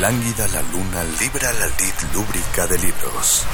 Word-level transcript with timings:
Lánguida 0.00 0.48
la 0.48 0.62
luna 0.62 1.04
libra 1.20 1.52
la 1.52 1.66
lid 1.66 1.92
lúbrica 2.14 2.66
de 2.66 2.78
libros. 2.78 3.44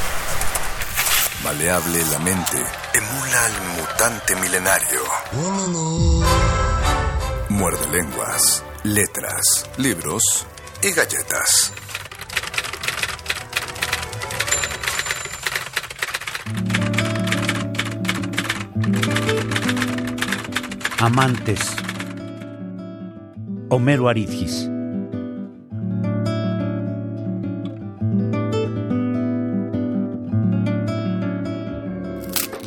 Maleable 1.43 2.05
la 2.05 2.21
mente 2.21 2.65
emula 2.95 3.47
al 3.47 3.53
mutante 3.77 4.37
milenario. 4.37 5.01
Muerde 7.49 7.89
lenguas, 7.89 8.63
letras, 8.85 9.69
libros 9.79 10.47
y 10.83 10.93
galletas. 10.93 11.73
Amantes. 21.01 21.75
Homero 23.69 24.09
Aridgis. 24.09 24.76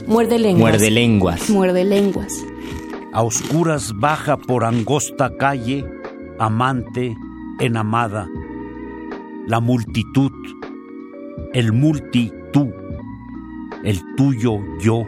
Muerde 0.10 0.40
lenguas. 0.40 0.60
Muerde 0.60 0.90
lenguas. 0.90 1.50
Muerde 1.52 1.86
lenguas. 1.86 2.44
A 3.14 3.22
oscuras 3.22 3.94
baja 3.96 4.38
por 4.38 4.66
angosta 4.66 5.38
calle, 5.38 5.86
amante, 6.40 7.16
enamada. 7.60 8.28
La 9.46 9.60
multitud, 9.60 10.32
el 11.54 11.74
multi 11.74 12.34
tú, 12.52 12.74
el 13.84 14.02
tuyo 14.16 14.58
yo, 14.80 15.04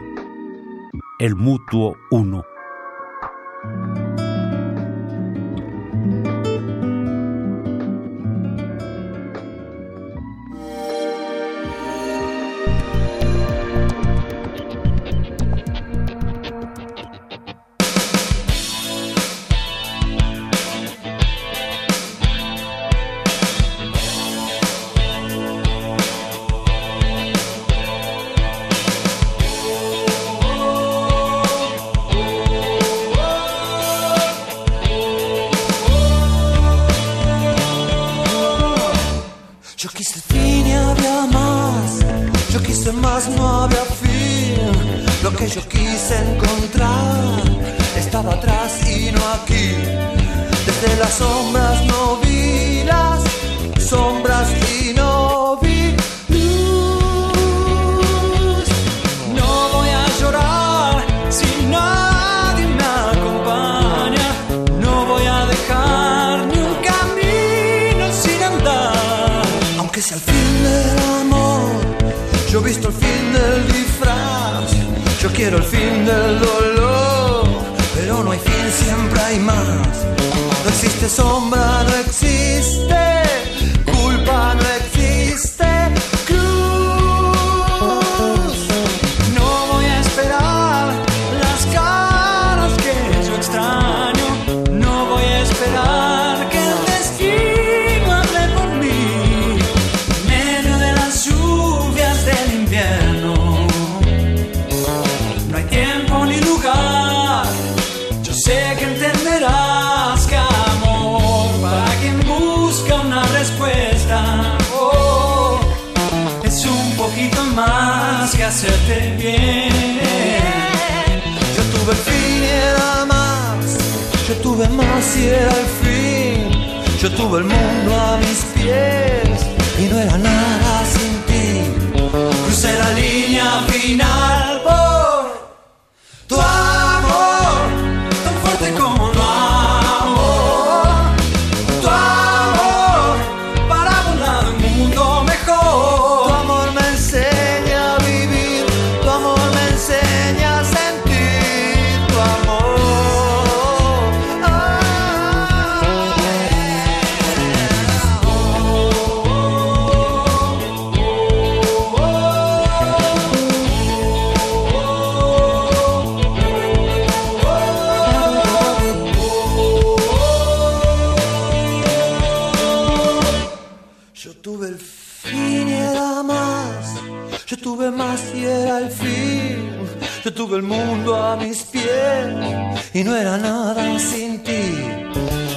el 1.18 1.34
mutuo 1.34 1.96
uno. 2.12 2.44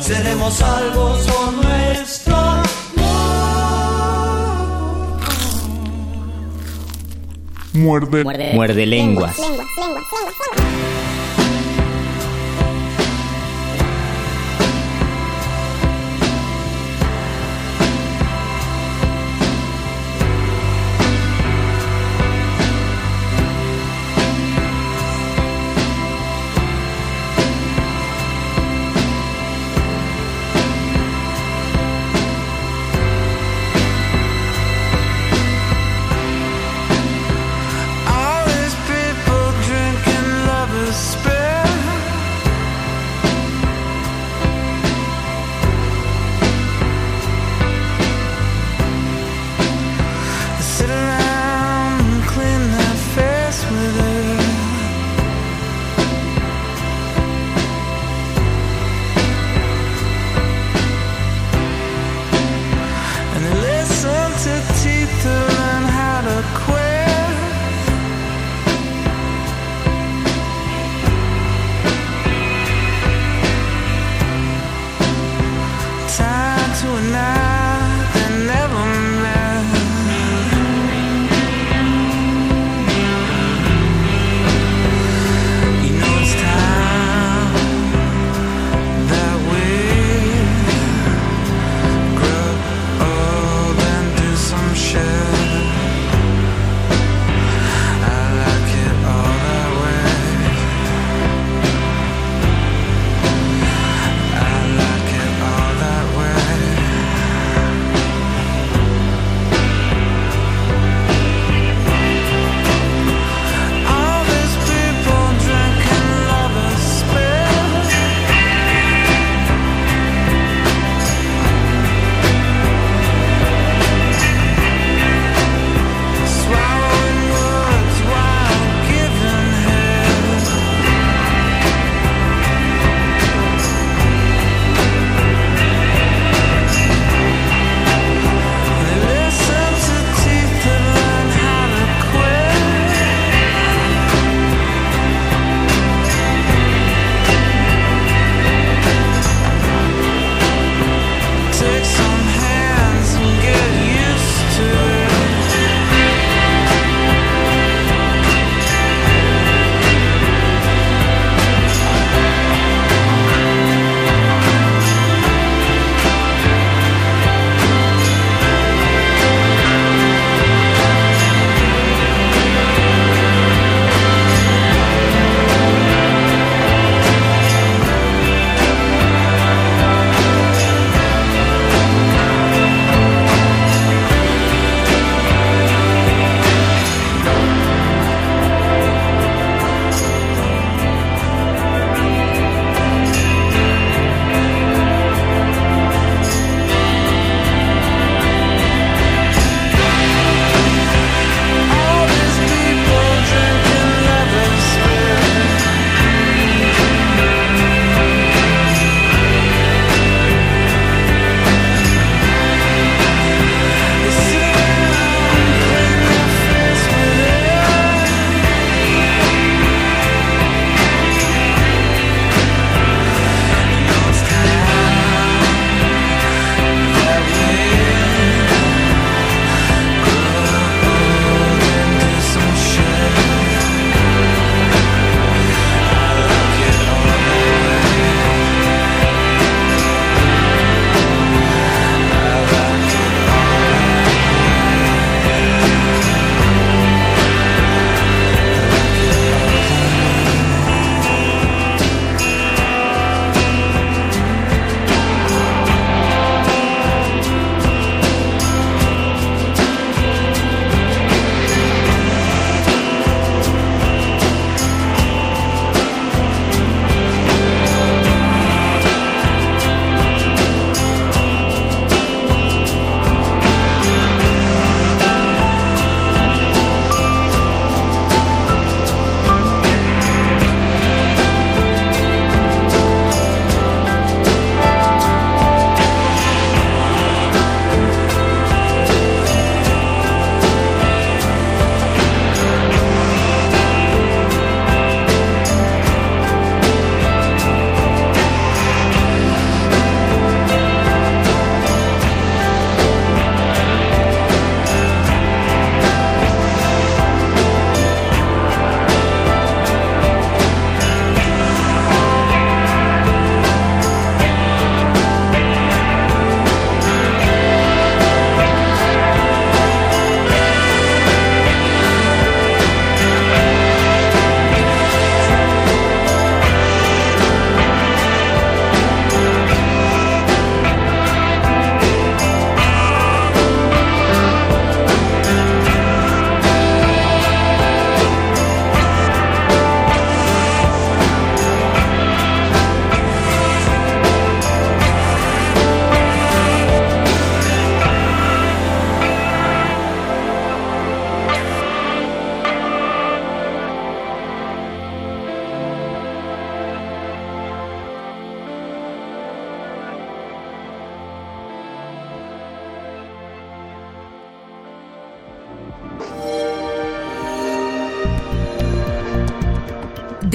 Seremos 0.06 0.54
salvos 0.54 1.26
con 1.26 1.56
nuestro 1.64 2.36
amor. 2.36 2.66
Muerde. 7.74 8.54
Muerde 8.54 8.86
lenguas. 8.86 9.36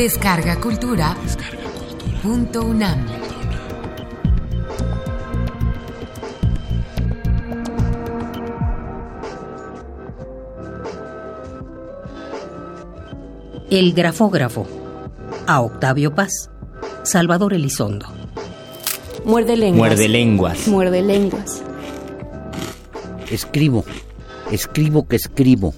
Descarga 0.01 0.59
Cultura. 0.59 1.15
Punto 2.23 2.63
UNAM. 2.63 3.05
El 13.69 13.93
grafógrafo. 13.93 14.67
A 15.47 15.61
Octavio 15.61 16.15
Paz. 16.15 16.49
Salvador 17.03 17.53
Elizondo. 17.53 18.07
Muerde 19.27 19.59
lenguas. 19.59 19.91
Muerde 19.91 20.09
lenguas. 20.09 20.67
Muerde 20.67 21.03
lenguas. 21.03 21.63
Escribo. 23.31 23.85
Escribo 24.51 25.07
que 25.07 25.17
escribo. 25.17 25.75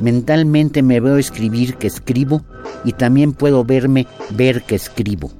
Mentalmente 0.00 0.82
me 0.82 1.00
veo 1.00 1.18
escribir 1.18 1.76
que 1.76 1.88
escribo 1.88 2.42
y 2.84 2.92
también 2.92 3.32
puedo 3.32 3.64
verme 3.64 4.06
ver 4.30 4.62
que 4.62 4.74
escribo. 4.74 5.30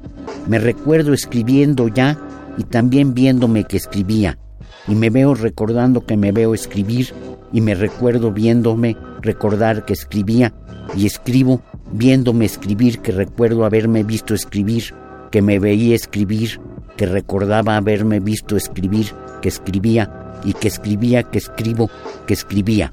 Me 0.47 0.59
recuerdo 0.59 1.13
escribiendo 1.13 1.89
ya 1.89 2.19
y 2.57 2.65
también 2.65 3.15
viéndome 3.15 3.65
que 3.65 3.77
escribía. 3.77 4.39
Y 4.87 4.95
me 4.95 5.11
veo 5.11 5.35
recordando 5.35 6.07
que 6.07 6.17
me 6.17 6.33
veo 6.33 6.55
escribir 6.55 7.13
y 7.53 7.61
me 7.61 7.75
recuerdo 7.75 8.33
viéndome 8.33 8.97
recordar 9.23 9.85
que 9.85 9.93
escribía 9.93 10.55
y 10.97 11.07
escribo 11.07 11.63
viéndome 11.93 12.45
escribir 12.45 13.01
que 13.01 13.13
recuerdo 13.13 13.65
haberme 13.65 14.03
visto 14.03 14.35
escribir, 14.35 14.95
que 15.31 15.43
me 15.43 15.59
veía 15.59 15.95
escribir, 15.95 16.61
que 16.97 17.07
recordaba 17.07 17.77
haberme 17.77 18.21
visto 18.21 18.57
escribir, 18.57 19.13
que 19.41 19.49
escribía 19.49 20.41
y 20.45 20.53
que 20.53 20.69
escribía, 20.69 21.23
que 21.23 21.39
escribo, 21.39 21.91
que 22.27 22.35
escribía. 22.35 22.93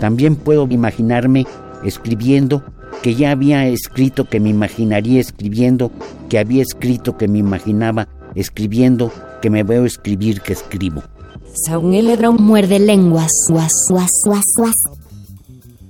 También 0.00 0.36
puedo 0.36 0.66
imaginarme 0.68 1.46
escribiendo 1.84 2.62
que 3.06 3.14
ya 3.14 3.30
había 3.30 3.64
escrito 3.68 4.24
que 4.24 4.40
me 4.40 4.48
imaginaría 4.48 5.20
escribiendo, 5.20 5.92
que 6.28 6.40
había 6.40 6.60
escrito 6.60 7.16
que 7.16 7.28
me 7.28 7.38
imaginaba 7.38 8.08
escribiendo, 8.34 9.12
que 9.40 9.48
me 9.48 9.62
veo 9.62 9.84
escribir 9.84 10.40
que 10.40 10.54
escribo. 10.54 11.04
Saúl 11.54 11.94
Eledrón 11.94 12.34
muerde 12.40 12.80
lenguas. 12.80 13.30
Guas, 13.48 13.70
guas, 13.88 14.10
guas, 14.24 14.42
guas. 14.56 14.74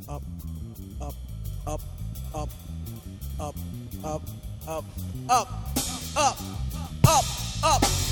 up, 0.06 0.22
up, 1.64 1.80
up, 2.34 2.52
up, 4.04 4.20
up, 4.66 4.84
up, 5.16 5.56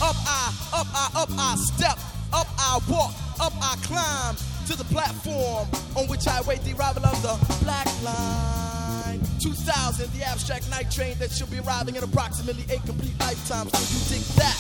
up, 0.01 0.17
I, 0.25 0.51
up, 0.73 0.87
I, 0.95 1.11
up, 1.15 1.29
I 1.37 1.57
step, 1.57 1.99
up, 2.33 2.47
I 2.59 2.81
walk, 2.89 3.13
up, 3.39 3.53
I 3.61 3.77
climb 3.83 4.54
to 4.67 4.77
the 4.77 4.85
platform 4.85 5.69
on 5.95 6.09
which 6.09 6.27
I 6.27 6.41
wait 6.43 6.63
the 6.65 6.73
arrival 6.75 7.05
of 7.05 7.21
the 7.23 7.65
black 7.65 7.87
line. 8.03 9.21
2000, 9.41 10.11
the 10.13 10.25
abstract 10.25 10.71
night 10.71 10.91
train 10.91 11.17
that 11.19 11.31
should 11.31 11.51
be 11.51 11.59
arriving 11.59 11.97
in 11.97 12.03
approximately 12.03 12.65
eight 12.71 12.83
complete 12.87 13.19
lifetimes. 13.21 13.71
Do 13.73 13.79
you 13.79 14.21
dig 14.21 14.27
that? 14.37 14.57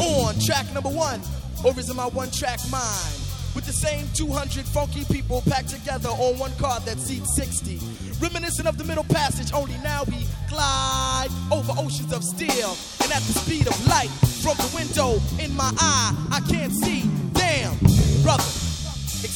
On 0.00 0.38
track 0.40 0.72
number 0.72 0.88
one, 0.88 1.20
or 1.64 1.78
is 1.78 1.90
it 1.90 1.94
my 1.94 2.06
one 2.06 2.30
track 2.30 2.58
mind? 2.70 3.20
With 3.54 3.66
the 3.66 3.72
same 3.72 4.06
200 4.14 4.64
funky 4.64 5.04
people 5.12 5.42
packed 5.42 5.68
together 5.68 6.08
on 6.08 6.38
one 6.38 6.54
car 6.56 6.80
that 6.80 6.98
seats 6.98 7.36
60. 7.36 7.78
Reminiscent 8.20 8.66
of 8.66 8.78
the 8.78 8.84
middle 8.84 9.04
passage, 9.04 9.52
only 9.52 9.76
now 9.84 10.04
we 10.08 10.26
glide 10.48 11.28
over 11.52 11.72
oceans 11.76 12.12
of 12.12 12.24
steel. 12.24 12.76
And 13.02 13.12
at 13.12 13.22
the 13.22 13.34
speed 13.34 13.66
of 13.66 13.86
light, 13.86 14.10
from 14.40 14.56
the 14.56 14.72
window 14.74 15.20
in 15.38 15.54
my 15.54 15.70
eye, 15.78 16.16
I 16.32 16.40
can't 16.50 16.72
see. 16.72 17.02
Damn, 17.32 17.76
brother, 18.22 18.42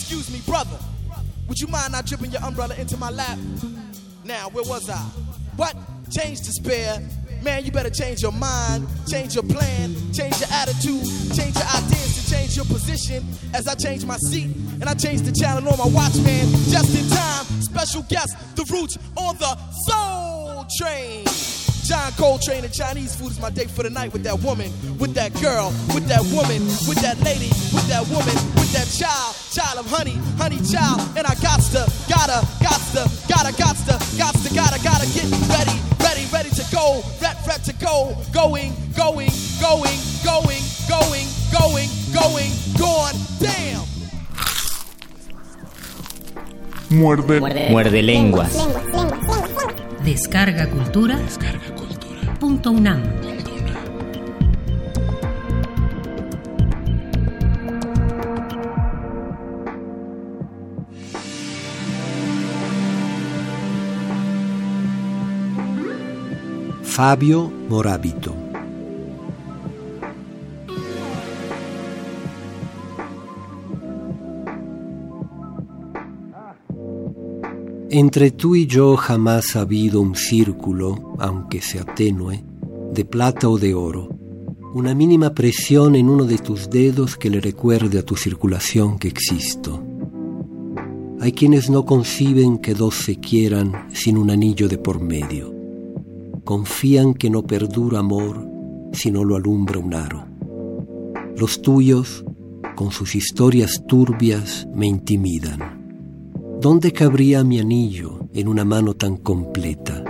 excuse 0.09 0.33
me, 0.33 0.41
brother. 0.47 0.79
Would 1.49 1.61
you 1.61 1.67
mind 1.67 1.93
not 1.93 2.07
dripping 2.07 2.31
your 2.31 2.43
umbrella 2.43 2.75
into 2.77 2.97
my 2.97 3.11
lap? 3.11 3.38
Now, 4.25 4.49
where 4.49 4.65
was 4.65 4.88
I? 4.88 4.97
What? 5.57 5.77
Change 6.11 6.38
to 6.38 6.50
spare. 6.50 7.03
Man, 7.43 7.62
you 7.62 7.71
better 7.71 7.91
change 7.91 8.23
your 8.23 8.33
mind, 8.33 8.88
change 9.07 9.35
your 9.35 9.45
plan, 9.45 9.95
change 10.15 10.41
your 10.41 10.49
attitude, 10.50 11.05
change 11.37 11.55
your 11.55 11.69
ideas, 11.77 12.17
and 12.17 12.27
change 12.27 12.57
your 12.57 12.65
position. 12.65 13.23
As 13.53 13.69
I 13.69 13.75
change 13.75 14.07
my 14.07 14.17
seat 14.17 14.57
and 14.81 14.85
I 14.85 14.95
change 14.95 15.21
the 15.23 15.33
channel 15.33 15.69
on 15.69 15.77
my 15.77 15.95
watch, 15.95 16.17
man. 16.17 16.47
Just 16.71 16.97
in 16.97 17.07
time, 17.11 17.45
special 17.61 18.03
guest, 18.09 18.35
the 18.57 18.65
roots 18.73 18.97
on 19.15 19.37
the 19.37 19.59
soul 19.85 20.65
train. 20.79 21.58
John 21.88 22.12
Coltrane 22.21 22.64
and 22.64 22.75
Chinese 22.75 23.16
food 23.16 23.30
is 23.30 23.40
my 23.40 23.49
date 23.49 23.71
for 23.71 23.83
the 23.83 23.88
night 23.88 24.12
with 24.12 24.23
that 24.25 24.38
woman, 24.45 24.68
with 24.99 25.14
that 25.14 25.33
girl, 25.40 25.73
with 25.97 26.04
that 26.12 26.21
woman, 26.37 26.61
with 26.85 27.00
that 27.00 27.16
lady, 27.25 27.49
with 27.73 27.88
that 27.88 28.04
woman, 28.12 28.37
with 28.61 28.68
that 28.76 28.85
child, 28.92 29.33
child 29.57 29.80
of 29.80 29.88
honey, 29.88 30.21
honey 30.37 30.61
child. 30.68 31.00
And 31.16 31.25
I 31.25 31.33
got 31.40 31.64
to, 31.73 31.88
gotta, 32.04 32.45
gotta, 32.61 33.09
got 33.57 33.73
to, 33.88 33.97
got 34.21 34.37
to, 34.37 34.49
gotta, 34.52 34.78
gotta 34.85 35.09
get 35.16 35.33
ready, 35.49 35.80
ready, 36.04 36.28
ready 36.28 36.50
to 36.61 36.64
go, 36.68 37.00
ret, 37.25 37.40
ret 37.49 37.64
to 37.64 37.73
go, 37.80 38.12
going, 38.37 38.76
going, 38.92 39.33
going, 39.57 39.97
going, 40.28 40.61
going, 40.92 41.25
going, 41.57 41.88
going, 42.12 42.52
gone. 42.76 43.16
Damn. 43.40 43.98
Muerde. 46.90 47.68
Muerde 47.71 48.02
lenguas. 48.02 48.52
Descarga 50.04 50.68
Cultura. 50.71 51.18
Descarga 51.18 51.75
cultura. 51.75 52.35
Punto 52.40 52.71
UNAM. 52.71 53.02
Fabio 66.83 67.52
Morabito. 67.68 68.38
Entre 77.90 78.30
tú 78.30 78.54
y 78.54 78.66
yo 78.66 78.97
jamás 78.99 79.57
ha 79.57 79.62
habido 79.62 80.02
un 80.02 80.14
círculo, 80.14 81.14
aunque 81.18 81.62
sea 81.62 81.87
tenue, 81.87 82.45
de 82.92 83.07
plata 83.07 83.49
o 83.49 83.57
de 83.57 83.73
oro, 83.73 84.11
una 84.75 84.95
mínima 84.95 85.33
presión 85.33 85.97
en 85.97 86.11
uno 86.11 86.25
de 86.25 86.37
tus 86.37 86.68
dedos 86.68 87.16
que 87.16 87.30
le 87.30 87.40
recuerde 87.40 87.99
a 87.99 88.02
tu 88.02 88.14
circulación 88.14 88.99
que 88.99 89.09
existo. 89.09 89.83
Hay 91.18 91.33
quienes 91.33 91.71
no 91.71 91.87
conciben 91.87 92.59
que 92.59 92.75
dos 92.75 92.95
se 92.95 93.16
quieran 93.16 93.88
sin 93.90 94.18
un 94.18 94.30
anillo 94.30 94.68
de 94.68 94.76
por 94.76 95.00
medio. 95.00 95.54
Confían 96.45 97.14
que 97.14 97.30
no 97.30 97.47
perdura 97.47 98.00
amor 98.00 98.47
si 98.92 99.11
no 99.11 99.25
lo 99.25 99.35
alumbra 99.35 99.78
un 99.78 99.95
aro. 99.95 100.26
Los 101.38 101.62
tuyos, 101.62 102.23
con 102.76 102.90
sus 102.90 103.14
historias 103.14 103.83
turbias, 103.87 104.68
me 104.75 104.87
intimidan. 104.87 105.77
¿Dónde 106.61 106.93
cabría 106.93 107.45
mi 107.45 107.61
anillo 107.61 108.19
en 108.35 108.49
una 108.49 108.65
mano 108.65 108.95
tan 108.95 109.17
completa? 109.17 110.03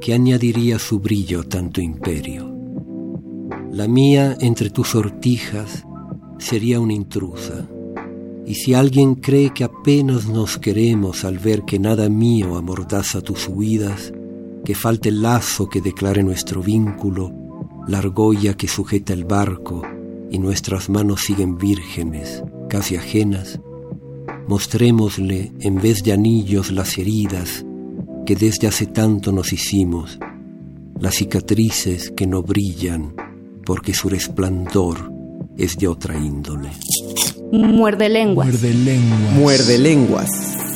¿Qué 0.00 0.14
añadiría 0.14 0.78
su 0.78 1.00
brillo 1.00 1.42
tanto 1.42 1.80
imperio? 1.80 2.48
La 3.72 3.88
mía 3.88 4.36
entre 4.40 4.70
tus 4.70 4.90
sortijas 4.90 5.84
sería 6.38 6.78
una 6.78 6.92
intrusa. 6.92 7.68
Y 8.46 8.54
si 8.54 8.74
alguien 8.74 9.16
cree 9.16 9.52
que 9.52 9.64
apenas 9.64 10.28
nos 10.28 10.58
queremos 10.58 11.24
al 11.24 11.40
ver 11.40 11.64
que 11.64 11.80
nada 11.80 12.08
mío 12.08 12.54
amordaza 12.56 13.20
tus 13.20 13.48
huidas, 13.48 14.12
que 14.64 14.76
falte 14.76 15.08
el 15.08 15.22
lazo 15.22 15.68
que 15.68 15.80
declare 15.80 16.22
nuestro 16.22 16.62
vínculo, 16.62 17.34
la 17.88 17.98
argolla 17.98 18.56
que 18.56 18.68
sujeta 18.68 19.12
el 19.12 19.24
barco 19.24 19.82
y 20.30 20.38
nuestras 20.38 20.88
manos 20.88 21.22
siguen 21.22 21.58
vírgenes, 21.58 22.44
casi 22.68 22.94
ajenas, 22.94 23.60
mostrémosle 24.48 25.52
en 25.60 25.80
vez 25.80 26.02
de 26.02 26.12
anillos 26.12 26.70
las 26.70 26.98
heridas 26.98 27.64
que 28.26 28.34
desde 28.34 28.66
hace 28.66 28.86
tanto 28.86 29.30
nos 29.32 29.52
hicimos, 29.52 30.18
las 30.98 31.14
cicatrices 31.14 32.10
que 32.16 32.26
no 32.26 32.42
brillan 32.42 33.14
porque 33.64 33.92
su 33.92 34.08
resplandor 34.08 35.12
es 35.56 35.76
de 35.76 35.88
otra 35.88 36.16
índole. 36.16 36.70
Muerde 37.52 38.08
lenguas. 38.08 38.48
Muerde 38.48 38.74
lenguas. 38.74 39.32
Muerde 39.34 39.78
lenguas. 39.78 40.67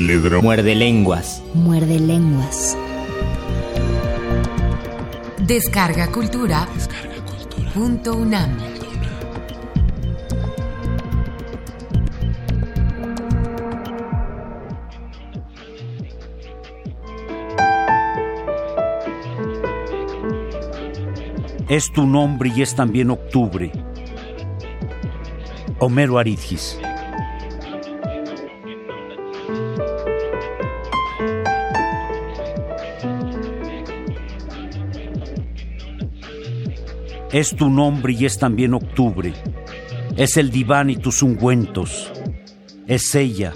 Muerde 0.00 0.74
lenguas. 0.74 1.42
Muerde 1.52 2.00
lenguas. 2.00 2.74
Descarga 5.46 6.10
Cultura. 6.10 6.66
Punto 7.74 8.14
UNAM. 8.14 8.56
Es 21.68 21.92
tu 21.92 22.06
nombre 22.06 22.50
y 22.56 22.62
es 22.62 22.74
también 22.74 23.10
octubre. 23.10 23.70
Homero 25.78 26.18
Aridgis. 26.18 26.78
Es 37.32 37.54
tu 37.54 37.70
nombre 37.70 38.12
y 38.12 38.26
es 38.26 38.38
también 38.38 38.74
octubre. 38.74 39.32
Es 40.16 40.36
el 40.36 40.50
diván 40.50 40.90
y 40.90 40.96
tus 40.96 41.22
ungüentos. 41.22 42.10
Es 42.88 43.14
ella, 43.14 43.52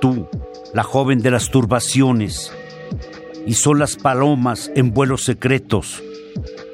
tú, 0.00 0.28
la 0.74 0.82
joven 0.82 1.20
de 1.20 1.30
las 1.30 1.48
turbaciones. 1.48 2.52
Y 3.46 3.54
son 3.54 3.78
las 3.78 3.94
palomas 3.94 4.72
en 4.74 4.92
vuelos 4.92 5.22
secretos. 5.22 6.02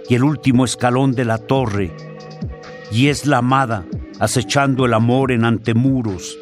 Y 0.08 0.14
el 0.14 0.24
último 0.24 0.64
escalón 0.64 1.12
de 1.12 1.26
la 1.26 1.36
torre. 1.36 1.94
Y 2.90 3.08
es 3.08 3.26
la 3.26 3.38
amada 3.38 3.84
acechando 4.18 4.86
el 4.86 4.94
amor 4.94 5.32
en 5.32 5.44
antemuros. 5.44 6.38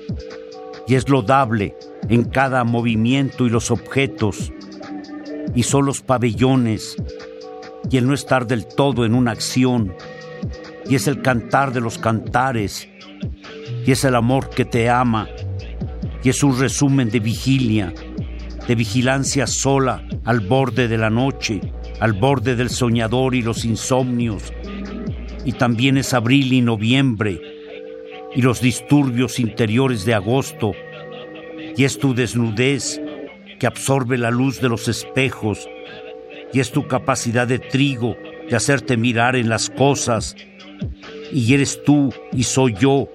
Y 0.87 0.95
es 0.95 1.09
lodable 1.09 1.77
en 2.09 2.23
cada 2.23 2.63
movimiento 2.63 3.45
y 3.45 3.51
los 3.51 3.73
objetos. 3.73 4.53
Y 5.57 5.65
son 5.65 5.85
los 5.85 6.01
pabellones 6.01 6.97
y 7.91 7.97
el 7.97 8.07
no 8.07 8.15
estar 8.15 8.47
del 8.47 8.67
todo 8.67 9.05
en 9.05 9.15
una 9.15 9.33
acción, 9.33 9.95
y 10.89 10.95
es 10.95 11.07
el 11.09 11.23
cantar 11.23 11.73
de 11.73 11.81
los 11.81 11.99
cantares, 11.99 12.89
y 13.85 13.93
es 13.93 14.05
el 14.05 14.15
amor 14.15 14.51
que 14.51 14.65
te 14.65 14.89
ama, 14.89 15.29
y 16.23 16.29
es 16.29 16.43
un 16.43 16.59
resumen 16.59 17.11
de 17.11 17.21
vigilia, 17.21 17.93
de 18.67 18.75
vigilancia 18.75 19.47
sola 19.47 20.07
al 20.25 20.41
borde 20.41 20.89
de 20.89 20.99
la 20.99 21.11
noche, 21.11 21.61
al 22.01 22.13
borde 22.13 22.57
del 22.57 22.71
soñador 22.71 23.35
y 23.35 23.43
los 23.43 23.65
insomnios, 23.65 24.53
y 25.45 25.53
también 25.53 25.97
es 25.97 26.13
abril 26.15 26.53
y 26.53 26.61
noviembre, 26.61 27.41
y 28.35 28.43
los 28.43 28.61
disturbios 28.61 29.39
interiores 29.39 30.05
de 30.05 30.15
agosto, 30.15 30.73
y 31.77 31.85
es 31.85 31.99
tu 31.99 32.15
desnudez 32.15 33.01
que 33.59 33.67
absorbe 33.67 34.19
la 34.19 34.31
luz 34.31 34.61
de 34.61 34.69
los 34.69 34.89
espejos, 34.89 35.69
y 36.57 36.61
es 36.61 36.73
tu 36.73 36.89
capacidad 36.89 37.47
de 37.47 37.59
trigo 37.59 38.17
de 38.49 38.57
hacerte 38.57 38.97
mirar 38.97 39.37
en 39.37 39.51
las 39.51 39.69
cosas, 39.69 40.35
y 41.31 41.53
eres 41.53 41.85
tú 41.85 42.15
y 42.33 42.45
soy 42.45 42.73
yo, 42.81 43.11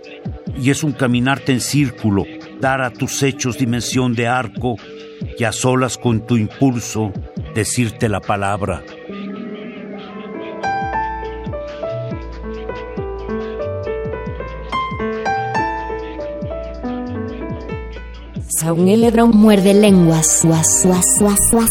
y 0.62 0.69
es 0.69 0.84
un 0.84 0.91
caminarte 0.91 1.51
en 1.51 1.60
círculo, 1.60 2.23
dar 2.60 2.84
a 2.84 2.91
tus 2.91 3.23
hechos 3.23 3.58
dimensión 3.58 4.13
de 4.13 4.27
arco, 4.27 4.75
y 5.39 5.43
a 5.43 5.51
solas 5.51 5.97
con 5.97 6.27
tu 6.27 6.38
impulso 6.38 7.12
decirte 7.56 8.10
la 8.10 8.19
palabra. 8.19 8.84
Saúl 18.49 18.86
muerde 19.34 19.73
lenguas. 19.73 20.41
Guas, 20.43 20.86
guas, 20.86 21.19
guas, 21.51 21.69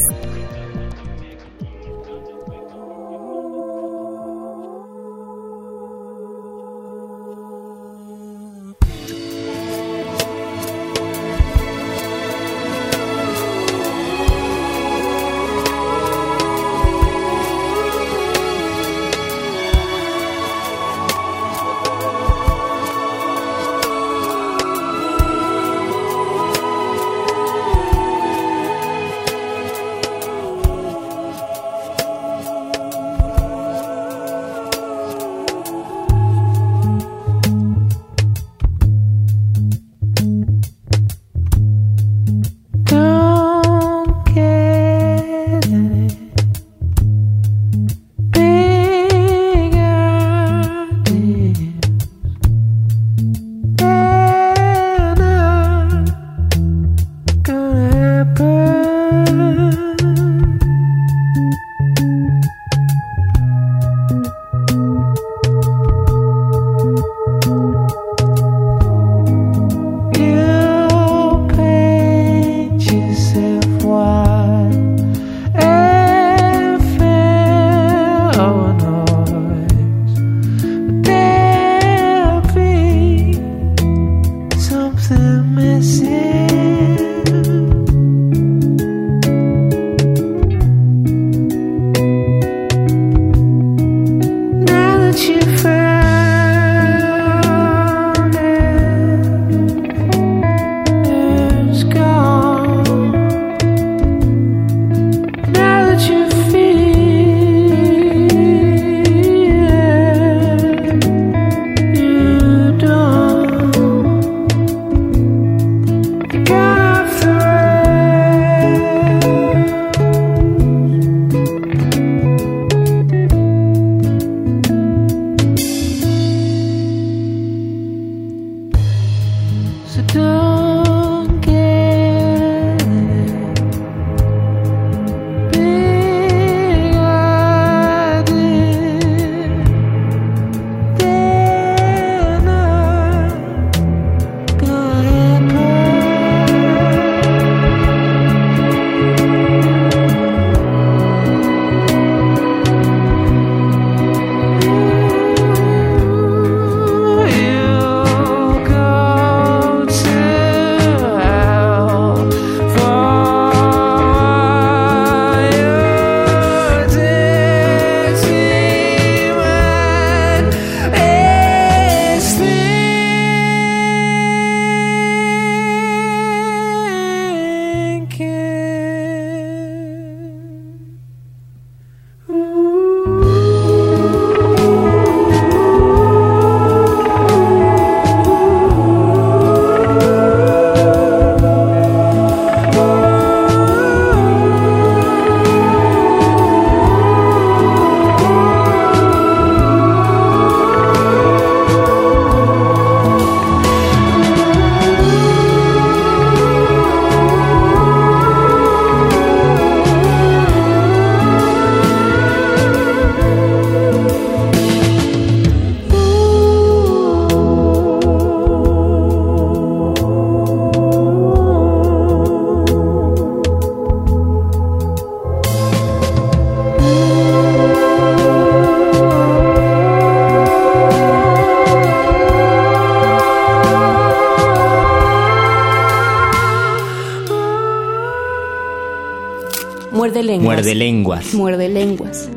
Muerde 240.61 240.75
lenguas. 240.75 241.35
Muerde 241.35 241.69
lenguas. 241.71 242.29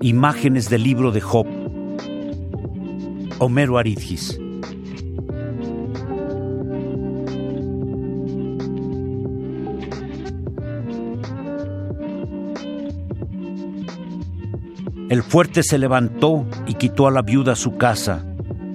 Imágenes 0.00 0.70
del 0.70 0.82
libro 0.82 1.12
de 1.12 1.20
Job. 1.20 1.46
Homero 3.38 3.76
Aridgis. 3.76 4.40
El 15.10 15.22
fuerte 15.22 15.62
se 15.62 15.76
levantó 15.76 16.46
y 16.66 16.76
quitó 16.76 17.06
a 17.06 17.10
la 17.10 17.20
viuda 17.20 17.56
su 17.56 17.76
casa, 17.76 18.24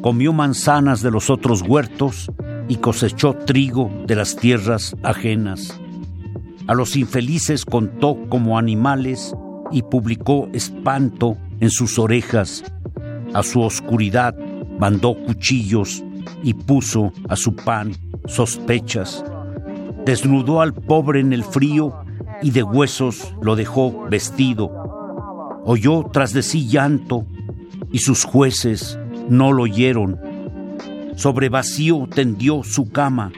comió 0.01 0.31
manzanas 0.31 1.01
de 1.01 1.09
los 1.09 1.31
otros 1.31 1.63
huertos 1.63 2.29
y 2.67 2.77
cosechó 2.77 3.33
trigo 3.33 3.91
de 4.07 4.15
las 4.15 4.35
tierras 4.35 4.95
ajenas. 5.03 5.79
A 6.67 6.73
los 6.73 6.95
infelices 6.95 7.65
contó 7.65 8.17
como 8.29 8.57
animales 8.57 9.35
y 9.71 9.81
publicó 9.81 10.49
espanto 10.53 11.37
en 11.59 11.69
sus 11.69 11.99
orejas. 11.99 12.63
A 13.33 13.43
su 13.43 13.61
oscuridad 13.61 14.35
mandó 14.79 15.15
cuchillos 15.15 16.03
y 16.41 16.53
puso 16.53 17.11
a 17.27 17.35
su 17.35 17.55
pan 17.55 17.93
sospechas. 18.25 19.23
Desnudó 20.05 20.61
al 20.61 20.73
pobre 20.73 21.19
en 21.19 21.33
el 21.33 21.43
frío 21.43 21.93
y 22.41 22.51
de 22.51 22.63
huesos 22.63 23.33
lo 23.41 23.55
dejó 23.55 24.07
vestido. 24.09 24.71
Oyó 25.65 26.03
tras 26.11 26.33
de 26.33 26.43
sí 26.43 26.67
llanto 26.67 27.25
y 27.91 27.99
sus 27.99 28.23
jueces 28.23 28.99
no 29.29 29.51
lo 29.51 29.63
oyeron. 29.63 30.19
Sobre 31.15 31.49
vacío 31.49 32.07
tendió 32.13 32.63
su 32.63 32.89
cama 32.89 33.31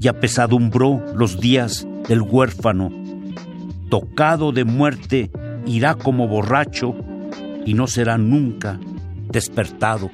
y 0.00 0.08
apesadumbró 0.08 1.02
los 1.14 1.40
días 1.40 1.86
del 2.08 2.22
huérfano. 2.22 2.90
Tocado 3.88 4.52
de 4.52 4.64
muerte 4.64 5.30
irá 5.66 5.94
como 5.94 6.28
borracho 6.28 6.94
y 7.66 7.74
no 7.74 7.86
será 7.86 8.18
nunca 8.18 8.78
despertado. 9.30 10.10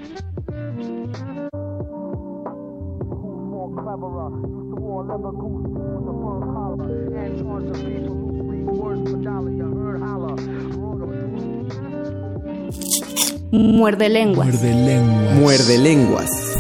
Muerde 13.53 14.09
lenguas. 14.09 14.49
Muerde 14.49 14.75
lenguas. 14.75 15.35
Muerde 15.37 15.79
lenguas. 15.79 16.56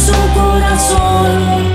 Su 0.00 0.12
corazón. 0.34 1.69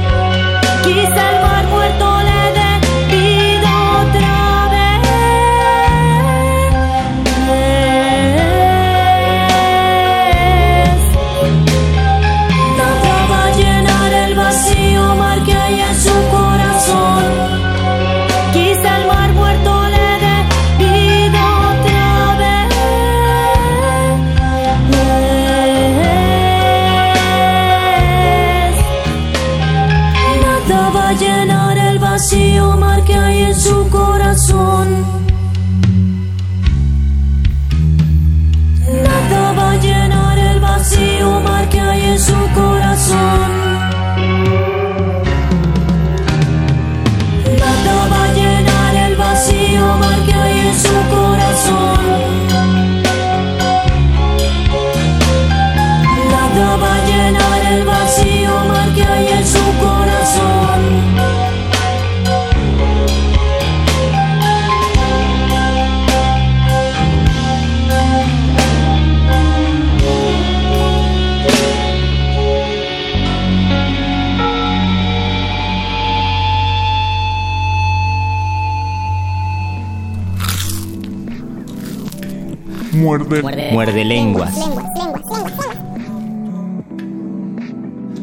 Muerde. 83.18 83.72
Muerde 83.72 84.04
lenguas. 84.04 84.54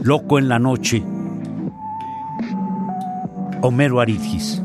Loco 0.02 0.38
en 0.38 0.48
la 0.48 0.58
noche. 0.58 1.02
Homero 3.62 4.00
Aridgis. 4.00 4.60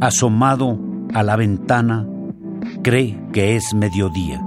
Asomado 0.00 0.81
a 1.14 1.22
la 1.22 1.36
ventana, 1.36 2.06
cree 2.82 3.18
que 3.32 3.56
es 3.56 3.74
mediodía 3.74 4.42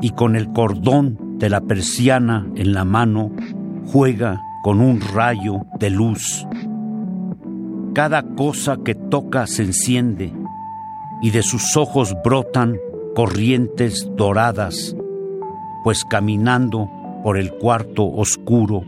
y 0.00 0.10
con 0.10 0.36
el 0.36 0.52
cordón 0.52 1.38
de 1.38 1.50
la 1.50 1.60
persiana 1.60 2.46
en 2.54 2.72
la 2.72 2.84
mano 2.84 3.30
juega 3.86 4.40
con 4.62 4.80
un 4.80 5.00
rayo 5.00 5.66
de 5.78 5.90
luz. 5.90 6.46
Cada 7.94 8.22
cosa 8.34 8.78
que 8.84 8.94
toca 8.94 9.46
se 9.46 9.62
enciende 9.62 10.32
y 11.22 11.30
de 11.30 11.42
sus 11.42 11.76
ojos 11.76 12.14
brotan 12.24 12.76
corrientes 13.14 14.10
doradas, 14.16 14.94
pues 15.82 16.04
caminando 16.04 16.90
por 17.22 17.38
el 17.38 17.52
cuarto 17.52 18.04
oscuro 18.04 18.82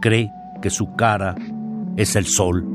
cree 0.00 0.30
que 0.60 0.70
su 0.70 0.94
cara 0.94 1.34
es 1.96 2.16
el 2.16 2.26
sol. 2.26 2.73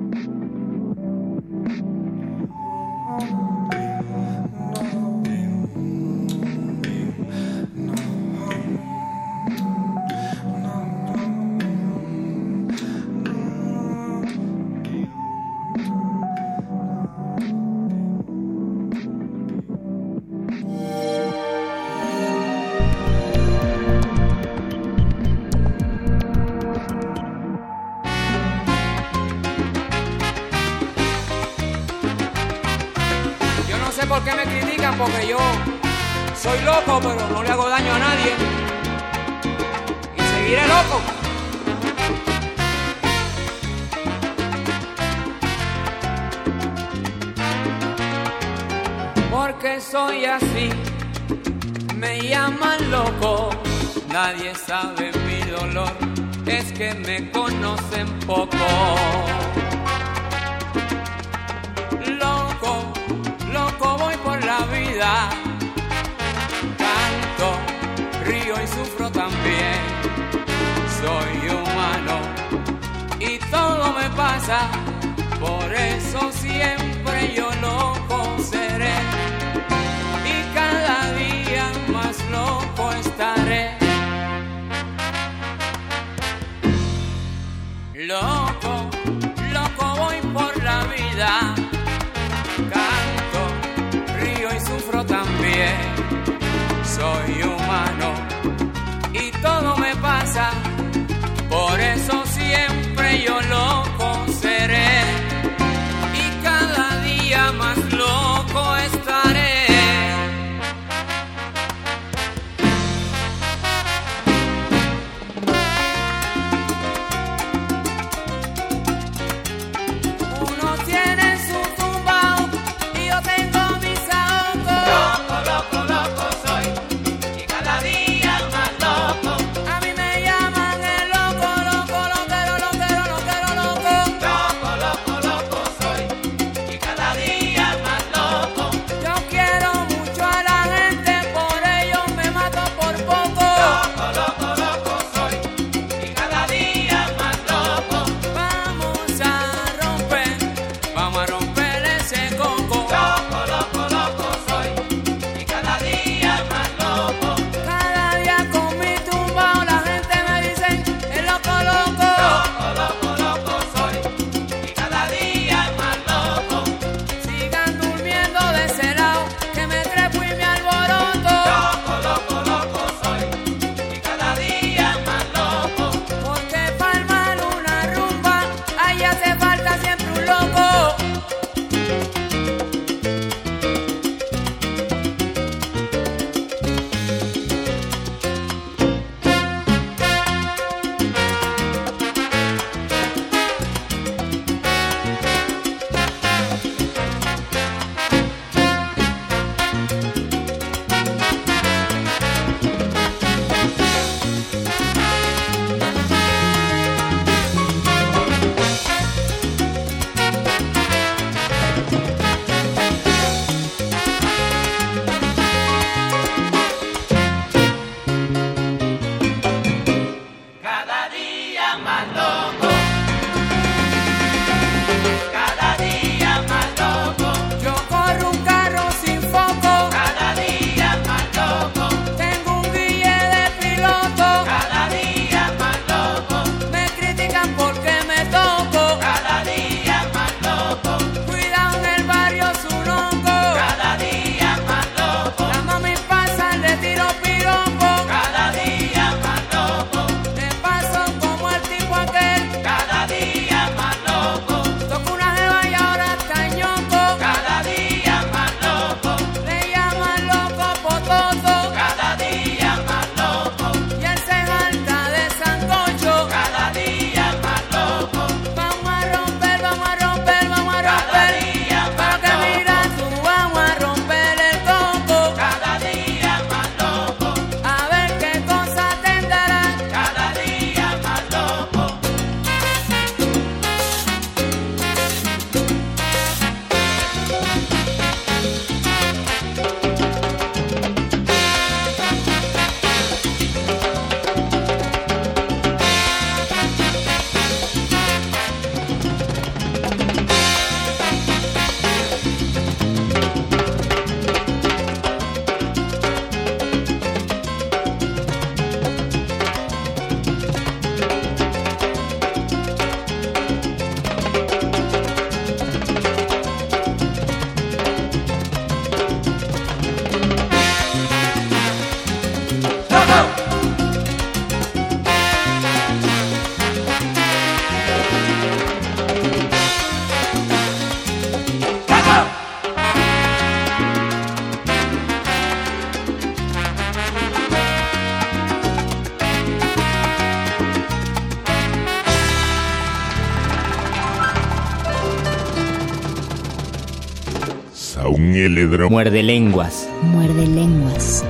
Muerde 348.68 349.24
lenguas. 349.24 349.90
Muerde 350.02 350.46
lenguas. 350.46 351.24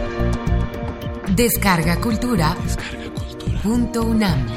Descarga 1.36 2.02
cultura. 2.02 2.56
Punto 3.62 4.04
UNAM. 4.04 4.48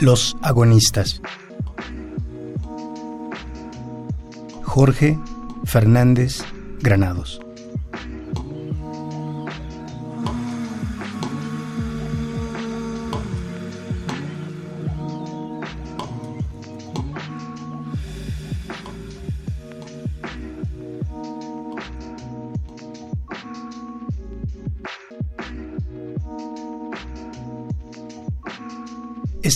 Los 0.00 0.36
agonistas. 0.42 1.22
Jorge 4.62 5.18
Fernández 5.64 6.44
Granados. 6.82 7.43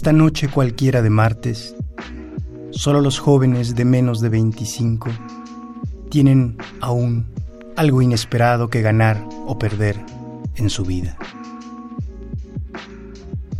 Esta 0.08 0.16
noche 0.16 0.48
cualquiera 0.48 1.02
de 1.02 1.10
martes, 1.10 1.76
solo 2.70 3.02
los 3.02 3.18
jóvenes 3.18 3.74
de 3.74 3.84
menos 3.84 4.22
de 4.22 4.30
25 4.30 5.10
tienen 6.08 6.56
aún 6.80 7.26
algo 7.76 8.00
inesperado 8.00 8.70
que 8.70 8.80
ganar 8.80 9.22
o 9.46 9.58
perder 9.58 10.02
en 10.56 10.70
su 10.70 10.86
vida. 10.86 11.18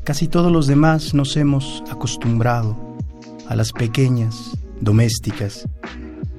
Casi 0.04 0.26
todos 0.26 0.50
los 0.50 0.66
demás 0.66 1.12
nos 1.12 1.36
hemos 1.36 1.84
acostumbrado 1.90 2.96
a 3.46 3.54
las 3.54 3.72
pequeñas, 3.72 4.52
domésticas, 4.80 5.68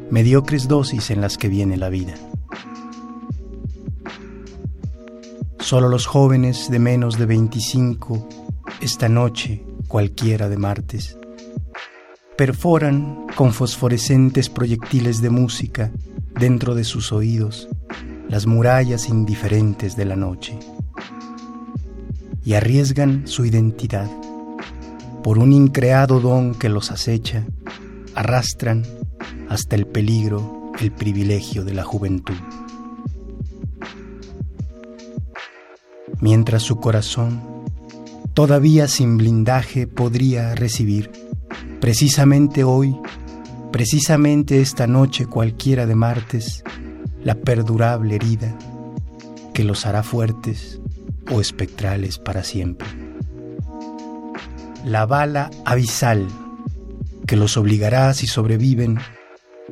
mediocres 0.09 0.67
dosis 0.67 1.11
en 1.11 1.21
las 1.21 1.37
que 1.37 1.49
viene 1.49 1.77
la 1.77 1.89
vida. 1.89 2.15
Solo 5.59 5.87
los 5.87 6.07
jóvenes 6.07 6.71
de 6.71 6.79
menos 6.79 7.19
de 7.19 7.27
25 7.27 8.27
esta 8.81 9.07
noche 9.07 9.68
cualquiera 9.89 10.47
de 10.47 10.55
martes. 10.55 11.17
Perforan 12.37 13.25
con 13.35 13.51
fosforescentes 13.51 14.47
proyectiles 14.47 15.21
de 15.21 15.29
música 15.29 15.91
dentro 16.39 16.75
de 16.75 16.85
sus 16.85 17.11
oídos 17.11 17.67
las 18.29 18.45
murallas 18.45 19.09
indiferentes 19.09 19.97
de 19.97 20.05
la 20.05 20.15
noche 20.15 20.57
y 22.45 22.53
arriesgan 22.53 23.27
su 23.27 23.43
identidad. 23.43 24.09
Por 25.23 25.39
un 25.39 25.51
increado 25.51 26.19
don 26.19 26.53
que 26.53 26.69
los 26.69 26.91
acecha, 26.91 27.43
arrastran 28.15 28.85
hasta 29.49 29.75
el 29.75 29.87
peligro 29.87 30.71
el 30.79 30.91
privilegio 30.91 31.65
de 31.65 31.73
la 31.73 31.83
juventud. 31.83 32.37
Mientras 36.21 36.61
su 36.61 36.79
corazón 36.79 37.48
todavía 38.39 38.87
sin 38.87 39.17
blindaje 39.17 39.85
podría 39.85 40.55
recibir. 40.55 41.11
Precisamente 41.81 42.63
hoy, 42.63 42.95
precisamente 43.73 44.61
esta 44.61 44.87
noche 44.87 45.25
cualquiera 45.25 45.85
de 45.85 45.95
martes, 45.95 46.63
la 47.21 47.35
perdurable 47.35 48.15
herida 48.15 48.57
que 49.53 49.65
los 49.65 49.85
hará 49.85 50.03
fuertes 50.03 50.79
o 51.29 51.41
espectrales 51.41 52.17
para 52.17 52.45
siempre. 52.45 52.87
La 54.85 55.05
bala 55.05 55.51
abisal 55.65 56.25
que 57.27 57.35
los 57.35 57.57
obligará, 57.57 58.13
si 58.13 58.25
sobreviven, 58.25 58.99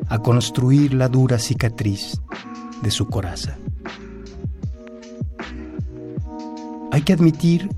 a 0.09 0.19
construir 0.19 0.93
la 0.93 1.07
dura 1.07 1.39
cicatriz 1.39 2.19
de 2.81 2.91
su 2.91 3.07
coraza. 3.07 3.57
Hay 6.91 7.03
que 7.03 7.13
admitir 7.13 7.69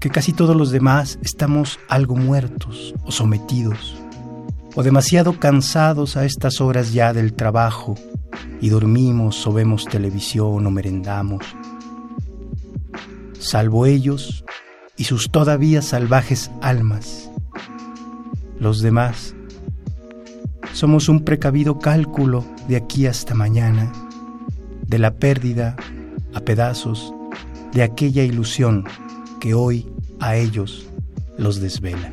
que 0.00 0.08
casi 0.08 0.32
todos 0.32 0.56
los 0.56 0.70
demás 0.70 1.18
estamos 1.22 1.78
algo 1.88 2.16
muertos 2.16 2.94
o 3.04 3.12
sometidos, 3.12 3.96
o 4.74 4.82
demasiado 4.82 5.38
cansados 5.38 6.16
a 6.16 6.24
estas 6.24 6.60
horas 6.62 6.92
ya 6.94 7.12
del 7.12 7.34
trabajo, 7.34 7.94
y 8.62 8.70
dormimos 8.70 9.46
o 9.46 9.52
vemos 9.52 9.84
televisión 9.84 10.66
o 10.66 10.70
merendamos. 10.70 11.44
Salvo 13.38 13.86
ellos 13.86 14.44
y 14.96 15.04
sus 15.04 15.30
todavía 15.30 15.82
salvajes 15.82 16.50
almas, 16.62 17.30
los 18.58 18.80
demás 18.80 19.34
somos 20.72 21.08
un 21.08 21.24
precavido 21.24 21.78
cálculo 21.78 22.44
de 22.68 22.76
aquí 22.76 23.06
hasta 23.06 23.34
mañana, 23.34 23.92
de 24.86 24.98
la 24.98 25.14
pérdida 25.14 25.76
a 26.32 26.40
pedazos 26.40 27.12
de 27.72 27.82
aquella 27.82 28.22
ilusión 28.22 28.84
que 29.40 29.54
hoy 29.54 29.86
a 30.20 30.36
ellos 30.36 30.86
los 31.38 31.60
desvela. 31.60 32.12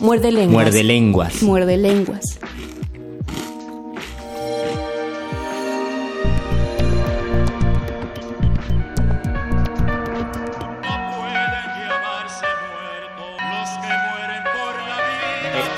Muerde 0.00 0.30
lenguas. 0.30 0.52
Muerde 0.52 0.84
lenguas. 0.84 1.42
Muerde 1.42 1.76
lenguas. 1.78 2.38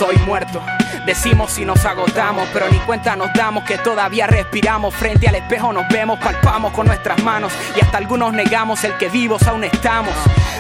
Estoy 0.09 0.25
muerto. 0.25 0.63
Decimos 1.05 1.59
y 1.59 1.65
nos 1.65 1.85
agotamos, 1.85 2.49
pero 2.53 2.69
ni 2.69 2.79
cuenta 2.79 3.17
nos 3.17 3.33
damos 3.35 3.65
que 3.65 3.77
todavía 3.79 4.29
respiramos. 4.29 4.95
Frente 4.95 5.27
al 5.27 5.35
espejo 5.35 5.73
nos 5.73 5.89
vemos, 5.89 6.21
palpamos 6.21 6.73
con 6.73 6.87
nuestras 6.87 7.21
manos 7.25 7.53
y 7.75 7.81
hasta 7.81 7.99
algunos 7.99 8.33
negamos 8.33 8.85
el 8.85 8.97
que 8.99 9.09
vivos 9.09 9.43
aún 9.49 9.65
estamos. 9.65 10.15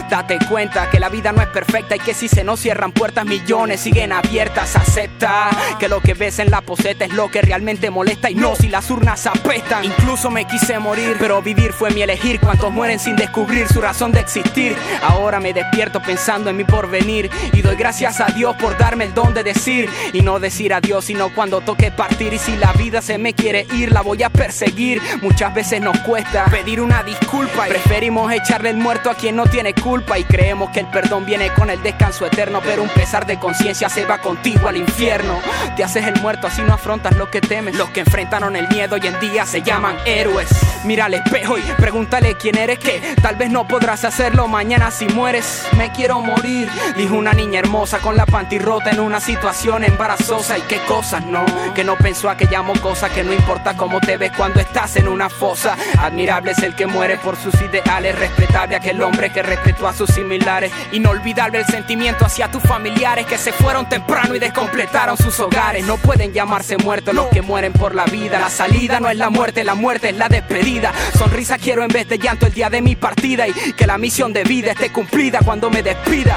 Date 0.09 0.39
cuenta 0.49 0.89
que 0.89 1.01
la 1.01 1.09
vida 1.09 1.33
no 1.33 1.43
es 1.43 1.49
perfecta 1.49 1.97
y 1.97 1.99
que 1.99 2.15
si 2.15 2.29
se 2.29 2.45
nos 2.45 2.61
cierran 2.61 2.93
puertas 2.93 3.25
millones 3.25 3.81
siguen 3.81 4.13
abiertas. 4.13 4.77
Acepta 4.77 5.51
que 5.81 5.89
lo 5.89 6.01
que 6.01 6.15
ves 6.15 6.39
en 6.39 6.51
la 6.51 6.61
poseta 6.61 7.05
es 7.05 7.13
lo 7.13 7.29
que 7.29 7.43
realmente 7.43 7.91
molesta 7.91 8.31
y 8.31 8.37
no 8.37 8.55
si 8.55 8.69
las 8.69 8.89
urnas 8.89 9.27
apestan. 9.27 9.85
Incluso 9.85 10.31
me 10.31 10.45
quise 10.45 10.79
morir, 10.79 11.17
pero 11.19 11.43
vivir 11.43 11.73
fue 11.73 11.91
mi 11.91 12.03
elegir. 12.03 12.39
Cuantos 12.39 12.73
mueren 12.73 13.01
sin 13.01 13.17
descubrir 13.17 13.67
su 13.67 13.81
razón 13.81 14.13
de 14.13 14.21
existir. 14.21 14.77
Ahora 15.03 15.41
me 15.41 15.53
despierto 15.53 16.01
pensando 16.01 16.51
en 16.51 16.57
mi 16.57 16.65
porvenir 16.65 17.29
y 17.53 17.63
doy 17.63 17.75
gracias 17.75 18.21
a 18.21 18.27
Dios 18.27 18.55
por 18.57 18.79
darme 18.79 19.05
el 19.05 19.15
don 19.15 19.35
de 19.35 19.43
decir 19.43 19.91
y 20.13 20.21
no 20.21 20.39
decir 20.39 20.73
adiós, 20.73 21.05
sino 21.07 21.35
cuando 21.35 21.63
toque 21.63 21.91
partir. 21.91 22.33
Y 22.33 22.39
si 22.39 22.57
la 22.57 22.73
vida 22.75 23.03
se 23.03 23.19
me 23.19 23.35
quiere 23.35 23.67
ir, 23.73 23.91
la 23.91 24.03
voy 24.03 24.23
a 24.23 24.31
perseguir. 24.31 25.03
Muchas 25.21 25.53
veces 25.53 25.81
nos 25.81 25.99
cuesta 26.01 26.45
pedir 26.45 26.81
una 26.81 27.03
disculpa 27.03 27.67
y 27.67 27.71
preferimos 27.71 28.33
echarle 28.33 28.71
el 28.71 28.77
muerto 28.77 29.11
a 29.11 29.15
quien 29.15 29.35
no 29.35 29.47
tiene 29.47 29.75
culpa 29.75 29.95
y 30.18 30.24
creemos 30.24 30.70
que 30.70 30.80
el 30.80 30.86
perdón 30.86 31.24
viene 31.24 31.51
con 31.55 31.70
el 31.70 31.82
descanso 31.82 32.26
eterno, 32.26 32.61
pero 32.62 32.82
un 32.82 32.88
pesar 32.90 33.26
de 33.26 33.38
conciencia 33.38 33.88
se 33.88 34.05
va 34.05 34.18
contigo 34.18 34.68
al 34.68 34.76
infierno. 34.76 35.40
Te 35.74 35.84
haces 35.84 36.07
el 36.07 36.20
muerto, 36.20 36.47
así 36.47 36.62
no 36.62 36.74
afrontas 36.74 37.16
lo 37.16 37.30
que 37.30 37.40
temes. 37.40 37.76
Los 37.76 37.88
que 37.90 38.01
enfrentaron 38.01 38.57
el 38.57 38.68
miedo 38.68 38.97
hoy 38.97 39.07
en 39.07 39.18
día 39.20 39.47
se 39.47 39.62
llaman 39.62 39.97
héroes. 40.05 40.49
Mira 40.84 41.07
al 41.07 41.14
espejo 41.14 41.57
y 41.59 41.62
pregúntale 41.78 42.36
quién 42.36 42.59
eres, 42.59 42.78
que 42.78 43.16
tal 43.22 43.36
vez 43.36 43.51
no 43.51 43.66
podrás 43.66 44.05
hacerlo 44.05 44.49
mañana 44.49 44.90
si 44.90 45.07
mueres. 45.09 45.66
Me 45.76 45.90
quiero 45.92 46.20
morir, 46.20 46.68
dijo 46.97 47.14
una 47.14 47.32
niña 47.32 47.61
hermosa 47.61 47.99
con 47.99 48.16
la 48.16 48.26
panty 48.26 48.59
rota 48.59 48.90
en 48.90 49.01
una 49.01 49.20
situación 49.20 49.84
embarazosa. 49.84 50.59
Y 50.59 50.62
qué 50.62 50.78
cosas, 50.86 51.24
no, 51.24 51.44
que 51.74 51.84
no 51.84 51.97
pensó 51.97 52.28
a 52.28 52.36
que 52.36 52.47
llamo 52.47 52.74
cosa 52.80 53.09
que 53.09 53.24
no 53.24 53.32
importa 53.32 53.76
cómo 53.76 54.01
te 54.01 54.16
ves 54.16 54.32
cuando 54.36 54.61
estás 54.61 54.97
en 54.97 55.09
una 55.09 55.30
fosa. 55.30 55.76
Admirable 55.99 56.53
es 56.53 56.62
el 56.62 56.74
que 56.74 56.86
muere 56.86 57.16
por 57.16 57.36
sus 57.36 57.55
ideales, 57.61 58.18
respetable 58.18 58.76
aquel 58.76 59.03
hombre 59.03 59.30
que 59.30 59.42
respetó 59.42 59.86
a 59.89 59.93
sus 59.93 60.11
similares. 60.11 60.72
Inolvidable 60.93 61.59
el 61.59 61.66
sentimiento 61.66 62.24
hacia 62.24 62.51
tus 62.51 62.62
familiares 62.62 63.26
que 63.26 63.39
se 63.39 63.53
fueron 63.53 63.89
temprano 63.89 64.34
y 64.34 64.39
descompletaron 64.39 65.16
sus 65.16 65.39
hogares. 65.41 65.87
No 65.87 65.97
pueden 65.97 66.32
llamarse 66.32 66.76
muertos 66.76 67.14
los 67.14 67.26
que 67.28 67.43
mueren 67.43 67.72
por 67.72 67.95
la 67.95 68.05
vida. 68.05 68.39
La 68.39 68.51
salida 68.51 69.01
no 69.01 69.09
es 69.09 69.16
la 69.16 69.30
muerte, 69.30 69.64
la 69.64 69.74
muerte 69.74 70.11
es 70.11 70.16
la 70.16 70.28
despedida. 70.28 70.93
Sonrisa 71.18 71.59
quiero 71.59 71.82
en 71.82 71.89
vez 71.89 72.09
de 72.09 72.18
llanto 72.18 72.47
el 72.47 72.53
día 72.53 72.70
de 72.70 72.80
mi 72.80 72.97
partida 72.97 73.47
y 73.47 73.72
que 73.72 73.87
la 73.87 73.99
misión 73.99 74.32
de 74.32 74.45
vida 74.45 74.72
esté 74.72 74.91
cumplida 74.91 75.41
cuando 75.45 75.70
me 75.70 75.82
despida. 75.82 76.37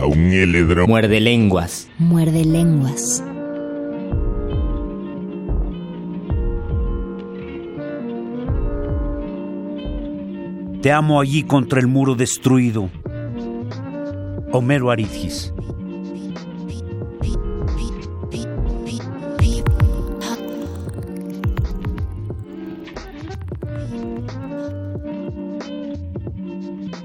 Llorarnos. 0.00 0.88
Muerde 0.88 1.20
lenguas. 1.20 1.88
Muerde 1.98 2.44
lenguas. 2.44 3.22
Te 10.82 10.92
amo 10.92 11.20
allí 11.20 11.42
contra 11.42 11.80
el 11.80 11.88
muro 11.88 12.14
destruido. 12.14 12.88
Homero 14.52 14.90
Aridgis. 14.90 15.52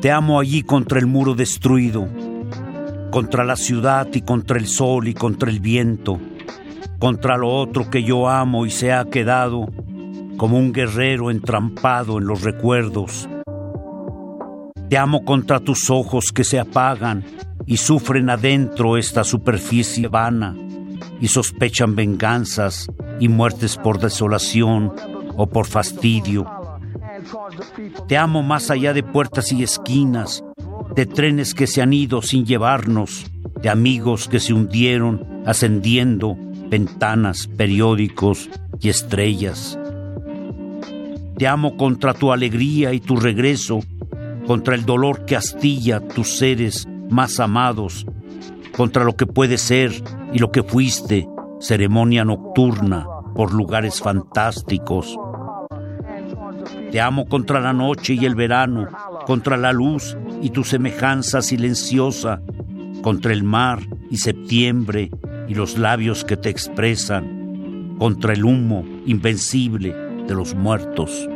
Te 0.01 0.09
amo 0.09 0.39
allí 0.39 0.63
contra 0.63 0.97
el 0.97 1.05
muro 1.05 1.35
destruido, 1.35 2.09
contra 3.11 3.43
la 3.43 3.57
ciudad 3.57 4.07
y 4.13 4.21
contra 4.21 4.57
el 4.57 4.67
sol 4.67 5.07
y 5.07 5.13
contra 5.13 5.49
el 5.51 5.59
viento, 5.59 6.19
contra 6.97 7.37
lo 7.37 7.49
otro 7.49 7.89
que 7.89 8.03
yo 8.03 8.29
amo 8.29 8.65
y 8.65 8.71
se 8.71 8.93
ha 8.93 9.05
quedado 9.05 9.67
como 10.37 10.57
un 10.57 10.71
guerrero 10.71 11.29
entrampado 11.29 12.17
en 12.17 12.25
los 12.25 12.41
recuerdos. 12.41 13.29
Te 14.89 14.97
amo 14.97 15.23
contra 15.23 15.59
tus 15.59 15.89
ojos 15.89 16.31
que 16.33 16.43
se 16.43 16.59
apagan 16.59 17.23
y 17.65 17.77
sufren 17.77 18.29
adentro 18.29 18.97
esta 18.97 19.23
superficie 19.23 20.07
vana 20.07 20.55
y 21.19 21.27
sospechan 21.27 21.95
venganzas 21.95 22.87
y 23.19 23.27
muertes 23.27 23.77
por 23.77 23.99
desolación 23.99 24.93
o 25.35 25.47
por 25.47 25.67
fastidio. 25.67 26.45
Te 28.07 28.17
amo 28.17 28.41
más 28.41 28.71
allá 28.71 28.93
de 28.93 29.03
puertas 29.03 29.51
y 29.51 29.63
esquinas, 29.63 30.43
de 30.95 31.05
trenes 31.05 31.53
que 31.53 31.67
se 31.67 31.81
han 31.81 31.93
ido 31.93 32.21
sin 32.21 32.45
llevarnos, 32.45 33.25
de 33.61 33.69
amigos 33.69 34.27
que 34.27 34.39
se 34.39 34.53
hundieron 34.53 35.43
ascendiendo 35.45 36.37
ventanas, 36.69 37.47
periódicos 37.47 38.49
y 38.79 38.89
estrellas. 38.89 39.77
Te 41.37 41.47
amo 41.47 41.77
contra 41.77 42.13
tu 42.13 42.31
alegría 42.31 42.93
y 42.93 42.99
tu 42.99 43.15
regreso, 43.15 43.79
contra 44.45 44.75
el 44.75 44.85
dolor 44.85 45.25
que 45.25 45.35
astilla 45.35 45.99
tus 45.99 46.37
seres 46.37 46.87
más 47.09 47.39
amados, 47.39 48.05
contra 48.75 49.03
lo 49.03 49.15
que 49.15 49.25
puede 49.25 49.57
ser 49.57 49.91
y 50.33 50.39
lo 50.39 50.51
que 50.51 50.63
fuiste, 50.63 51.27
ceremonia 51.59 52.25
nocturna 52.25 53.05
por 53.35 53.53
lugares 53.53 54.01
fantásticos. 54.01 55.17
Te 56.91 56.99
amo 56.99 57.25
contra 57.25 57.61
la 57.61 57.71
noche 57.71 58.15
y 58.15 58.25
el 58.25 58.35
verano, 58.35 58.87
contra 59.25 59.55
la 59.55 59.71
luz 59.71 60.17
y 60.41 60.49
tu 60.49 60.65
semejanza 60.65 61.41
silenciosa, 61.41 62.41
contra 63.01 63.31
el 63.31 63.43
mar 63.43 63.79
y 64.09 64.17
septiembre 64.17 65.09
y 65.47 65.55
los 65.55 65.77
labios 65.77 66.25
que 66.25 66.35
te 66.35 66.49
expresan, 66.49 67.95
contra 67.97 68.33
el 68.33 68.43
humo 68.43 68.85
invencible 69.05 69.95
de 70.27 70.35
los 70.35 70.53
muertos. 70.53 71.29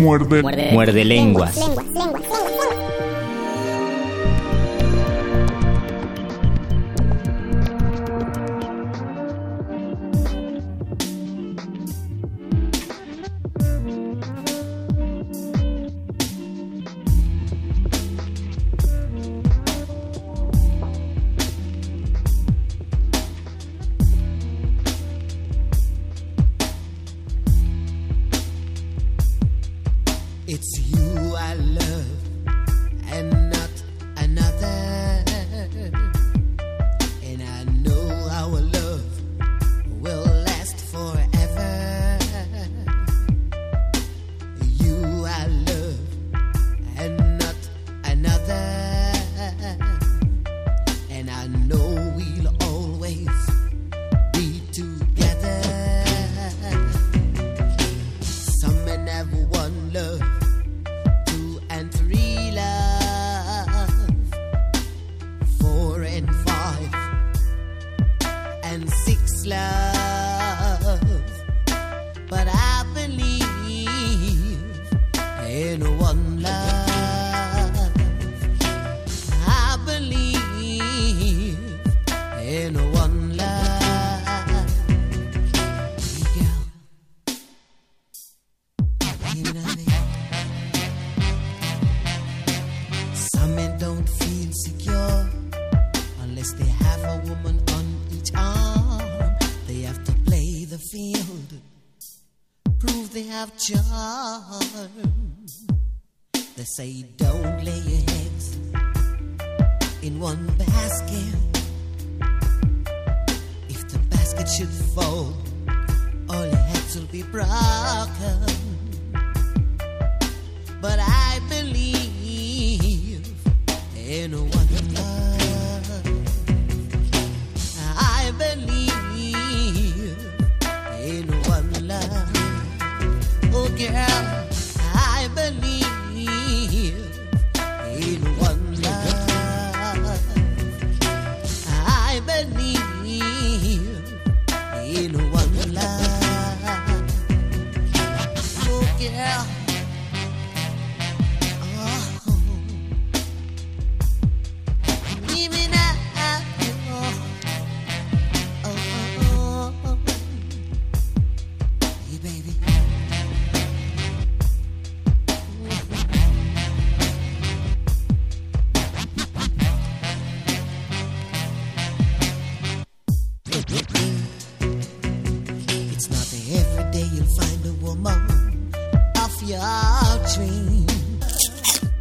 Muerde. 0.00 0.42
Muerde 0.72 1.04
lenguas. 1.04 1.56
It's 1.56 2.79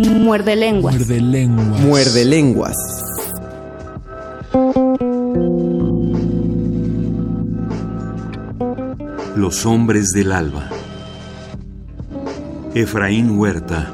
Muerde 0.09 0.55
lenguas. 0.55 0.95
Muerde 0.95 1.21
lenguas. 1.21 1.81
Muerde 1.81 2.25
lenguas. 2.25 2.75
Los 9.35 9.65
hombres 9.67 10.09
del 10.09 10.31
alba. 10.31 10.69
Efraín 12.73 13.37
Huerta. 13.37 13.93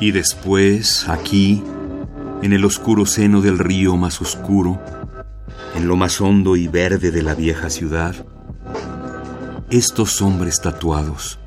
Y 0.00 0.10
después, 0.10 1.08
aquí, 1.08 1.62
en 2.42 2.52
el 2.52 2.64
oscuro 2.64 3.06
seno 3.06 3.42
del 3.42 3.58
río 3.58 3.96
más 3.96 4.20
oscuro, 4.20 4.80
en 5.80 5.88
lo 5.88 5.96
más 5.96 6.20
hondo 6.20 6.56
y 6.56 6.68
verde 6.68 7.10
de 7.10 7.22
la 7.22 7.34
vieja 7.34 7.70
ciudad, 7.70 8.14
estos 9.70 10.20
hombres 10.20 10.60
tatuados, 10.60 11.38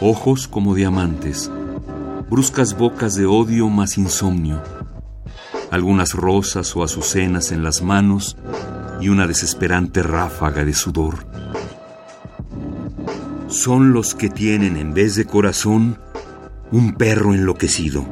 ojos 0.00 0.48
como 0.48 0.74
diamantes, 0.74 1.50
bruscas 2.30 2.74
bocas 2.74 3.16
de 3.16 3.26
odio 3.26 3.68
más 3.68 3.98
insomnio, 3.98 4.62
algunas 5.70 6.14
rosas 6.14 6.74
o 6.74 6.82
azucenas 6.82 7.52
en 7.52 7.62
las 7.62 7.82
manos 7.82 8.38
y 9.02 9.10
una 9.10 9.26
desesperante 9.26 10.02
ráfaga 10.02 10.64
de 10.64 10.72
sudor. 10.72 11.26
Son 13.48 13.92
los 13.92 14.14
que 14.14 14.30
tienen 14.30 14.78
en 14.78 14.94
vez 14.94 15.16
de 15.16 15.26
corazón 15.26 15.98
un 16.72 16.94
perro 16.94 17.34
enloquecido, 17.34 18.06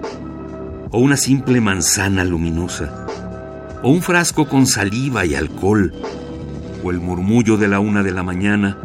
o 0.90 0.98
una 0.98 1.16
simple 1.16 1.62
manzana 1.62 2.22
luminosa, 2.22 3.01
o 3.82 3.90
un 3.90 4.02
frasco 4.02 4.48
con 4.48 4.66
saliva 4.66 5.24
y 5.26 5.34
alcohol, 5.34 5.92
o 6.84 6.90
el 6.90 7.00
murmullo 7.00 7.56
de 7.56 7.68
la 7.68 7.80
una 7.80 8.02
de 8.02 8.12
la 8.12 8.22
mañana, 8.22 8.78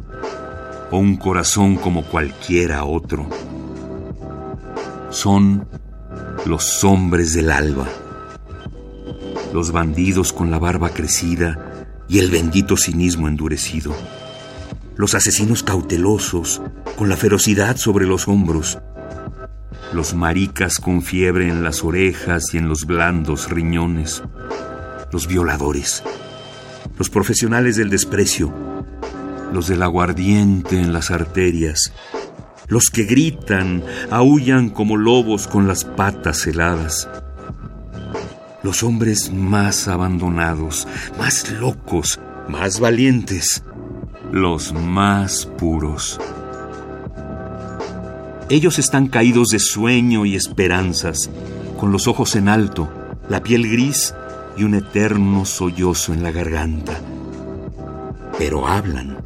o 0.92 0.98
un 0.98 1.18
corazón 1.18 1.76
como 1.76 2.04
cualquiera 2.04 2.84
otro. 2.86 3.30
Son 5.10 5.68
los 6.46 6.84
hombres 6.84 7.34
del 7.34 7.52
alba, 7.52 7.88
los 9.54 9.72
bandidos 9.72 10.34
con 10.34 10.50
la 10.50 10.60
barba 10.60 10.90
crecida 10.90 11.86
y 12.08 12.20
el 12.20 12.32
bendito 12.32 12.78
cinismo 12.78 13.28
endurecido, 13.28 13.94
los 14.96 15.14
asesinos 15.14 15.64
cautelosos 15.64 16.62
con 16.98 17.10
la 17.10 17.18
ferocidad 17.18 17.78
sobre 17.78 18.06
los 18.06 18.28
hombros, 18.28 18.80
los 19.94 20.14
maricas 20.14 20.80
con 20.80 21.02
fiebre 21.02 21.50
en 21.50 21.64
las 21.64 21.84
orejas 21.84 22.54
y 22.54 22.58
en 22.58 22.68
los 22.68 22.86
blandos 22.86 23.50
riñones, 23.50 24.24
los 25.12 25.28
violadores, 25.28 26.04
los 26.98 27.10
profesionales 27.10 27.76
del 27.76 27.90
desprecio, 27.90 28.54
los 29.54 29.68
del 29.68 29.84
aguardiente 29.84 30.80
en 30.80 30.94
las 30.94 31.12
arterias, 31.12 31.94
los 32.68 32.90
que 32.90 33.04
gritan, 33.04 33.84
aullan 34.12 34.70
como 34.70 34.98
lobos 34.98 35.48
con 35.48 35.68
las 35.68 35.86
patas 35.86 36.46
heladas, 36.48 37.08
los 38.64 38.84
hombres 38.84 39.32
más 39.32 39.88
abandonados, 39.88 40.88
más 41.18 41.50
locos, 41.52 42.20
más 42.50 42.80
valientes, 42.80 43.64
los 44.32 44.74
más 44.74 45.46
puros. 45.46 46.20
Ellos 48.50 48.80
están 48.80 49.08
caídos 49.08 49.50
de 49.50 49.60
sueño 49.60 50.26
y 50.26 50.36
esperanzas, 50.36 51.30
con 51.80 51.92
los 51.92 52.08
ojos 52.08 52.36
en 52.36 52.50
alto, 52.50 52.90
la 53.30 53.44
piel 53.44 53.70
gris 53.70 54.14
y 54.58 54.64
un 54.64 54.76
eterno 54.76 55.46
sollozo 55.46 56.14
en 56.14 56.24
la 56.24 56.32
garganta. 56.32 57.00
Pero 58.38 58.68
hablan. 58.68 59.18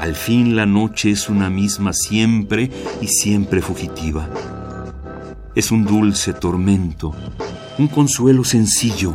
Al 0.00 0.14
fin 0.14 0.56
la 0.56 0.66
noche 0.66 1.10
es 1.10 1.28
una 1.28 1.50
misma 1.50 1.92
siempre 1.92 2.70
y 3.00 3.06
siempre 3.06 3.62
fugitiva. 3.62 4.28
Es 5.54 5.70
un 5.70 5.84
dulce 5.84 6.32
tormento, 6.32 7.14
un 7.78 7.88
consuelo 7.88 8.44
sencillo, 8.44 9.14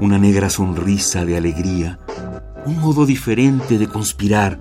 una 0.00 0.18
negra 0.18 0.50
sonrisa 0.50 1.24
de 1.24 1.36
alegría, 1.36 1.98
un 2.66 2.78
modo 2.78 3.06
diferente 3.06 3.78
de 3.78 3.86
conspirar, 3.86 4.58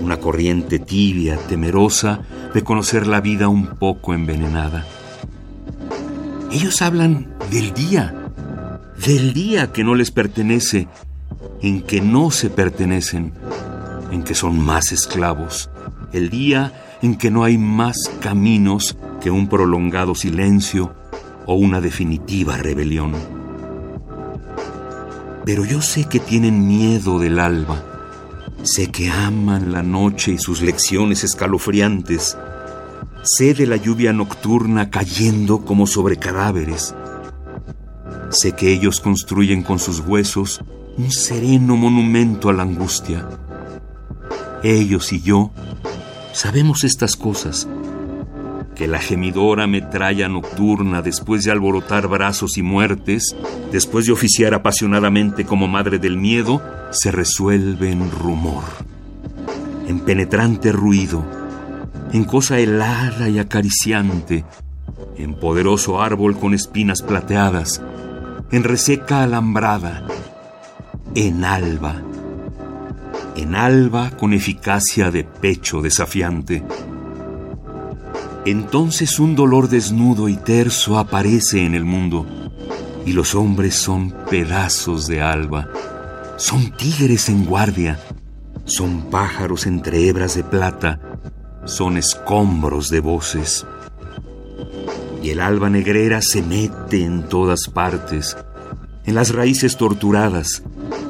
una 0.00 0.18
corriente 0.18 0.78
tibia, 0.78 1.36
temerosa 1.36 2.20
de 2.54 2.62
conocer 2.62 3.06
la 3.06 3.20
vida 3.20 3.48
un 3.48 3.66
poco 3.66 4.14
envenenada. 4.14 4.86
Ellos 6.50 6.80
hablan 6.80 7.28
del 7.50 7.74
día, 7.74 8.27
del 9.04 9.32
día 9.32 9.72
que 9.72 9.84
no 9.84 9.94
les 9.94 10.10
pertenece, 10.10 10.88
en 11.62 11.82
que 11.82 12.00
no 12.00 12.30
se 12.30 12.50
pertenecen, 12.50 13.32
en 14.10 14.22
que 14.22 14.34
son 14.34 14.58
más 14.58 14.92
esclavos, 14.92 15.70
el 16.12 16.30
día 16.30 16.98
en 17.02 17.16
que 17.16 17.30
no 17.30 17.44
hay 17.44 17.58
más 17.58 18.10
caminos 18.20 18.96
que 19.20 19.30
un 19.30 19.48
prolongado 19.48 20.14
silencio 20.14 20.94
o 21.46 21.54
una 21.54 21.80
definitiva 21.80 22.56
rebelión. 22.56 23.12
Pero 25.44 25.64
yo 25.64 25.80
sé 25.80 26.04
que 26.04 26.18
tienen 26.18 26.66
miedo 26.66 27.18
del 27.18 27.38
alba, 27.38 27.82
sé 28.62 28.90
que 28.90 29.10
aman 29.10 29.72
la 29.72 29.82
noche 29.82 30.32
y 30.32 30.38
sus 30.38 30.60
lecciones 30.60 31.24
escalofriantes, 31.24 32.36
sé 33.22 33.54
de 33.54 33.66
la 33.66 33.76
lluvia 33.76 34.12
nocturna 34.12 34.90
cayendo 34.90 35.64
como 35.64 35.86
sobre 35.86 36.16
cadáveres, 36.16 36.94
sé 38.30 38.52
que 38.52 38.72
ellos 38.72 39.00
construyen 39.00 39.62
con 39.62 39.78
sus 39.78 40.00
huesos 40.00 40.60
un 40.96 41.10
sereno 41.10 41.76
monumento 41.76 42.48
a 42.48 42.52
la 42.52 42.62
angustia, 42.62 43.26
ellos 44.62 45.12
y 45.12 45.20
yo 45.20 45.52
sabemos 46.32 46.84
estas 46.84 47.16
cosas. 47.16 47.68
Que 48.74 48.86
la 48.86 49.00
gemidora 49.00 49.66
metralla 49.66 50.28
nocturna, 50.28 51.02
después 51.02 51.42
de 51.42 51.50
alborotar 51.50 52.06
brazos 52.06 52.58
y 52.58 52.62
muertes, 52.62 53.34
después 53.72 54.06
de 54.06 54.12
oficiar 54.12 54.54
apasionadamente 54.54 55.44
como 55.44 55.66
madre 55.66 55.98
del 55.98 56.16
miedo, 56.16 56.62
se 56.92 57.10
resuelve 57.10 57.90
en 57.90 58.08
rumor, 58.08 58.62
en 59.88 59.98
penetrante 60.00 60.70
ruido, 60.70 61.24
en 62.12 62.22
cosa 62.22 62.60
helada 62.60 63.28
y 63.28 63.40
acariciante, 63.40 64.44
en 65.16 65.34
poderoso 65.34 66.00
árbol 66.00 66.38
con 66.38 66.54
espinas 66.54 67.02
plateadas, 67.02 67.82
en 68.50 68.64
reseca 68.64 69.22
alambrada, 69.22 70.06
en 71.14 71.44
alba 71.44 72.02
en 73.38 73.54
alba 73.54 74.10
con 74.10 74.32
eficacia 74.32 75.12
de 75.12 75.22
pecho 75.22 75.80
desafiante. 75.80 76.64
Entonces 78.44 79.20
un 79.20 79.36
dolor 79.36 79.68
desnudo 79.68 80.28
y 80.28 80.36
terso 80.36 80.98
aparece 80.98 81.64
en 81.64 81.74
el 81.74 81.84
mundo, 81.84 82.26
y 83.06 83.12
los 83.12 83.36
hombres 83.36 83.76
son 83.76 84.12
pedazos 84.28 85.06
de 85.06 85.22
alba, 85.22 85.68
son 86.36 86.72
tigres 86.72 87.28
en 87.28 87.44
guardia, 87.44 88.00
son 88.64 89.02
pájaros 89.02 89.66
entre 89.66 90.08
hebras 90.08 90.34
de 90.34 90.42
plata, 90.42 91.00
son 91.64 91.96
escombros 91.96 92.90
de 92.90 93.00
voces. 93.00 93.66
Y 95.22 95.30
el 95.30 95.40
alba 95.40 95.68
negrera 95.68 96.22
se 96.22 96.42
mete 96.42 97.04
en 97.04 97.28
todas 97.28 97.68
partes, 97.68 98.36
en 99.04 99.14
las 99.14 99.34
raíces 99.34 99.76
torturadas, 99.76 100.62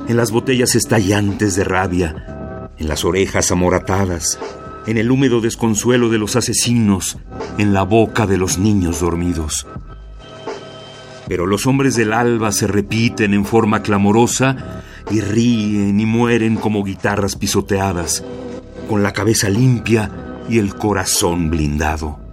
en 0.08 0.16
las 0.16 0.30
botellas 0.30 0.74
estallantes 0.74 1.56
de 1.56 1.64
rabia, 1.64 2.70
en 2.78 2.88
las 2.88 3.04
orejas 3.04 3.50
amoratadas, 3.50 4.38
en 4.86 4.96
el 4.96 5.10
húmedo 5.10 5.40
desconsuelo 5.40 6.08
de 6.08 6.18
los 6.18 6.36
asesinos, 6.36 7.18
en 7.58 7.74
la 7.74 7.82
boca 7.82 8.26
de 8.26 8.38
los 8.38 8.58
niños 8.58 9.00
dormidos. 9.00 9.66
Pero 11.26 11.44
los 11.44 11.66
hombres 11.66 11.94
del 11.94 12.14
alba 12.14 12.52
se 12.52 12.66
repiten 12.66 13.34
en 13.34 13.44
forma 13.44 13.82
clamorosa 13.82 14.82
y 15.10 15.20
ríen 15.20 16.00
y 16.00 16.06
mueren 16.06 16.56
como 16.56 16.84
guitarras 16.84 17.36
pisoteadas, 17.36 18.24
con 18.88 19.02
la 19.02 19.12
cabeza 19.12 19.50
limpia 19.50 20.10
y 20.48 20.58
el 20.58 20.74
corazón 20.74 21.50
blindado. 21.50 22.27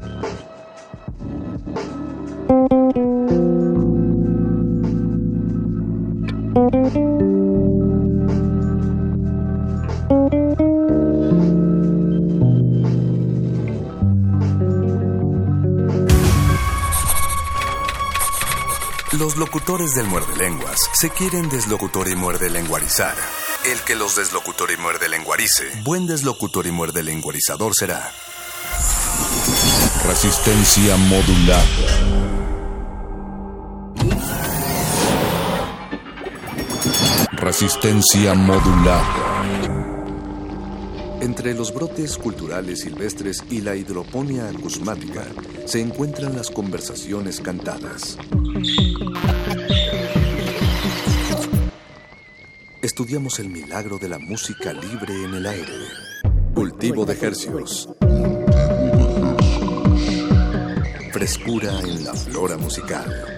Locutores 19.65 19.95
del 19.95 20.05
muerde 20.05 20.35
lenguas 20.37 20.77
se 20.93 21.09
quieren 21.09 21.49
deslocutor 21.49 22.07
y 22.07 22.15
muerde 22.15 22.51
lenguarizar. 22.51 23.15
El 23.65 23.79
que 23.79 23.95
los 23.95 24.15
deslocutor 24.15 24.69
y 24.69 24.77
muerde 24.77 25.09
lenguarice, 25.09 25.81
buen 25.83 26.05
deslocutor 26.05 26.67
y 26.67 26.71
muerde 26.71 27.01
lenguarizador 27.01 27.73
será. 27.73 28.11
Resistencia 30.05 30.95
modular. 30.97 31.65
Resistencia 37.31 38.35
modular. 38.35 39.24
Entre 41.25 41.55
los 41.55 41.73
brotes 41.73 42.19
culturales 42.19 42.81
silvestres 42.81 43.43
y 43.49 43.61
la 43.61 43.75
hidroponía 43.75 44.47
acusmática 44.47 45.25
se 45.65 45.81
encuentran 45.81 46.35
las 46.35 46.51
conversaciones 46.51 47.41
cantadas. 47.41 48.15
Estudiamos 52.83 53.39
el 53.39 53.49
milagro 53.49 53.97
de 53.97 54.07
la 54.07 54.19
música 54.19 54.71
libre 54.71 55.23
en 55.23 55.33
el 55.33 55.47
aire. 55.47 55.73
Cultivo 56.53 57.07
de 57.07 57.13
ejercicios. 57.13 57.89
Frescura 61.11 61.79
en 61.79 62.03
la 62.03 62.13
flora 62.13 62.55
musical. 62.57 63.34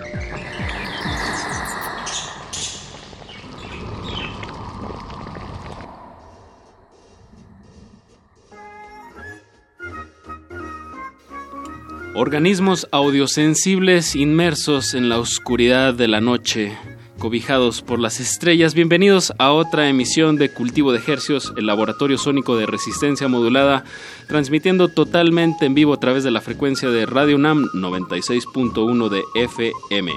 Organismos 12.19 12.87
audiosensibles 12.91 14.15
inmersos 14.15 14.95
en 14.95 15.07
la 15.07 15.19
oscuridad 15.19 15.93
de 15.93 16.07
la 16.07 16.19
noche, 16.19 16.75
cobijados 17.17 17.81
por 17.81 17.99
las 17.99 18.19
estrellas. 18.19 18.73
Bienvenidos 18.73 19.33
a 19.37 19.51
otra 19.51 19.89
emisión 19.89 20.37
de 20.37 20.49
Cultivo 20.49 20.91
de 20.91 21.01
Hercios, 21.05 21.53
el 21.57 21.65
laboratorio 21.65 22.17
sónico 22.17 22.57
de 22.57 22.65
resistencia 22.65 23.27
modulada, 23.27 23.83
transmitiendo 24.27 24.87
totalmente 24.87 25.65
en 25.65 25.73
vivo 25.73 25.93
a 25.93 25.99
través 25.99 26.23
de 26.23 26.31
la 26.31 26.41
frecuencia 26.41 26.89
de 26.89 27.05
Radio 27.05 27.35
UNAM 27.35 27.65
96.1 27.73 29.09
de 29.09 29.23
FM. 29.35 30.13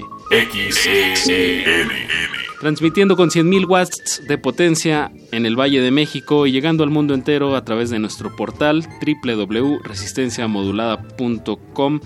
Transmitiendo 2.60 3.16
con 3.16 3.30
100.000 3.30 3.66
watts 3.66 4.22
de 4.28 4.36
potencia 4.36 5.10
en 5.32 5.46
el 5.46 5.58
Valle 5.58 5.80
de 5.80 5.90
México 5.90 6.46
y 6.46 6.52
llegando 6.52 6.84
al 6.84 6.90
mundo 6.90 7.14
entero 7.14 7.56
a 7.56 7.64
través 7.64 7.88
de 7.90 7.98
nuestro 7.98 8.36
portal 8.36 8.86
www.resistenciamodulada.com. 9.24 12.00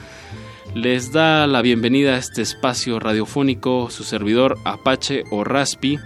Les 0.74 1.12
da 1.12 1.46
la 1.46 1.62
bienvenida 1.62 2.14
a 2.14 2.18
este 2.18 2.42
espacio 2.42 2.98
radiofónico 2.98 3.90
su 3.90 4.02
servidor 4.02 4.58
Apache 4.64 5.22
o 5.30 5.44
Raspi. 5.44 6.00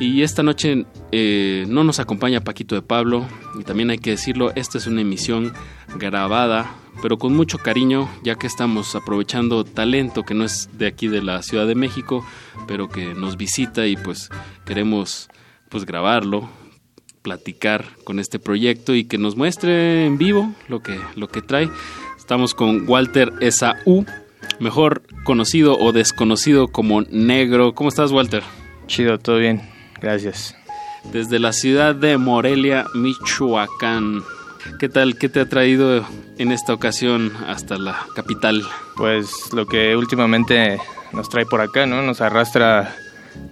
Y 0.00 0.22
esta 0.22 0.42
noche 0.42 0.86
eh, 1.12 1.64
no 1.68 1.84
nos 1.84 2.00
acompaña 2.00 2.40
Paquito 2.40 2.74
de 2.74 2.82
Pablo, 2.82 3.24
y 3.60 3.62
también 3.62 3.90
hay 3.90 3.98
que 3.98 4.10
decirlo, 4.10 4.50
esta 4.56 4.78
es 4.78 4.88
una 4.88 5.02
emisión 5.02 5.52
grabada, 5.98 6.74
pero 7.00 7.16
con 7.16 7.36
mucho 7.36 7.58
cariño, 7.58 8.08
ya 8.24 8.34
que 8.34 8.48
estamos 8.48 8.96
aprovechando 8.96 9.62
talento 9.62 10.24
que 10.24 10.34
no 10.34 10.44
es 10.44 10.68
de 10.76 10.88
aquí 10.88 11.06
de 11.06 11.22
la 11.22 11.40
Ciudad 11.42 11.68
de 11.68 11.76
México, 11.76 12.26
pero 12.66 12.88
que 12.88 13.14
nos 13.14 13.36
visita 13.36 13.86
y 13.86 13.96
pues 13.96 14.30
queremos 14.64 15.28
pues 15.68 15.86
grabarlo, 15.86 16.48
platicar 17.22 17.84
con 18.02 18.18
este 18.18 18.40
proyecto 18.40 18.96
y 18.96 19.04
que 19.04 19.18
nos 19.18 19.36
muestre 19.36 20.06
en 20.06 20.18
vivo 20.18 20.52
lo 20.68 20.80
que, 20.80 20.98
lo 21.14 21.28
que 21.28 21.40
trae. 21.40 21.70
Estamos 22.22 22.54
con 22.54 22.88
Walter 22.88 23.32
Esaú, 23.40 24.06
mejor 24.60 25.02
conocido 25.24 25.76
o 25.76 25.90
desconocido 25.90 26.68
como 26.68 27.02
Negro. 27.02 27.74
¿Cómo 27.74 27.88
estás, 27.88 28.12
Walter? 28.12 28.44
Chido, 28.86 29.18
todo 29.18 29.38
bien. 29.38 29.60
Gracias. 30.00 30.56
Desde 31.12 31.40
la 31.40 31.52
ciudad 31.52 31.96
de 31.96 32.18
Morelia, 32.18 32.86
Michoacán. 32.94 34.22
¿Qué 34.78 34.88
tal? 34.88 35.18
¿Qué 35.18 35.28
te 35.28 35.40
ha 35.40 35.48
traído 35.48 36.06
en 36.38 36.52
esta 36.52 36.72
ocasión 36.72 37.32
hasta 37.48 37.76
la 37.76 38.06
capital? 38.14 38.62
Pues 38.96 39.52
lo 39.52 39.66
que 39.66 39.96
últimamente 39.96 40.78
nos 41.12 41.28
trae 41.28 41.44
por 41.44 41.60
acá, 41.60 41.86
¿no? 41.86 42.02
Nos 42.02 42.20
arrastra, 42.20 42.94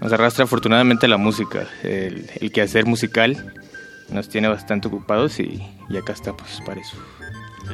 nos 0.01 0.13
arrastra 0.13 0.45
afortunadamente 0.45 1.09
la 1.09 1.17
música, 1.17 1.67
el, 1.83 2.31
el 2.41 2.53
quehacer 2.53 2.87
musical 2.87 3.53
nos 4.13 4.29
tiene 4.29 4.49
bastante 4.49 4.89
ocupados 4.89 5.41
y, 5.41 5.61
y 5.89 5.97
acá 5.97 6.13
está 6.13 6.37
pues 6.37 6.61
para 6.65 6.81
eso. 6.81 6.97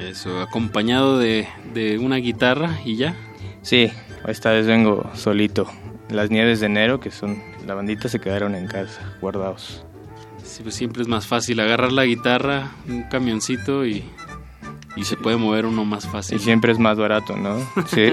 Eso, 0.00 0.40
acompañado 0.40 1.18
de, 1.18 1.48
de 1.74 1.98
una 1.98 2.16
guitarra 2.16 2.78
y 2.84 2.96
ya. 2.96 3.14
Sí, 3.62 3.90
esta 4.28 4.50
vez 4.52 4.66
vengo 4.66 5.10
solito. 5.14 5.66
Las 6.10 6.30
nieves 6.30 6.60
de 6.60 6.66
enero, 6.66 7.00
que 7.00 7.10
son 7.10 7.42
la 7.66 7.74
bandita, 7.74 8.08
se 8.08 8.20
quedaron 8.20 8.54
en 8.54 8.66
casa, 8.68 9.14
guardados. 9.20 9.84
Sí, 10.44 10.62
pues 10.62 10.74
siempre 10.76 11.02
es 11.02 11.08
más 11.08 11.26
fácil 11.26 11.58
agarrar 11.60 11.92
la 11.92 12.04
guitarra, 12.04 12.70
un 12.88 13.02
camioncito 13.04 13.84
y, 13.84 14.04
y 14.94 15.04
se 15.04 15.16
puede 15.16 15.36
mover 15.36 15.66
uno 15.66 15.84
más 15.84 16.06
fácil. 16.06 16.36
Y 16.36 16.40
siempre 16.40 16.70
es 16.72 16.78
más 16.78 16.96
barato, 16.98 17.36
¿no? 17.36 17.58
Sí. 17.88 18.04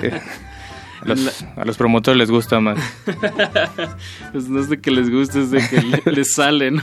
A 1.01 1.05
los, 1.05 1.43
a 1.57 1.65
los 1.65 1.77
promotores 1.77 2.17
les 2.17 2.31
gusta 2.31 2.59
más. 2.59 2.79
pues 4.31 4.47
no 4.49 4.59
es 4.59 4.69
de 4.69 4.79
que 4.81 4.89
les 4.89 5.11
guste, 5.11 5.41
es 5.41 5.51
de 5.51 5.59
que 5.67 5.81
le- 5.81 6.11
les 6.11 6.33
sale, 6.33 6.71
¿no? 6.71 6.81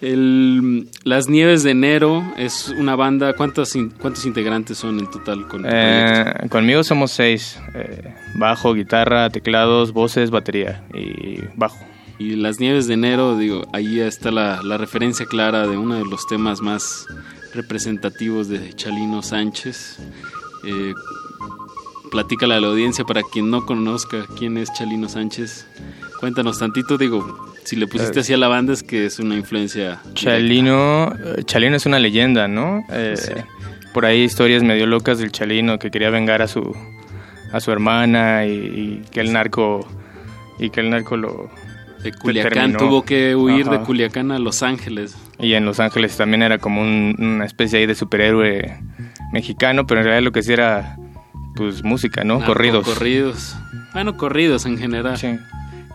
El, 0.00 0.88
Las 1.04 1.28
Nieves 1.28 1.62
de 1.62 1.70
Enero 1.70 2.22
es 2.36 2.68
una 2.78 2.96
banda. 2.96 3.32
¿Cuántos, 3.34 3.74
in- 3.76 3.90
cuántos 3.90 4.26
integrantes 4.26 4.78
son 4.78 4.98
en 4.98 5.10
total 5.10 5.48
con? 5.48 5.64
Eh, 5.66 6.32
conmigo 6.50 6.84
somos 6.84 7.12
seis. 7.12 7.58
eh, 7.74 8.14
bajo, 8.34 8.74
guitarra, 8.74 9.30
teclados, 9.30 9.92
voces, 9.92 10.30
batería 10.30 10.84
y 10.94 11.40
bajo. 11.54 11.78
Y 12.18 12.36
Las 12.36 12.60
Nieves 12.60 12.86
de 12.86 12.94
Enero, 12.94 13.36
digo, 13.36 13.66
ahí 13.72 14.00
está 14.00 14.30
la, 14.30 14.62
la 14.62 14.78
referencia 14.78 15.26
clara 15.26 15.66
de 15.66 15.76
uno 15.76 15.94
de 15.96 16.04
los 16.04 16.26
temas 16.26 16.60
más 16.62 17.06
representativos 17.54 18.48
de 18.48 18.72
Chalino 18.74 19.22
Sánchez. 19.22 19.98
Eh, 20.66 20.94
platícale 22.10 22.54
a 22.54 22.60
la 22.60 22.68
audiencia 22.68 23.04
para 23.04 23.22
quien 23.22 23.50
no 23.50 23.66
conozca 23.66 24.24
quién 24.38 24.56
es 24.58 24.72
Chalino 24.72 25.08
Sánchez. 25.08 25.66
Cuéntanos 26.20 26.58
tantito, 26.58 26.96
digo, 26.96 27.54
si 27.66 27.76
le 27.76 27.86
pusiste 27.86 28.18
Eh, 28.18 28.22
así 28.22 28.32
a 28.32 28.38
la 28.38 28.48
banda 28.48 28.72
es 28.72 28.82
que 28.82 29.04
es 29.06 29.18
una 29.18 29.34
influencia. 29.36 30.00
Chalino, 30.14 31.12
eh, 31.36 31.42
Chalino 31.44 31.76
es 31.76 31.84
una 31.84 31.98
leyenda, 31.98 32.48
¿no? 32.48 32.84
Eh, 32.90 33.14
Por 33.92 34.04
ahí 34.06 34.22
historias 34.22 34.62
medio 34.62 34.86
locas 34.86 35.18
del 35.18 35.32
Chalino 35.32 35.78
que 35.78 35.90
quería 35.90 36.10
vengar 36.10 36.40
a 36.42 36.48
su 36.48 36.74
a 37.52 37.60
su 37.60 37.70
hermana 37.72 38.44
y, 38.46 38.50
y 38.50 39.02
que 39.10 39.20
el 39.20 39.32
narco 39.32 39.86
y 40.58 40.70
que 40.70 40.80
el 40.80 40.90
narco 40.90 41.16
lo 41.16 41.48
De 42.02 42.12
Culiacán 42.12 42.52
terminó. 42.52 42.78
tuvo 42.78 43.04
que 43.04 43.34
huir 43.36 43.66
de 43.68 43.76
Ajá. 43.76 43.84
Culiacán 43.84 44.30
a 44.32 44.38
Los 44.38 44.62
Ángeles. 44.62 45.16
Y 45.38 45.54
en 45.54 45.64
Los 45.64 45.80
Ángeles 45.80 46.16
también 46.16 46.42
era 46.42 46.58
como 46.58 46.80
un- 46.82 47.14
una 47.18 47.44
especie 47.46 47.78
ahí 47.78 47.86
de 47.86 47.94
superhéroe 47.94 48.78
mexicano, 49.32 49.86
pero 49.86 50.00
en 50.00 50.06
realidad 50.06 50.24
lo 50.24 50.32
que 50.32 50.42
sí 50.42 50.52
era 50.52 50.96
pues 51.54 51.82
música, 51.82 52.22
¿no? 52.24 52.38
Narco- 52.40 52.46
corridos. 52.48 52.84
Corridos. 52.86 53.56
Bueno, 53.94 54.16
corridos 54.18 54.66
en 54.66 54.76
general. 54.76 55.16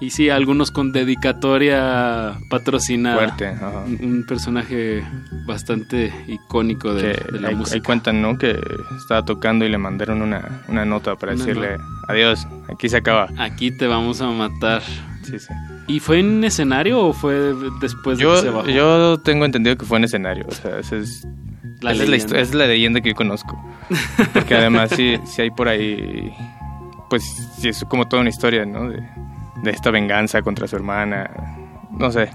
Y 0.01 0.09
sí, 0.09 0.29
algunos 0.29 0.71
con 0.71 0.91
dedicatoria 0.91 2.37
patrocinada. 2.49 3.15
Fuerte, 3.17 3.47
ajá. 3.47 3.83
Un, 4.01 4.25
personaje 4.27 5.03
bastante 5.45 6.11
icónico 6.27 6.93
de, 6.93 7.13
Que 7.13 7.31
de 7.33 7.39
la 7.39 7.49
ahí, 7.49 7.55
música. 7.55 7.75
ahí 7.75 7.81
cuentan, 7.81 8.21
¿no? 8.21 8.37
Que 8.37 8.59
estaba 8.97 9.23
tocando 9.23 9.63
y 9.63 9.69
le 9.69 9.77
mandaron 9.77 10.21
una, 10.21 10.63
una 10.67 10.85
nota 10.85 11.15
para 11.15 11.33
Una 11.33 11.45
decirle 11.45 11.77
adiós, 12.07 12.47
aquí 12.73 12.89
se 12.89 12.97
acaba. 12.97 13.29
Aquí 13.37 13.71
te 13.71 13.85
vamos 13.87 14.21
a 14.21 14.27
matar. 14.31 14.81
Sí, 15.23 15.37
sí. 15.37 15.53
¿Y 15.87 15.99
fue 15.99 16.19
en 16.19 16.43
escenario 16.43 16.99
o 16.99 17.13
fue 17.13 17.53
después 17.79 18.17
de 18.17 18.25
que 18.25 18.37
se 18.37 18.49
bajó? 18.49 18.67
yo 18.69 19.19
tengo 19.19 19.45
entendido 19.45 19.77
que 19.77 19.85
fue 19.85 19.97
en 19.99 20.05
escenario, 20.05 20.45
o 20.47 20.51
sea, 20.51 20.79
esa 20.79 20.95
es 20.95 21.27
La 21.81 21.91
esa 21.91 22.03
es 22.03 22.09
la, 22.09 22.11
leyenda. 22.11 22.17
histo- 22.17 22.35
esa 22.39 22.41
es 22.41 22.53
la 22.55 22.65
leyenda 22.67 23.01
que 23.01 23.09
yo 23.09 23.15
conozco. 23.15 23.63
Porque 24.33 24.55
además 24.55 24.89
sí, 24.95 25.17
sí 25.25 25.43
hay 25.43 25.51
por 25.51 25.67
ahí, 25.67 26.31
pues 27.09 27.23
sí 27.59 27.69
es 27.69 27.83
como 27.87 28.07
toda 28.07 28.21
una 28.21 28.29
historia, 28.29 28.65
¿no? 28.65 28.89
De, 28.89 28.99
de 29.63 29.71
esta 29.71 29.91
venganza 29.91 30.41
contra 30.41 30.67
su 30.67 30.75
hermana. 30.75 31.29
No 31.91 32.11
sé, 32.11 32.29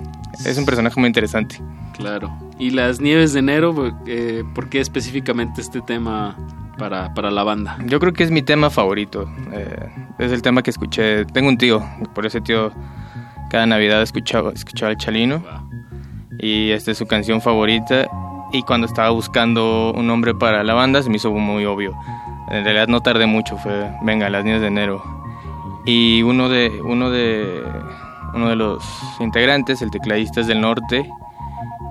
es 0.45 0.59
un 0.59 0.65
personaje 0.67 0.99
muy 1.01 1.07
interesante. 1.09 1.61
Claro. 1.97 2.31
¿Y 2.59 2.71
las 2.71 3.01
nieves 3.01 3.33
de 3.33 3.41
enero? 3.41 3.95
eh, 4.07 4.45
¿Por 4.55 4.69
qué 4.69 4.81
específicamente 4.81 5.61
este 5.61 5.81
tema 5.81 6.37
para, 6.79 7.13
para 7.15 7.31
la 7.31 7.43
banda? 7.43 7.77
Yo 7.87 7.99
creo 8.01 8.13
que 8.13 8.23
es 8.23 8.31
mi 8.31 8.43
tema 8.43 8.71
favorito. 8.71 9.29
eh, 9.53 9.89
es 10.19 10.33
el 10.33 10.43
tema 10.43 10.63
que 10.63 10.71
escuché. 10.71 11.25
Tengo 11.27 11.49
un 11.49 11.59
tío, 11.59 11.83
por 12.15 12.27
ese 12.27 12.41
tío 12.41 12.71
cada 13.51 13.67
Navidad 13.67 14.03
escuchaba, 14.03 14.53
escuchaba 14.53 14.93
el 14.93 14.99
Chalino. 14.99 15.43
Y 16.39 16.71
esta 16.71 16.91
es 16.91 16.99
su 16.99 17.07
canción 17.07 17.41
favorita. 17.41 18.07
Y 18.53 18.63
cuando 18.63 18.87
estaba 18.87 19.11
buscando 19.11 19.93
un 19.97 20.07
nombre 20.07 20.35
para 20.35 20.63
la 20.65 20.75
banda 20.75 21.03
se 21.03 21.11
me 21.11 21.17
hizo 21.17 21.33
muy 21.33 21.65
obvio. 21.65 21.95
En 22.51 22.63
realidad 22.63 22.89
no 22.89 23.01
tardé 23.01 23.27
mucho, 23.27 23.57
fue 23.59 23.91
venga, 24.03 24.31
las 24.31 24.45
nieves 24.45 24.61
de 24.61 24.69
enero. 24.69 25.03
Y 25.87 26.23
uno 26.23 26.49
de, 26.49 26.81
uno 26.85 27.11
de, 27.11 27.63
uno 28.35 28.49
de 28.49 28.57
los 28.57 28.85
integrantes, 29.21 29.81
el 29.83 29.91
tecladista 29.91 30.41
es 30.41 30.47
del 30.49 30.61
norte. 30.61 31.09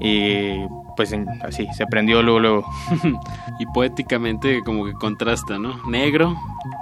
Y 0.01 0.67
pues 0.95 1.15
así, 1.43 1.67
se 1.73 1.85
prendió 1.87 2.21
luego, 2.21 2.39
luego. 2.39 2.65
y 3.59 3.65
poéticamente 3.67 4.61
como 4.63 4.85
que 4.85 4.93
contrasta, 4.93 5.57
¿no? 5.57 5.75
Negro 5.87 6.35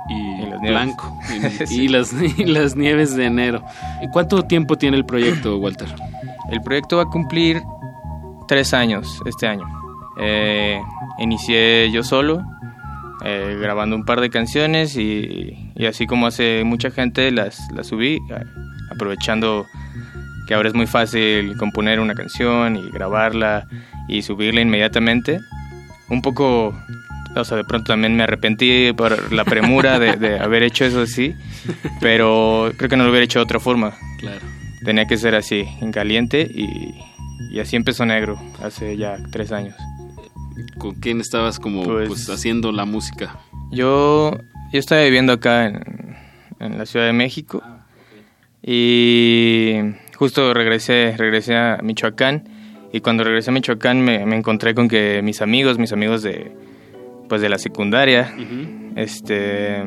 y, 0.10 0.46
las 0.46 0.62
blanco. 0.62 1.18
Y, 1.62 1.68
Sí. 1.68 1.82
y 1.84 1.88
las, 1.88 2.14
y 2.14 2.46
las 2.46 2.76
nieves 2.76 3.16
de 3.16 3.26
enero. 3.26 3.64
¿Y 4.02 4.10
cuánto 4.10 4.42
tiempo 4.44 4.78
tiene 4.78 4.98
el 4.98 5.06
proyecto, 5.06 5.58
Walter? 5.58 5.88
El 6.50 6.62
proyecto 6.62 6.98
va 6.98 7.04
a 7.04 7.08
cumplir 7.08 7.62
tres 8.48 8.74
años 8.74 9.22
este 9.26 9.48
año. 9.48 9.66
Eh, 10.18 10.82
inicié 11.20 11.90
yo 11.92 12.04
solo, 12.04 12.44
eh, 13.24 13.58
grabando 13.60 13.96
un 13.96 14.04
par 14.04 14.22
de 14.22 14.30
canciones 14.30 14.96
y, 14.98 15.63
y 15.76 15.86
así 15.86 16.06
como 16.08 16.28
hace 16.28 16.64
mucha 16.64 16.92
gente 16.92 17.32
las, 17.32 17.60
las 17.74 17.88
subí, 17.88 18.16
eh, 18.30 18.44
aprovechando 18.92 19.66
que 20.48 20.54
ahora 20.54 20.70
es 20.70 20.76
muy 20.76 20.88
fácil 20.88 21.56
componer 21.58 22.00
una 22.00 22.16
canción 22.16 22.76
y 22.76 22.90
grabarla 22.92 23.68
y 24.08 24.22
subirla 24.22 24.62
inmediatamente. 24.62 25.40
Un 26.10 26.22
poco, 26.22 26.76
o 27.36 27.44
sea, 27.46 27.58
de 27.58 27.64
pronto 27.64 27.94
también 27.94 28.16
me 28.16 28.24
arrepentí 28.24 28.92
por 28.94 29.32
la 29.32 29.46
premura 29.46 30.00
de, 30.00 30.18
de 30.18 30.40
haber 30.42 30.64
hecho 30.64 30.84
eso 30.86 31.02
así, 31.02 31.34
pero 32.02 32.72
creo 32.78 32.90
que 32.90 32.98
no 32.98 33.04
lo 33.06 33.10
hubiera 33.10 33.24
hecho 33.26 33.40
de 33.40 33.44
otra 33.46 33.60
forma. 33.60 33.94
Claro. 34.20 34.42
Tenía 34.84 35.06
que 35.06 35.16
ser 35.18 35.34
así, 35.36 35.66
en 35.80 35.92
caliente 35.94 36.42
y, 36.42 36.94
y 37.52 37.60
así 37.62 37.78
empezó 37.78 38.06
Negro, 38.06 38.38
hace 38.62 38.98
ya 38.98 39.16
tres 39.32 39.52
años. 39.54 39.76
¿Con 40.78 40.96
quién 40.96 41.22
estabas 41.22 41.58
como 41.60 41.84
Pues- 41.84 42.08
pues, 42.10 42.30
haciendo 42.30 42.72
la 42.74 42.84
música? 42.86 43.40
Yo, 43.72 44.38
yo 44.74 44.80
estaba 44.80 45.02
viviendo 45.04 45.34
acá 45.34 45.68
en, 45.68 46.18
en 46.60 46.78
la 46.80 46.86
Ciudad 46.88 47.06
de 47.06 47.14
México 47.14 47.62
y 48.62 49.76
justo 50.16 50.52
regresé, 50.54 51.14
regresé 51.16 51.56
a 51.56 51.78
Michoacán 51.84 52.50
y 52.92 53.02
cuando 53.02 53.24
regresé 53.24 53.52
a 53.52 53.54
Michoacán 53.54 54.02
me, 54.02 54.26
me 54.26 54.36
encontré 54.36 54.74
con 54.74 54.90
que 54.90 55.22
mis 55.22 55.42
amigos, 55.44 55.78
mis 55.78 55.94
amigos 55.94 56.24
de 56.24 56.52
pues 57.30 57.42
de 57.42 57.50
la 57.50 57.60
secundaria, 57.60 58.34
este 58.96 59.84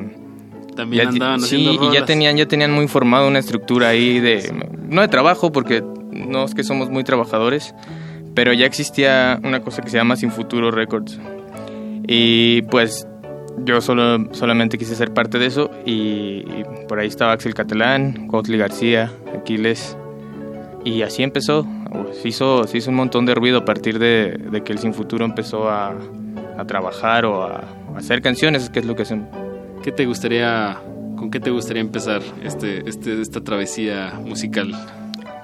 También 0.77 1.03
ya 1.03 1.09
andaban 1.09 1.41
sí, 1.41 1.57
haciendo 1.57 1.91
y 1.91 1.95
ya 1.95 2.05
tenían 2.05 2.37
ya 2.37 2.47
tenían 2.47 2.73
muy 2.73 2.87
formado 2.87 3.27
una 3.27 3.41
estructura 3.41 3.89
ahí 3.89 4.21
de 4.21 4.53
no 4.89 5.01
de 5.01 5.09
trabajo 5.09 5.51
porque 5.51 5.83
no 6.13 6.45
es 6.45 6.55
que 6.55 6.63
somos 6.63 6.91
muy 6.91 7.03
trabajadores, 7.03 7.75
pero 8.35 8.53
ya 8.53 8.67
existía 8.67 9.41
una 9.43 9.61
cosa 9.61 9.83
que 9.83 9.91
se 9.91 9.97
llama 9.97 10.15
Sin 10.15 10.31
Futuro 10.31 10.71
Records. 10.71 11.19
Y 12.09 12.63
pues 12.63 13.09
yo 13.65 13.81
solo 13.81 14.33
solamente 14.33 14.79
quise 14.79 14.95
ser 14.95 15.13
parte 15.13 15.39
de 15.39 15.47
eso 15.47 15.71
y, 15.85 16.45
y 16.47 16.65
por 16.89 16.99
ahí 16.99 17.09
estaba 17.09 17.33
Axel 17.33 17.55
Catalán, 17.55 18.29
Cuautli 18.29 18.59
García, 18.59 19.13
Aquiles 19.35 19.97
y 20.85 21.03
así 21.03 21.23
empezó. 21.23 21.67
Se 22.21 22.29
hizo, 22.29 22.65
se 22.65 22.79
hizo 22.79 22.91
un 22.91 22.97
montón 22.97 23.27
de 23.27 23.35
ruido 23.35 23.59
a 23.59 23.65
partir 23.65 23.99
de, 23.99 24.39
de 24.51 24.63
que 24.63 24.73
el 24.73 24.79
Sin 24.79 24.95
Futuro 24.95 25.25
empezó 25.25 25.69
a, 25.69 25.95
a 26.57 26.65
trabajar 26.67 27.25
o 27.25 27.43
a, 27.43 27.65
a 27.95 27.99
hacer 27.99 28.23
canciones, 28.23 28.71
que 28.71 28.81
es 28.81 28.87
lo 28.87 28.95
que 28.95 29.03
hacen. 29.03 29.27
¿Qué 29.83 29.93
te 29.93 30.07
gustaría, 30.07 30.79
con 31.17 31.31
qué 31.31 31.41
te 31.41 31.51
gustaría 31.51 31.81
empezar 31.81 32.23
este, 32.43 32.89
este, 32.89 33.21
esta 33.21 33.41
travesía 33.41 34.13
musical? 34.25 34.73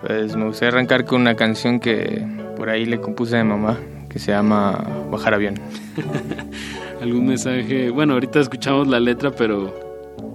Pues 0.01 0.37
me 0.37 0.47
gustaría 0.47 0.71
arrancar 0.71 1.05
con 1.05 1.21
una 1.21 1.35
canción 1.35 1.81
que 1.81 2.25
por 2.57 2.69
ahí 2.69 2.85
le 2.85 3.01
compuse 3.01 3.39
a 3.39 3.45
mi 3.45 3.51
mamá, 3.51 3.79
que 4.09 4.19
se 4.19 4.33
llama 4.33 4.85
Bajar 5.11 5.35
Avión. 5.35 5.55
¿Algún 7.03 7.27
mensaje? 7.27 7.91
Bueno, 7.91 8.13
ahorita 8.13 8.39
escuchamos 8.39 8.87
la 8.87 9.01
letra, 9.01 9.33
pero 9.33 9.75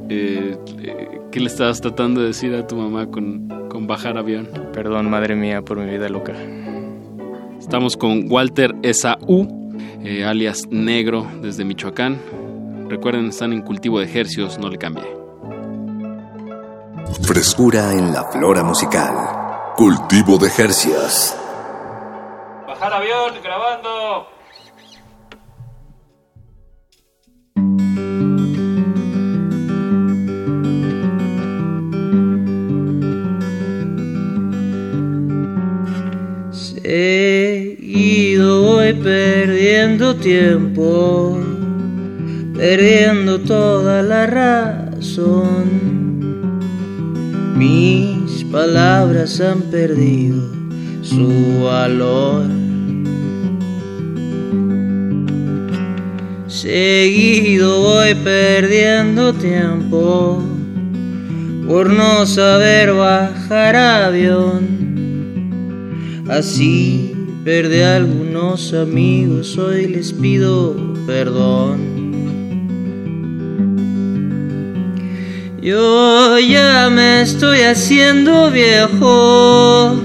eh, 0.09 0.57
eh, 0.79 1.21
¿qué 1.31 1.39
le 1.39 1.45
estabas 1.45 1.79
tratando 1.79 2.19
de 2.19 2.27
decir 2.27 2.53
a 2.55 2.67
tu 2.67 2.75
mamá 2.75 3.09
con, 3.09 3.69
con 3.69 3.87
bajar 3.87 4.17
avión? 4.17 4.49
Perdón, 4.73 5.09
madre 5.09 5.35
mía, 5.35 5.61
por 5.61 5.77
mi 5.77 5.89
vida 5.89 6.09
loca. 6.09 6.33
Estamos 7.57 7.95
con 7.95 8.29
Walter 8.29 8.75
Esaú, 8.83 9.47
eh, 10.03 10.25
alias 10.25 10.67
Negro, 10.69 11.25
desde 11.41 11.63
Michoacán. 11.63 12.19
Recuerden, 12.89 13.27
están 13.27 13.53
en 13.53 13.61
cultivo 13.61 13.99
de 13.99 14.05
ejercios, 14.05 14.59
no 14.59 14.67
le 14.67 14.77
cambie. 14.77 15.05
Frescura 17.21 17.93
en 17.93 18.11
la 18.11 18.25
flora 18.25 18.65
musical. 18.65 19.15
Cultivo 19.77 20.37
de 20.37 20.49
Jercias. 20.49 21.39
Bajar 22.67 22.91
avión, 22.91 23.35
grabando. 23.41 24.36
Perdiendo 39.07 40.17
tiempo, 40.17 41.39
perdiendo 42.57 43.39
toda 43.39 44.03
la 44.03 44.27
razón. 44.27 45.63
Mis 47.55 48.43
palabras 48.51 49.39
han 49.39 49.61
perdido 49.61 50.43
su 51.01 51.63
valor. 51.63 52.47
Seguido 56.47 57.79
voy 57.79 58.13
perdiendo 58.13 59.31
tiempo 59.31 60.43
por 61.65 61.89
no 61.91 62.25
saber 62.25 62.91
bajar 62.91 63.77
avión. 63.77 64.67
Así 66.29 67.16
perdí 67.47 67.79
algunos 67.79 68.73
amigos, 68.73 69.57
hoy 69.57 69.87
les 69.87 70.11
pido 70.11 70.75
perdón. 71.05 71.79
Yo 75.61 76.39
ya 76.39 76.89
me 76.89 77.21
estoy 77.21 77.61
haciendo 77.61 78.51
viejo 78.51 79.95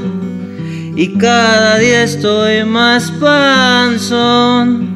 y 0.95 1.18
cada 1.18 1.78
día 1.78 2.05
estoy 2.05 2.62
más 2.62 3.11
panzón. 3.11 4.93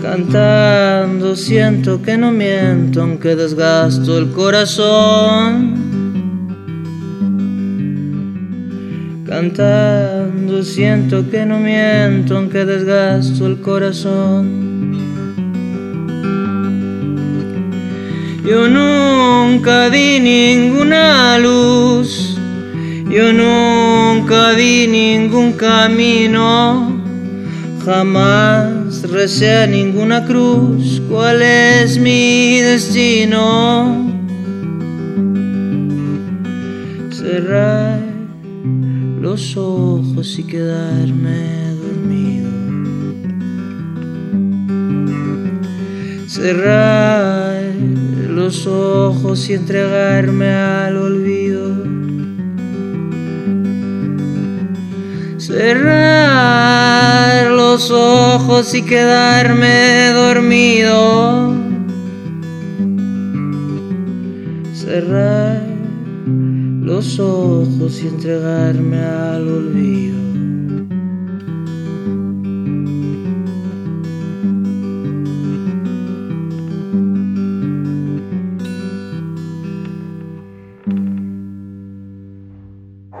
Cantando 0.00 1.36
siento 1.36 2.00
que 2.00 2.16
no 2.16 2.32
miento 2.32 3.02
aunque 3.02 3.36
desgasto 3.36 4.16
el 4.16 4.30
corazón. 4.30 5.87
Cantando 9.40 10.64
siento 10.64 11.30
que 11.30 11.46
no 11.46 11.60
miento 11.60 12.36
aunque 12.36 12.64
desgasto 12.64 13.46
el 13.46 13.60
corazón. 13.60 14.98
Yo 18.44 18.66
nunca 18.66 19.90
vi 19.90 20.18
ninguna 20.18 21.38
luz, 21.38 22.36
yo 23.08 23.32
nunca 23.32 24.54
vi 24.54 24.88
ningún 24.88 25.52
camino, 25.52 27.00
jamás 27.84 29.02
recé 29.08 29.54
a 29.58 29.66
ninguna 29.68 30.24
cruz, 30.24 31.00
¿cuál 31.08 31.42
es 31.42 31.96
mi 31.96 32.58
destino? 32.58 34.04
Cerrar 37.12 38.07
los 39.20 39.56
ojos 39.56 40.38
y 40.38 40.44
quedarme 40.44 41.74
dormido. 41.74 42.48
Cerrar 46.28 47.74
los 48.30 48.66
ojos 48.66 49.48
y 49.50 49.54
entregarme 49.54 50.50
al 50.52 50.96
olvido. 50.96 51.74
Cerrar 55.38 56.70
los 57.50 57.90
ojos 57.90 58.74
y 58.74 58.82
quedarme 58.82 60.10
dormido. 60.14 61.54
Cerrar 64.74 65.37
los 66.98 67.20
ojos 67.20 68.02
y 68.02 68.08
entregarme 68.08 68.98
al 68.98 69.48
olvido. 69.48 70.18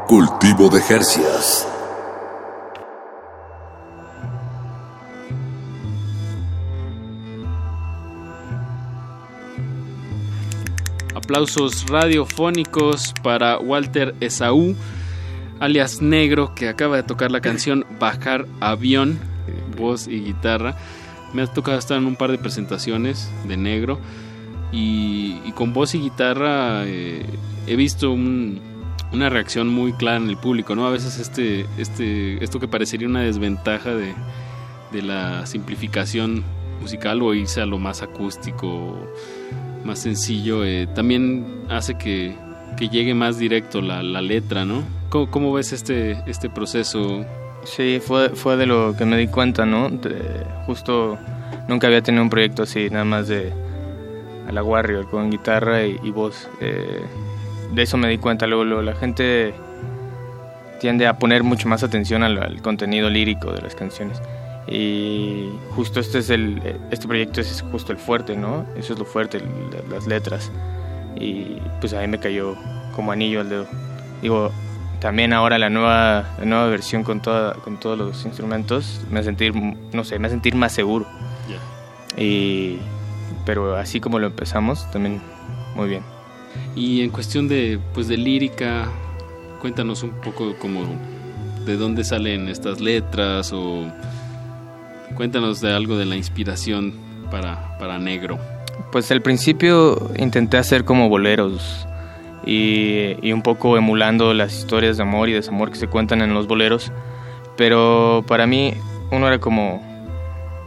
Cultivo 0.08 0.68
de 0.70 0.80
Jercias. 0.80 1.77
Aplausos 11.28 11.84
radiofónicos 11.90 13.12
para 13.22 13.58
Walter 13.58 14.14
Esaú, 14.18 14.74
alias 15.60 16.00
Negro, 16.00 16.54
que 16.54 16.70
acaba 16.70 16.96
de 16.96 17.02
tocar 17.02 17.30
la 17.30 17.42
canción 17.42 17.84
Bajar 18.00 18.46
Avión, 18.60 19.18
voz 19.76 20.08
y 20.08 20.20
guitarra. 20.20 20.78
Me 21.34 21.42
ha 21.42 21.46
tocado 21.46 21.76
estar 21.78 21.98
en 21.98 22.06
un 22.06 22.16
par 22.16 22.30
de 22.30 22.38
presentaciones 22.38 23.30
de 23.46 23.58
Negro 23.58 24.00
y, 24.72 25.36
y 25.44 25.52
con 25.52 25.74
voz 25.74 25.94
y 25.94 25.98
guitarra 26.00 26.84
eh, 26.86 27.26
he 27.66 27.76
visto 27.76 28.10
un- 28.10 28.58
una 29.12 29.28
reacción 29.28 29.68
muy 29.68 29.92
clara 29.92 30.16
en 30.16 30.30
el 30.30 30.38
público, 30.38 30.74
¿no? 30.74 30.86
A 30.86 30.90
veces 30.90 31.18
este, 31.18 31.66
este, 31.76 32.42
esto 32.42 32.58
que 32.58 32.68
parecería 32.68 33.06
una 33.06 33.20
desventaja 33.20 33.94
de, 33.94 34.14
de 34.92 35.02
la 35.02 35.44
simplificación 35.44 36.42
musical 36.80 37.20
o 37.20 37.34
irse 37.34 37.60
a 37.60 37.66
lo 37.66 37.76
más 37.78 38.00
acústico, 38.00 38.96
más 39.84 40.00
sencillo, 40.00 40.64
eh, 40.64 40.86
también 40.94 41.64
hace 41.68 41.96
que, 41.96 42.34
que 42.76 42.88
llegue 42.88 43.14
más 43.14 43.38
directo 43.38 43.80
la, 43.80 44.02
la 44.02 44.20
letra, 44.20 44.64
¿no? 44.64 44.82
¿Cómo, 45.10 45.52
ves 45.52 45.72
este, 45.72 46.22
este 46.26 46.50
proceso? 46.50 47.24
Sí, 47.64 48.00
fue, 48.00 48.30
fue 48.30 48.56
de 48.56 48.66
lo 48.66 48.94
que 48.96 49.04
me 49.04 49.16
di 49.16 49.28
cuenta, 49.28 49.64
¿no? 49.64 49.90
justo 50.66 51.18
nunca 51.66 51.86
había 51.86 52.02
tenido 52.02 52.22
un 52.22 52.30
proyecto 52.30 52.64
así, 52.64 52.90
nada 52.90 53.04
más 53.04 53.28
de 53.28 53.52
a 54.48 54.52
la 54.52 54.62
Warrior 54.62 55.08
con 55.08 55.30
guitarra 55.30 55.84
y, 55.84 56.10
voz. 56.10 56.48
Eh, 56.60 57.02
de 57.72 57.82
eso 57.82 57.96
me 57.98 58.08
di 58.08 58.18
cuenta. 58.18 58.46
Luego, 58.46 58.82
la 58.82 58.94
gente 58.94 59.54
tiende 60.80 61.06
a 61.06 61.18
poner 61.18 61.42
mucho 61.42 61.68
más 61.68 61.82
atención 61.82 62.22
al, 62.22 62.62
contenido 62.62 63.10
lírico 63.10 63.52
de 63.52 63.60
las 63.60 63.74
canciones. 63.74 64.22
Y 64.70 65.48
justo 65.70 65.98
este 65.98 66.18
es 66.18 66.28
el 66.28 66.60
este 66.90 67.06
proyecto 67.06 67.40
es 67.40 67.64
justo 67.72 67.92
el 67.92 67.98
fuerte, 67.98 68.36
¿no? 68.36 68.66
Eso 68.76 68.92
es 68.92 68.98
lo 68.98 69.04
fuerte, 69.04 69.42
las 69.90 70.06
letras. 70.06 70.52
Y 71.18 71.56
pues 71.80 71.94
a 71.94 72.00
mí 72.00 72.06
me 72.06 72.18
cayó 72.18 72.54
como 72.94 73.12
anillo 73.12 73.40
al 73.40 73.48
dedo. 73.48 73.66
Digo, 74.20 74.52
también 75.00 75.32
ahora 75.32 75.58
la 75.58 75.70
nueva, 75.70 76.36
nueva 76.44 76.66
versión 76.66 77.04
con, 77.04 77.22
toda, 77.22 77.54
con 77.54 77.78
todos 77.78 77.96
los 77.96 78.24
instrumentos 78.24 79.00
me 79.10 79.20
hace 79.20 79.28
sentir, 79.28 79.54
no 79.54 80.04
sé, 80.04 80.18
me 80.18 80.26
hace 80.26 80.34
sentir 80.34 80.54
más 80.54 80.72
seguro. 80.72 81.06
Y, 82.16 82.78
pero 83.46 83.76
así 83.76 84.00
como 84.00 84.18
lo 84.18 84.26
empezamos, 84.26 84.90
también 84.90 85.20
muy 85.76 85.88
bien. 85.88 86.02
Y 86.74 87.02
en 87.02 87.10
cuestión 87.10 87.46
de, 87.46 87.78
pues 87.94 88.08
de 88.08 88.16
lírica, 88.16 88.88
cuéntanos 89.60 90.02
un 90.02 90.10
poco 90.10 90.56
como 90.58 90.84
de 91.64 91.76
dónde 91.76 92.02
salen 92.02 92.48
estas 92.48 92.80
letras 92.80 93.52
o 93.52 93.86
cuéntanos 95.18 95.60
de 95.60 95.74
algo 95.74 95.98
de 95.98 96.04
la 96.04 96.14
inspiración 96.14 96.94
para, 97.28 97.76
para 97.80 97.98
Negro. 97.98 98.38
Pues 98.92 99.10
al 99.10 99.20
principio 99.20 100.12
intenté 100.16 100.58
hacer 100.58 100.84
como 100.84 101.08
boleros 101.08 101.88
y, 102.46 103.32
un 103.32 103.42
poco 103.42 103.76
emulando 103.76 104.32
las 104.32 104.56
historias 104.56 104.96
de 104.96 105.02
amor 105.02 105.28
y 105.28 105.32
desamor 105.32 105.72
que 105.72 105.76
se 105.76 105.88
cuentan 105.88 106.22
en 106.22 106.34
los 106.34 106.46
boleros. 106.46 106.92
Pero 107.56 108.24
para 108.28 108.46
mí 108.46 108.74
uno 109.10 109.26
era 109.26 109.40
como 109.40 109.82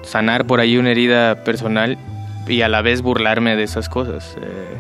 sanar 0.02 0.46
por 0.46 0.60
ahí 0.60 0.76
una 0.76 0.92
herida 0.92 1.46
personal 1.46 1.98
y 2.46 2.62
a 2.62 2.68
la 2.68 2.82
vez 2.82 3.02
burlarme 3.02 3.56
de 3.56 3.64
esas 3.64 3.88
cosas. 3.88 4.36
Eh, 4.42 4.78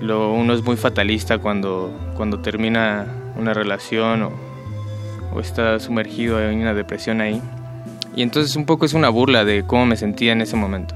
lo, 0.00 0.32
uno 0.32 0.54
es 0.54 0.62
muy 0.62 0.76
fatalista 0.76 1.38
cuando, 1.38 1.92
cuando 2.16 2.38
termina 2.38 3.06
una 3.36 3.52
relación 3.52 4.22
o, 4.22 4.32
o, 5.34 5.40
está 5.40 5.80
sumergido 5.80 6.40
en 6.40 6.60
una 6.60 6.72
depresión 6.72 7.20
ahí. 7.20 7.42
Y 8.16 8.22
entonces 8.22 8.56
un 8.56 8.66
poco 8.66 8.86
es 8.86 8.94
una 8.94 9.08
burla 9.08 9.44
de 9.44 9.64
cómo 9.66 9.86
me 9.86 9.96
sentía 9.96 10.32
en 10.32 10.40
ese 10.40 10.56
momento. 10.56 10.94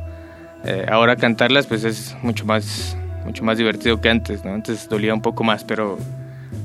Eh, 0.65 0.87
ahora 0.91 1.17
cantarlas 1.17 1.67
pues 1.67 1.85
es 1.85 2.17
mucho 2.23 2.45
más 2.45 2.97
mucho 3.25 3.45
más 3.45 3.59
divertido 3.59 4.01
que 4.01 4.09
antes, 4.09 4.45
¿no? 4.45 4.55
Antes 4.55 4.89
dolía 4.89 5.13
un 5.13 5.21
poco 5.21 5.45
más, 5.45 5.63
pero 5.63 5.99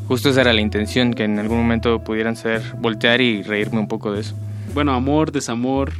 justo 0.07 0.29
esa 0.29 0.41
era 0.41 0.53
la 0.53 0.61
intención, 0.61 1.13
que 1.13 1.25
en 1.25 1.37
algún 1.37 1.57
momento 1.57 2.03
pudieran 2.03 2.35
ser 2.35 2.61
voltear 2.77 3.19
y 3.21 3.43
reírme 3.43 3.79
un 3.79 3.87
poco 3.87 4.13
de 4.13 4.21
eso. 4.21 4.35
Bueno, 4.73 4.93
amor, 4.93 5.31
desamor, 5.31 5.91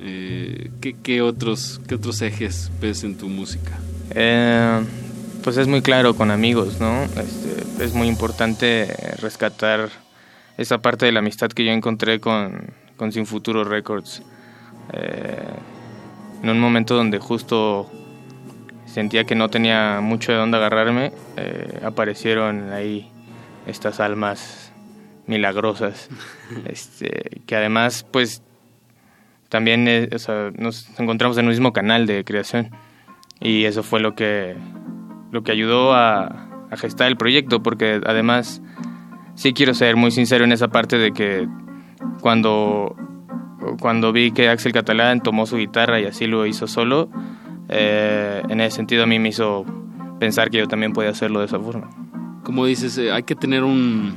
eh, 0.00 0.70
¿qué, 0.80 1.22
otros, 1.22 1.80
¿qué 1.86 1.94
otros 1.94 2.20
ejes 2.22 2.72
ves 2.80 3.04
en 3.04 3.16
tu 3.16 3.28
música? 3.28 3.78
Eh, 4.14 4.80
pues 5.44 5.56
es 5.56 5.68
muy 5.68 5.80
claro 5.80 6.14
con 6.14 6.30
amigos, 6.30 6.80
¿no? 6.80 7.04
Este, 7.04 7.84
es 7.84 7.94
muy 7.94 8.08
importante 8.08 8.88
rescatar 9.22 9.90
esa 10.58 10.78
parte 10.78 11.06
de 11.06 11.12
la 11.12 11.20
amistad 11.20 11.50
que 11.50 11.64
yo 11.64 11.70
encontré 11.70 12.20
con, 12.20 12.72
con 13.00 13.12
Sin 13.12 13.24
Futuro 13.24 13.64
Records. 13.64 14.22
Eh, 14.92 15.48
en 16.42 16.50
un 16.50 16.60
momento 16.60 16.94
donde 16.94 17.18
justo 17.18 17.90
sentía 18.84 19.24
que 19.24 19.34
no 19.34 19.48
tenía 19.48 20.00
mucho 20.02 20.32
de 20.32 20.38
dónde 20.38 20.58
agarrarme, 20.58 21.10
eh, 21.38 21.80
aparecieron 21.82 22.74
ahí 22.74 23.10
estas 23.66 24.00
almas 24.00 24.70
milagrosas, 25.26 26.10
este, 26.66 27.40
que 27.46 27.56
además 27.56 28.06
pues 28.10 28.42
también 29.48 29.88
eh, 29.88 30.10
nos 30.58 30.90
encontramos 31.00 31.38
en 31.38 31.46
el 31.46 31.50
mismo 31.52 31.72
canal 31.72 32.06
de 32.06 32.22
creación 32.22 32.68
y 33.40 33.64
eso 33.64 33.82
fue 33.82 34.00
lo 34.00 34.14
que, 34.14 34.56
lo 35.32 35.42
que 35.42 35.52
ayudó 35.52 35.94
a, 35.94 36.48
gestar 36.76 37.08
el 37.08 37.16
proyecto, 37.16 37.62
porque 37.62 38.00
además 38.04 38.60
sí 39.34 39.54
quiero 39.54 39.72
ser 39.72 39.96
muy 39.96 40.10
sincero 40.10 40.44
en 40.44 40.52
esa 40.52 40.68
parte 40.68 40.98
de 40.98 41.12
que 41.12 41.48
cuando, 42.20 42.96
cuando 43.80 44.12
vi 44.12 44.32
que 44.32 44.48
Axel 44.48 44.72
Catalán 44.72 45.22
tomó 45.22 45.46
su 45.46 45.56
guitarra 45.56 46.00
y 46.00 46.06
así 46.06 46.26
lo 46.26 46.46
hizo 46.46 46.66
solo, 46.66 47.08
eh, 47.68 48.42
en 48.48 48.60
ese 48.60 48.76
sentido 48.76 49.04
a 49.04 49.06
mí 49.06 49.18
me 49.18 49.28
hizo 49.30 49.64
pensar 50.18 50.50
que 50.50 50.58
yo 50.58 50.68
también 50.68 50.92
podía 50.92 51.10
hacerlo 51.10 51.40
de 51.40 51.46
esa 51.46 51.58
forma. 51.58 51.90
Como 52.44 52.66
dices, 52.66 52.98
eh, 52.98 53.12
hay 53.12 53.22
que 53.22 53.34
tener 53.34 53.64
un, 53.64 54.14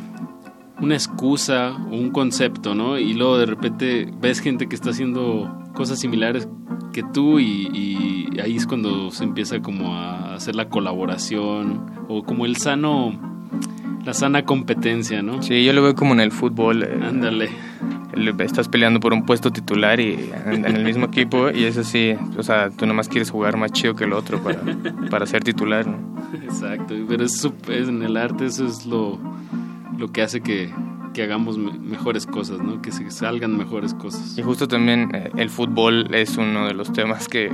una 0.79 0.95
excusa 0.95 1.77
o 1.91 1.95
un 1.95 2.11
concepto, 2.11 2.75
¿no? 2.75 2.97
Y 2.97 3.13
luego 3.13 3.37
de 3.37 3.45
repente 3.45 4.11
ves 4.19 4.39
gente 4.39 4.67
que 4.67 4.75
está 4.75 4.89
haciendo 4.89 5.55
cosas 5.73 5.99
similares 5.99 6.47
que 6.91 7.03
tú 7.03 7.39
y, 7.39 8.29
ahí 8.41 8.55
es 8.55 8.67
cuando 8.67 9.11
se 9.11 9.23
empieza 9.23 9.61
como 9.61 9.95
a 9.95 10.35
hacer 10.35 10.55
la 10.55 10.69
colaboración 10.69 11.85
o 12.07 12.23
como 12.23 12.45
el 12.45 12.57
sano, 12.57 13.32
la 14.03 14.13
sana 14.13 14.45
competencia, 14.45 15.21
¿no? 15.21 15.41
Sí, 15.41 15.63
yo 15.63 15.73
lo 15.73 15.81
veo 15.81 15.95
como 15.95 16.13
en 16.13 16.19
el 16.19 16.31
fútbol. 16.31 16.83
Eh, 16.83 16.99
Ándale 17.01 17.49
estás 18.39 18.67
peleando 18.67 18.99
por 18.99 19.13
un 19.13 19.25
puesto 19.25 19.51
titular 19.51 19.99
y 19.99 20.31
en, 20.45 20.65
el 20.65 20.83
mismo 20.83 21.05
equipo 21.05 21.49
y 21.49 21.63
eso 21.65 21.83
sí, 21.83 22.15
o 22.37 22.43
sea, 22.43 22.69
tú 22.69 22.85
nomás 22.85 23.09
quieres 23.09 23.31
jugar 23.31 23.57
más 23.57 23.71
chido 23.71 23.95
que 23.95 24.03
el 24.03 24.13
otro 24.13 24.41
para, 24.41 24.59
para 25.09 25.25
ser 25.25 25.43
titular. 25.43 25.85
Exacto, 26.43 26.93
pero 27.07 27.23
es, 27.23 27.47
en 27.67 28.03
el 28.03 28.17
arte 28.17 28.45
eso 28.45 28.65
es 28.65 28.85
lo, 28.85 29.19
lo 29.97 30.11
que 30.11 30.21
hace 30.21 30.41
que, 30.41 30.71
que 31.13 31.23
hagamos 31.23 31.57
mejores 31.57 32.25
cosas, 32.25 32.59
¿no? 32.59 32.81
Que 32.81 32.91
se 32.91 33.09
salgan 33.11 33.57
mejores 33.57 33.93
cosas. 33.93 34.37
Y 34.37 34.43
justo 34.43 34.67
también 34.67 35.09
eh, 35.13 35.31
el 35.37 35.49
fútbol 35.49 36.13
es 36.13 36.37
uno 36.37 36.67
de 36.67 36.73
los 36.73 36.93
temas 36.93 37.27
que, 37.27 37.49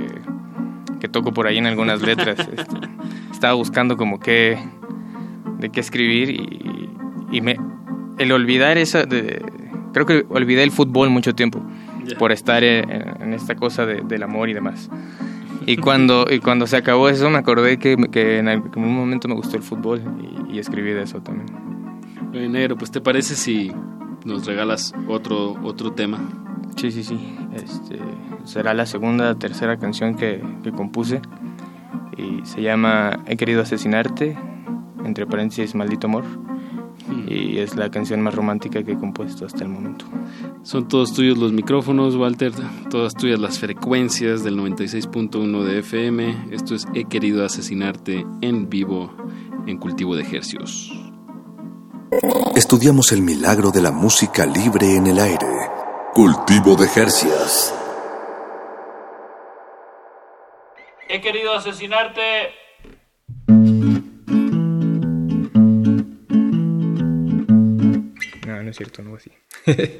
que 0.99 1.07
toco 1.07 1.33
por 1.33 1.47
ahí 1.47 1.57
en 1.57 1.67
algunas 1.67 2.01
letras. 2.01 2.39
Este, 2.39 2.77
estaba 3.31 3.53
buscando 3.53 3.95
como 3.95 4.19
qué, 4.19 4.59
de 5.59 5.69
qué 5.69 5.79
escribir 5.79 6.29
y, 6.29 6.89
y 7.31 7.41
me, 7.41 7.57
el 8.17 8.31
olvidar 8.31 8.77
esa, 8.77 9.03
de, 9.03 9.41
creo 9.93 10.05
que 10.05 10.25
olvidé 10.29 10.63
el 10.63 10.71
fútbol 10.71 11.09
mucho 11.09 11.33
tiempo 11.33 11.61
por 12.17 12.31
estar 12.31 12.63
en, 12.63 13.33
esta 13.33 13.55
cosa 13.55 13.85
del 13.85 14.23
amor 14.23 14.49
y 14.49 14.53
demás. 14.53 14.89
Y 15.65 15.77
cuando, 15.77 16.25
y 16.29 16.39
cuando 16.39 16.65
se 16.65 16.77
acabó 16.77 17.09
eso 17.09 17.29
me 17.29 17.37
acordé 17.37 17.77
que, 17.77 17.95
que 18.11 18.39
en, 18.39 18.47
algún 18.47 18.95
momento 18.95 19.27
me 19.27 19.35
gustó 19.35 19.57
el 19.57 19.63
fútbol 19.63 20.01
y, 20.49 20.57
escribí 20.59 20.91
de 20.91 21.03
eso 21.03 21.21
también. 21.21 21.47
Enero, 22.33 22.77
pues 22.77 22.91
¿te 22.91 23.01
parece 23.01 23.35
si 23.35 23.71
nos 24.25 24.45
regalas 24.45 24.93
otro, 25.07 25.53
otro 25.63 25.93
tema? 25.93 26.19
Sí, 26.75 26.91
sí, 26.91 27.03
sí. 27.03 27.37
Este, 27.53 27.99
será 28.43 28.73
la 28.73 28.85
segunda, 28.85 29.35
tercera 29.35 29.77
canción 29.77 30.15
que, 30.15 30.41
que 30.63 30.71
compuse 30.71 31.21
y 32.17 32.45
se 32.45 32.61
llama 32.61 33.19
He 33.27 33.37
querido 33.37 33.61
asesinarte, 33.61 34.37
entre 35.09 35.25
paréntesis, 35.25 35.75
maldito 35.75 36.07
amor 36.07 36.23
y 37.27 37.59
es 37.59 37.75
la 37.75 37.89
canción 37.89 38.21
más 38.21 38.33
romántica 38.33 38.83
que 38.83 38.93
he 38.93 38.97
compuesto 38.97 39.45
hasta 39.45 39.63
el 39.63 39.69
momento. 39.69 40.05
Son 40.63 40.87
todos 40.87 41.13
tuyos 41.13 41.37
los 41.37 41.51
micrófonos, 41.51 42.15
Walter, 42.15 42.51
todas 42.89 43.13
tuyas 43.13 43.39
las 43.39 43.59
frecuencias 43.59 44.43
del 44.43 44.57
96.1 44.57 45.63
de 45.63 45.79
FM. 45.79 46.47
Esto 46.51 46.75
es 46.75 46.87
He 46.93 47.05
querido 47.05 47.45
asesinarte 47.45 48.25
en 48.41 48.69
vivo 48.69 49.11
en 49.67 49.77
Cultivo 49.77 50.15
de 50.15 50.23
Ejercios. 50.23 50.91
Estudiamos 52.55 53.11
el 53.11 53.21
milagro 53.21 53.71
de 53.71 53.81
la 53.81 53.91
música 53.91 54.45
libre 54.45 54.95
en 54.95 55.07
el 55.07 55.19
aire. 55.19 55.47
Cultivo 56.13 56.75
de 56.75 56.85
Ejercios. 56.85 57.73
He 61.07 61.21
querido 61.21 61.55
asesinarte 61.55 62.21
no 68.69 68.71
es 68.71 68.77
cierto, 68.77 69.01
no 69.01 69.15
así. 69.15 69.31
que 69.65 69.97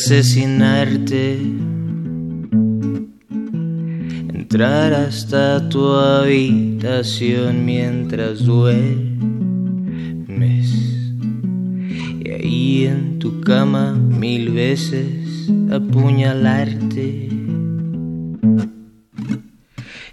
asesinarte. 0.00 1.36
Entrar 4.34 4.94
hasta 4.94 5.68
tu 5.68 5.92
habitación 5.92 7.66
mientras 7.66 8.46
duermes. 8.46 9.10
Y 12.24 12.30
ahí 12.30 12.86
en 12.86 13.18
tu 13.18 13.42
cama 13.42 13.92
mil 13.92 14.52
veces 14.52 15.50
apuñalarte. 15.70 17.28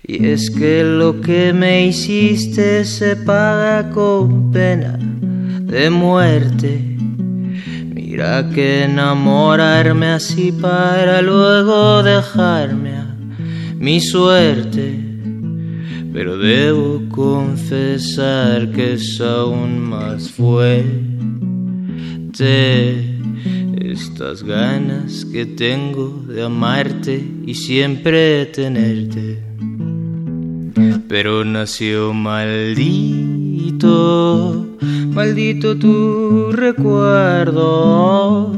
Y 0.03 0.25
es 0.25 0.51
que 0.51 0.83
lo 0.83 1.21
que 1.21 1.53
me 1.53 1.87
hiciste 1.87 2.83
se 2.83 3.15
paga 3.15 3.89
con 3.91 4.51
pena 4.51 4.99
de 5.61 5.89
muerte. 5.89 6.86
Mira 8.17 8.49
que 8.51 8.85
enamorarme 8.85 10.07
así 10.07 10.51
para 10.51 11.21
luego 11.21 12.01
dejarme 12.01 12.95
a 12.95 13.15
mi 13.77 14.01
suerte. 14.01 14.99
Pero 16.11 16.35
debo 16.39 17.03
confesar 17.09 18.71
que 18.71 18.93
es 18.93 19.21
aún 19.21 19.81
más 19.81 20.31
fuerte 20.31 20.87
estas 23.79 24.41
ganas 24.41 25.23
que 25.23 25.45
tengo 25.45 26.25
de 26.27 26.41
amarte 26.41 27.23
y 27.45 27.53
siempre 27.53 28.47
tenerte 28.47 29.47
pero 31.07 31.43
nació 31.45 32.13
maldito, 32.13 33.87
maldito 35.17 35.73
tu 35.75 36.51
recuerdo, 36.51 38.53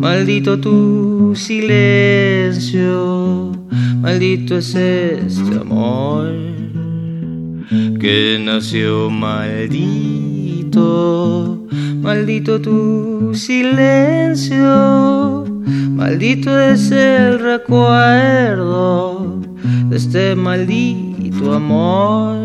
maldito 0.00 0.58
tu 0.58 1.34
silencio, 1.36 3.52
maldito 4.00 4.56
es 4.56 4.74
este 4.74 5.58
amor 5.60 6.32
que 8.00 8.40
nació 8.42 9.10
maldito, 9.10 10.86
maldito 12.00 12.58
tu 12.58 13.34
silencio, 13.34 15.44
maldito 15.90 16.58
es 16.58 16.90
el 16.90 17.38
recuerdo 17.38 19.42
de 19.90 19.96
este 19.98 20.34
maldito 20.34 21.52
amor. 21.52 22.38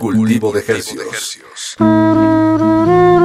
cultivo 0.00 0.50
de 0.50 0.58
ejercicios. 0.58 1.51
Dios. 1.78 3.21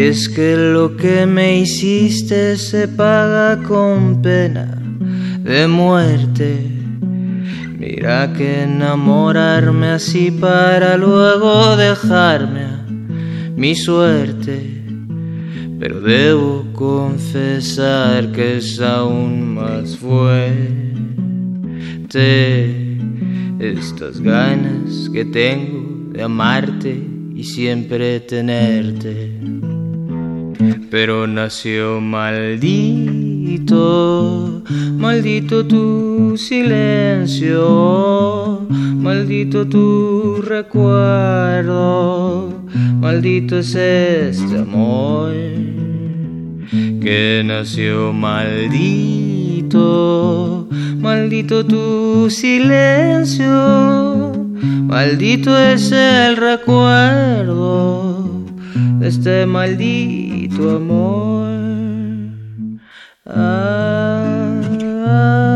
Es 0.00 0.28
que 0.28 0.54
lo 0.56 0.96
que 0.96 1.26
me 1.26 1.60
hiciste 1.60 2.56
se 2.56 2.86
paga 2.88 3.60
con 3.62 4.22
pena 4.22 4.80
de 5.42 5.66
muerte. 5.66 6.60
Mira 7.78 8.32
que 8.32 8.64
enamorarme 8.64 9.88
así 9.88 10.30
para 10.30 10.96
luego 10.96 11.76
dejarme 11.76 12.60
a 12.60 12.84
mi 13.56 13.74
suerte. 13.74 14.84
Pero 15.80 16.00
debo 16.00 16.66
confesar 16.74 18.30
que 18.32 18.58
es 18.58 18.80
aún 18.80 19.54
más 19.54 19.96
fuerte 19.96 20.58
estas 23.58 24.20
ganas 24.20 25.08
que 25.12 25.24
tengo 25.24 26.12
de 26.12 26.22
amarte 26.22 27.02
y 27.34 27.44
siempre 27.44 28.20
tenerte 28.20 29.57
pero 30.90 31.26
nació 31.26 32.00
maldito, 32.00 32.62
maldito 34.96 35.66
tu 35.66 36.36
silencio, 36.36 37.58
maldito 38.68 39.66
tu 39.66 40.40
recuerdo, 40.42 41.68
maldito 43.00 43.58
es 43.58 43.74
este 43.74 44.58
amor 44.58 45.34
que 47.00 47.42
nació 47.44 48.12
maldito, 48.12 49.78
maldito 50.98 51.64
tu 51.64 52.28
silencio, 52.30 53.52
maldito 54.86 55.58
es 55.58 55.92
el 55.92 56.36
recuerdo 56.36 58.17
de 58.98 59.08
este 59.08 59.46
maldito 59.46 60.76
amor. 60.76 61.48
Ah, 63.26 64.60
ah, 65.06 65.47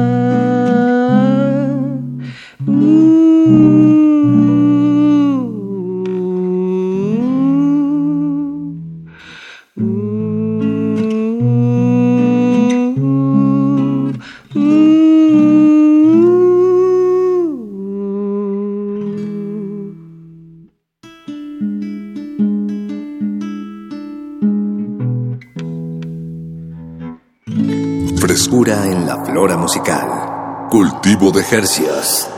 flora 29.42 29.56
musical. 29.56 30.68
Cultivo 30.70 31.32
de 31.32 31.42
Jercias. 31.42 32.32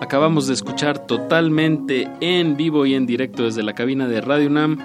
Acabamos 0.00 0.46
de 0.46 0.54
escuchar 0.54 1.00
totalmente 1.00 2.08
en 2.22 2.56
vivo 2.56 2.86
y 2.86 2.94
en 2.94 3.04
directo 3.04 3.42
desde 3.42 3.62
la 3.62 3.74
cabina 3.74 4.08
de 4.08 4.22
Radio 4.22 4.48
Nam. 4.48 4.78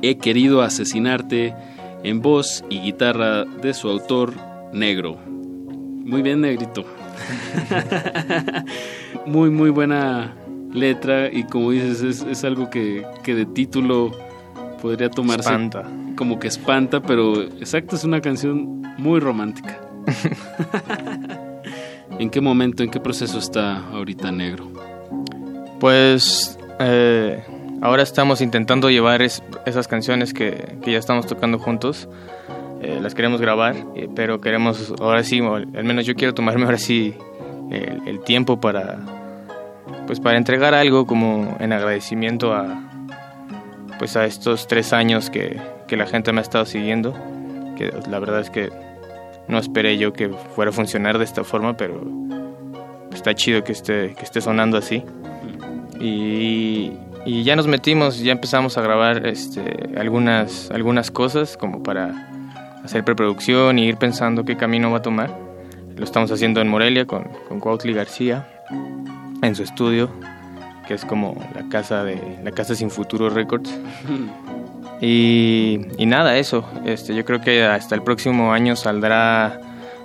He 0.00 0.16
querido 0.16 0.62
asesinarte 0.62 1.54
en 2.02 2.22
voz 2.22 2.64
y 2.70 2.80
guitarra 2.80 3.44
de 3.44 3.74
su 3.74 3.90
autor 3.90 4.32
negro. 4.72 5.18
Muy 5.26 6.22
bien, 6.22 6.40
negrito. 6.40 6.82
muy, 9.26 9.50
muy 9.50 9.68
buena 9.68 10.34
letra 10.72 11.30
y 11.30 11.44
como 11.44 11.72
dices, 11.72 12.22
es, 12.22 12.44
algo 12.44 12.70
que, 12.70 13.04
que 13.22 13.34
de 13.34 13.44
título 13.44 14.27
podría 14.78 15.10
tomarse 15.10 15.50
como 16.16 16.38
que 16.38 16.48
espanta, 16.48 17.00
pero 17.00 17.42
exacto, 17.42 17.96
es 17.96 18.04
una 18.04 18.20
canción 18.20 18.82
muy 18.96 19.20
romántica. 19.20 19.80
¿En 22.18 22.30
qué 22.30 22.40
momento, 22.40 22.82
en 22.82 22.90
qué 22.90 22.98
proceso 22.98 23.38
está 23.38 23.78
ahorita 23.90 24.32
Negro? 24.32 24.72
Pues 25.78 26.58
eh, 26.80 27.44
ahora 27.80 28.02
estamos 28.02 28.40
intentando 28.40 28.90
llevar 28.90 29.22
esas 29.22 29.86
canciones 29.86 30.34
que, 30.34 30.78
ya 30.84 30.98
estamos 30.98 31.26
tocando 31.26 31.58
juntos. 31.58 32.08
Eh, 32.80 32.98
las 33.00 33.14
queremos 33.14 33.40
grabar, 33.40 33.76
eh, 33.96 34.08
pero 34.14 34.40
queremos, 34.40 34.94
ahora 35.00 35.24
sí, 35.24 35.40
al 35.40 35.84
menos 35.84 36.06
yo 36.06 36.14
quiero 36.14 36.34
tomarme 36.34 36.64
ahora 36.64 36.78
sí 36.78 37.14
el, 37.70 38.02
el 38.06 38.20
tiempo 38.20 38.60
para, 38.60 38.98
pues 40.06 40.20
para 40.20 40.38
entregar 40.38 40.74
algo 40.74 41.06
como 41.06 41.56
en 41.60 41.72
agradecimiento 41.72 42.52
a, 42.52 42.87
pues 43.98 44.16
a 44.16 44.24
estos 44.24 44.66
tres 44.66 44.92
años 44.92 45.30
que, 45.30 45.60
la 45.90 46.06
gente 46.06 46.32
me 46.32 46.40
ha 46.40 46.42
estado 46.42 46.66
siguiendo, 46.66 47.14
que 47.76 47.92
la 48.08 48.18
verdad 48.18 48.40
es 48.40 48.50
que 48.50 48.70
no 49.48 49.58
esperé 49.58 49.98
yo 49.98 50.12
que 50.12 50.28
fuera 50.28 50.70
a 50.70 50.72
funcionar 50.72 51.18
de 51.18 51.24
esta 51.24 51.44
forma, 51.44 51.76
pero 51.76 52.00
está 53.12 53.34
chido 53.34 53.64
que 53.64 53.72
esté, 53.72 54.14
que 54.14 54.24
esté 54.24 54.40
sonando 54.40 54.76
así. 54.76 55.02
Y, 56.00 56.92
ya 57.44 57.56
nos 57.56 57.66
metimos, 57.66 58.20
ya 58.20 58.32
empezamos 58.32 58.78
a 58.78 58.82
grabar 58.82 59.26
este, 59.26 59.90
algunas, 59.98 60.70
algunas 60.70 61.10
cosas 61.10 61.58
como 61.58 61.82
para 61.82 62.30
hacer 62.82 63.04
preproducción 63.04 63.78
y 63.78 63.86
ir 63.86 63.96
pensando 63.96 64.44
qué 64.44 64.56
camino 64.56 64.90
va 64.90 64.98
a 64.98 65.02
tomar. 65.02 65.36
Lo 65.94 66.04
estamos 66.04 66.30
haciendo 66.30 66.60
en 66.60 66.68
Morelia 66.68 67.06
con, 67.06 67.24
con 67.48 67.60
Cuautli 67.60 67.92
García, 67.92 68.48
en 69.42 69.54
su 69.54 69.62
estudio, 69.62 70.10
que 70.88 70.94
es 70.94 71.04
como 71.04 71.36
la 71.54 71.68
casa 71.68 72.02
de 72.02 72.38
la 72.42 72.50
casa 72.50 72.74
sin 72.74 72.90
futuro 72.90 73.30
records. 73.30 73.70
Y, 75.00 75.78
y 75.96 76.06
nada 76.06 76.36
eso. 76.38 76.64
Este 76.84 77.14
yo 77.14 77.24
creo 77.24 77.40
que 77.40 77.62
hasta 77.64 77.94
el 77.94 78.02
próximo 78.02 78.52
año 78.52 78.74
saldrá 78.74 79.60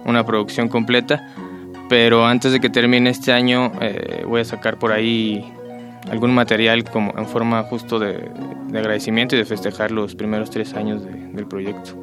una 0.06 0.24
producción 0.26 0.68
completa 0.68 1.30
pero 1.90 2.26
antes 2.28 2.52
de 2.52 2.60
que 2.60 2.70
termine 2.70 3.10
este 3.10 3.32
año 3.34 3.72
eh, 3.82 4.24
voy 4.28 4.42
a 4.42 4.46
sacar 4.46 4.78
por 4.78 4.92
ahí 4.92 5.52
algún 6.12 6.32
material 6.34 6.84
como 6.84 7.14
en 7.18 7.26
forma 7.26 7.64
justo 7.64 7.98
de, 8.00 8.30
de 8.68 8.78
agradecimiento 8.80 9.36
y 9.36 9.40
de 9.40 9.46
festejar 9.46 9.90
los 9.92 10.14
primeros 10.16 10.50
tres 10.52 10.74
años 10.76 11.04
de- 11.04 11.12
del 11.12 11.48
proyecto 11.48 11.94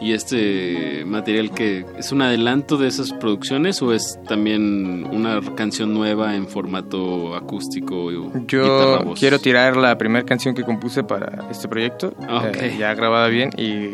¿Y 0.00 0.12
este 0.12 1.04
material 1.04 1.50
que 1.52 1.84
es 1.98 2.10
un 2.10 2.22
adelanto 2.22 2.78
de 2.78 2.88
esas 2.88 3.12
producciones 3.12 3.82
o 3.82 3.92
es 3.92 4.18
también 4.26 5.04
una 5.12 5.40
canción 5.56 5.92
nueva 5.92 6.34
en 6.36 6.48
formato 6.48 7.34
acústico? 7.36 8.10
Yo 8.46 9.12
quiero 9.18 9.38
tirar 9.38 9.76
la 9.76 9.98
primera 9.98 10.24
canción 10.24 10.54
que 10.54 10.62
compuse 10.64 11.02
para 11.04 11.46
este 11.50 11.68
proyecto, 11.68 12.14
Ah, 12.28 12.50
eh, 12.54 12.76
ya 12.78 12.94
grabada 12.94 13.28
bien 13.28 13.50
y 13.58 13.90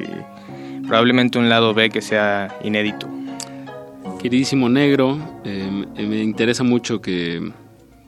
probablemente 0.86 1.38
un 1.38 1.48
lado 1.48 1.74
B 1.74 1.90
que 1.90 2.00
sea 2.00 2.56
inédito. 2.62 3.08
Queridísimo 4.22 4.68
negro, 4.68 5.18
eh, 5.44 5.68
me- 5.96 6.06
me 6.06 6.22
interesa 6.22 6.62
mucho 6.62 7.00
que, 7.00 7.50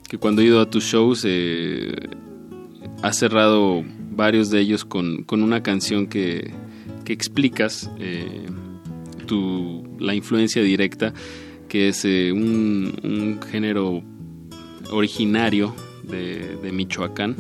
que 0.08 0.18
cuando 0.18 0.40
he 0.40 0.44
ido 0.44 0.60
a 0.60 0.70
tus 0.70 0.84
shows 0.84 1.24
eh, 1.26 1.94
has 3.02 3.16
cerrado 3.18 3.82
varios 4.12 4.50
de 4.50 4.60
ellos 4.60 4.84
con, 4.84 5.24
con 5.24 5.42
una 5.42 5.62
canción 5.62 6.06
que, 6.06 6.52
que 7.08 7.14
explicas 7.14 7.90
eh, 7.98 8.44
tu, 9.24 9.82
la 9.98 10.14
influencia 10.14 10.60
directa, 10.60 11.14
que 11.66 11.88
es 11.88 12.04
eh, 12.04 12.32
un, 12.32 12.92
un 13.02 13.40
género 13.50 14.02
originario 14.90 15.74
de, 16.02 16.58
de 16.62 16.70
Michoacán, 16.70 17.34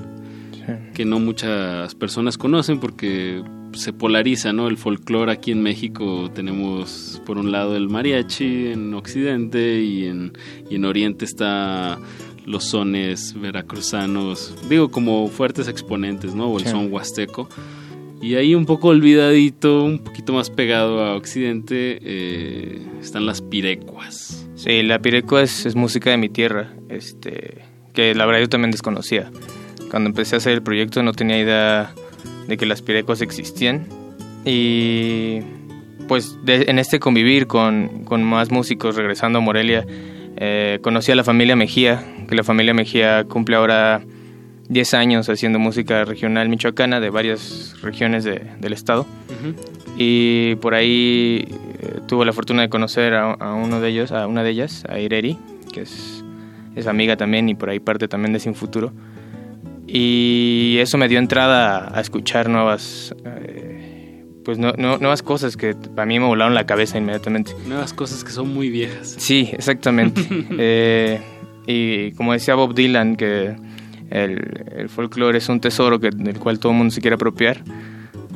que 0.94 1.04
no 1.04 1.18
muchas 1.20 1.94
personas 1.94 2.38
conocen 2.38 2.80
porque 2.80 3.42
se 3.74 3.92
polariza, 3.92 4.54
¿no? 4.54 4.68
El 4.68 4.78
folclore 4.78 5.32
aquí 5.32 5.50
en 5.52 5.62
México 5.62 6.30
tenemos 6.34 7.20
por 7.26 7.36
un 7.36 7.52
lado 7.52 7.76
el 7.76 7.90
mariachi 7.90 8.68
en 8.68 8.94
Occidente 8.94 9.82
y 9.82 10.06
en, 10.06 10.32
y 10.70 10.76
en 10.76 10.86
Oriente 10.86 11.26
está 11.26 11.98
los 12.46 12.64
sones 12.64 13.38
veracruzanos, 13.38 14.54
digo 14.70 14.90
como 14.90 15.28
fuertes 15.28 15.68
exponentes, 15.68 16.34
¿no? 16.34 16.46
O 16.48 16.56
el 16.58 16.64
Sí. 16.64 16.70
son 16.70 16.90
huasteco. 16.90 17.50
Y 18.20 18.34
ahí 18.34 18.54
un 18.54 18.66
poco 18.66 18.88
olvidadito, 18.88 19.84
un 19.84 20.00
poquito 20.00 20.32
más 20.32 20.50
pegado 20.50 21.04
a 21.04 21.14
Occidente, 21.14 21.98
eh, 22.02 22.82
están 23.00 23.26
las 23.26 23.40
pirecuas. 23.40 24.48
Sí, 24.56 24.82
la 24.82 24.98
pirecua 24.98 25.42
es, 25.42 25.76
música 25.76 26.10
de 26.10 26.16
mi 26.16 26.28
tierra, 26.28 26.72
este, 26.88 27.58
que 27.94 28.14
la 28.14 28.26
verdad 28.26 28.40
yo 28.40 28.48
también 28.48 28.72
desconocía. 28.72 29.30
Cuando 29.90 30.10
empecé 30.10 30.34
a 30.34 30.38
hacer 30.38 30.52
el 30.52 30.62
proyecto 30.62 31.02
no 31.02 31.12
tenía 31.12 31.38
idea 31.38 31.94
de 32.48 32.56
que 32.56 32.66
las 32.66 32.82
pirecuas 32.82 33.22
existían 33.22 33.86
y 34.44 35.40
pues 36.08 36.36
en 36.46 36.78
este 36.78 36.98
convivir 36.98 37.46
con, 37.46 38.04
con 38.04 38.24
más 38.24 38.50
músicos 38.50 38.96
regresando 38.96 39.38
a 39.38 39.42
Morelia, 39.42 39.86
eh, 40.36 40.78
conocí 40.82 41.12
a 41.12 41.14
la 41.14 41.24
familia 41.24 41.54
Mejía, 41.54 42.04
que 42.28 42.34
la 42.34 42.44
familia 42.44 42.74
Mejía 42.74 43.24
cumple 43.24 43.56
ahora 43.56 44.02
10 44.68 44.94
años 44.94 45.28
haciendo 45.28 45.58
música 45.58 46.04
regional 46.04 46.48
michoacana 46.48 47.00
de 47.00 47.10
varias 47.10 47.74
regiones 47.82 48.24
de- 48.24 48.42
del 48.60 48.72
estado. 48.72 49.06
Y 49.96 50.54
por 50.56 50.74
ahí 50.74 51.46
eh, 51.80 52.00
tuve 52.06 52.24
la 52.26 52.32
fortuna 52.32 52.62
de 52.62 52.68
conocer 52.68 53.14
a, 53.14 53.32
a 53.32 53.54
uno 53.54 53.80
de 53.80 53.88
ellos, 53.88 54.12
a 54.12 54.26
una 54.26 54.42
de 54.42 54.50
ellas, 54.50 54.84
a 54.88 54.98
Ireri, 55.00 55.36
que 55.72 55.80
es, 55.82 56.22
es 56.76 56.86
amiga 56.86 57.16
también 57.16 57.48
y 57.48 57.54
por 57.54 57.70
ahí 57.70 57.80
parte 57.80 58.08
también 58.08 58.32
de 58.32 58.40
Sin 58.40 58.54
Futuro. 58.54 58.92
Y 59.86 60.76
eso 60.80 60.98
me 60.98 61.08
dio 61.08 61.18
entrada 61.18 61.96
a 61.96 62.00
escuchar 62.00 62.48
nuevas, 62.50 63.14
eh, 63.24 64.22
pues 64.44 64.58
no- 64.58 64.72
no- 64.76 64.98
nuevas 64.98 65.22
cosas 65.22 65.56
que 65.56 65.74
para 65.74 66.04
mí 66.06 66.18
me 66.20 66.26
volaron 66.26 66.54
la 66.54 66.66
cabeza 66.66 66.98
inmediatamente. 66.98 67.52
Nuevas 67.66 67.92
cosas 67.94 68.22
que 68.22 68.30
son 68.30 68.52
muy 68.52 68.68
viejas. 68.70 69.16
Sí, 69.18 69.48
exactamente. 69.52 70.20
Eh, 70.60 71.20
y 71.66 72.12
como 72.12 72.32
decía 72.32 72.54
Bob 72.54 72.74
Dylan, 72.74 73.16
que 73.16 73.54
el, 74.10 74.64
el 74.76 74.88
folclore 74.88 75.38
es 75.38 75.48
un 75.48 75.60
tesoro 75.60 76.00
que, 76.00 76.10
del 76.10 76.38
cual 76.38 76.58
todo 76.58 76.72
el 76.72 76.78
mundo 76.78 76.92
se 76.92 77.00
quiere 77.00 77.14
apropiar, 77.14 77.62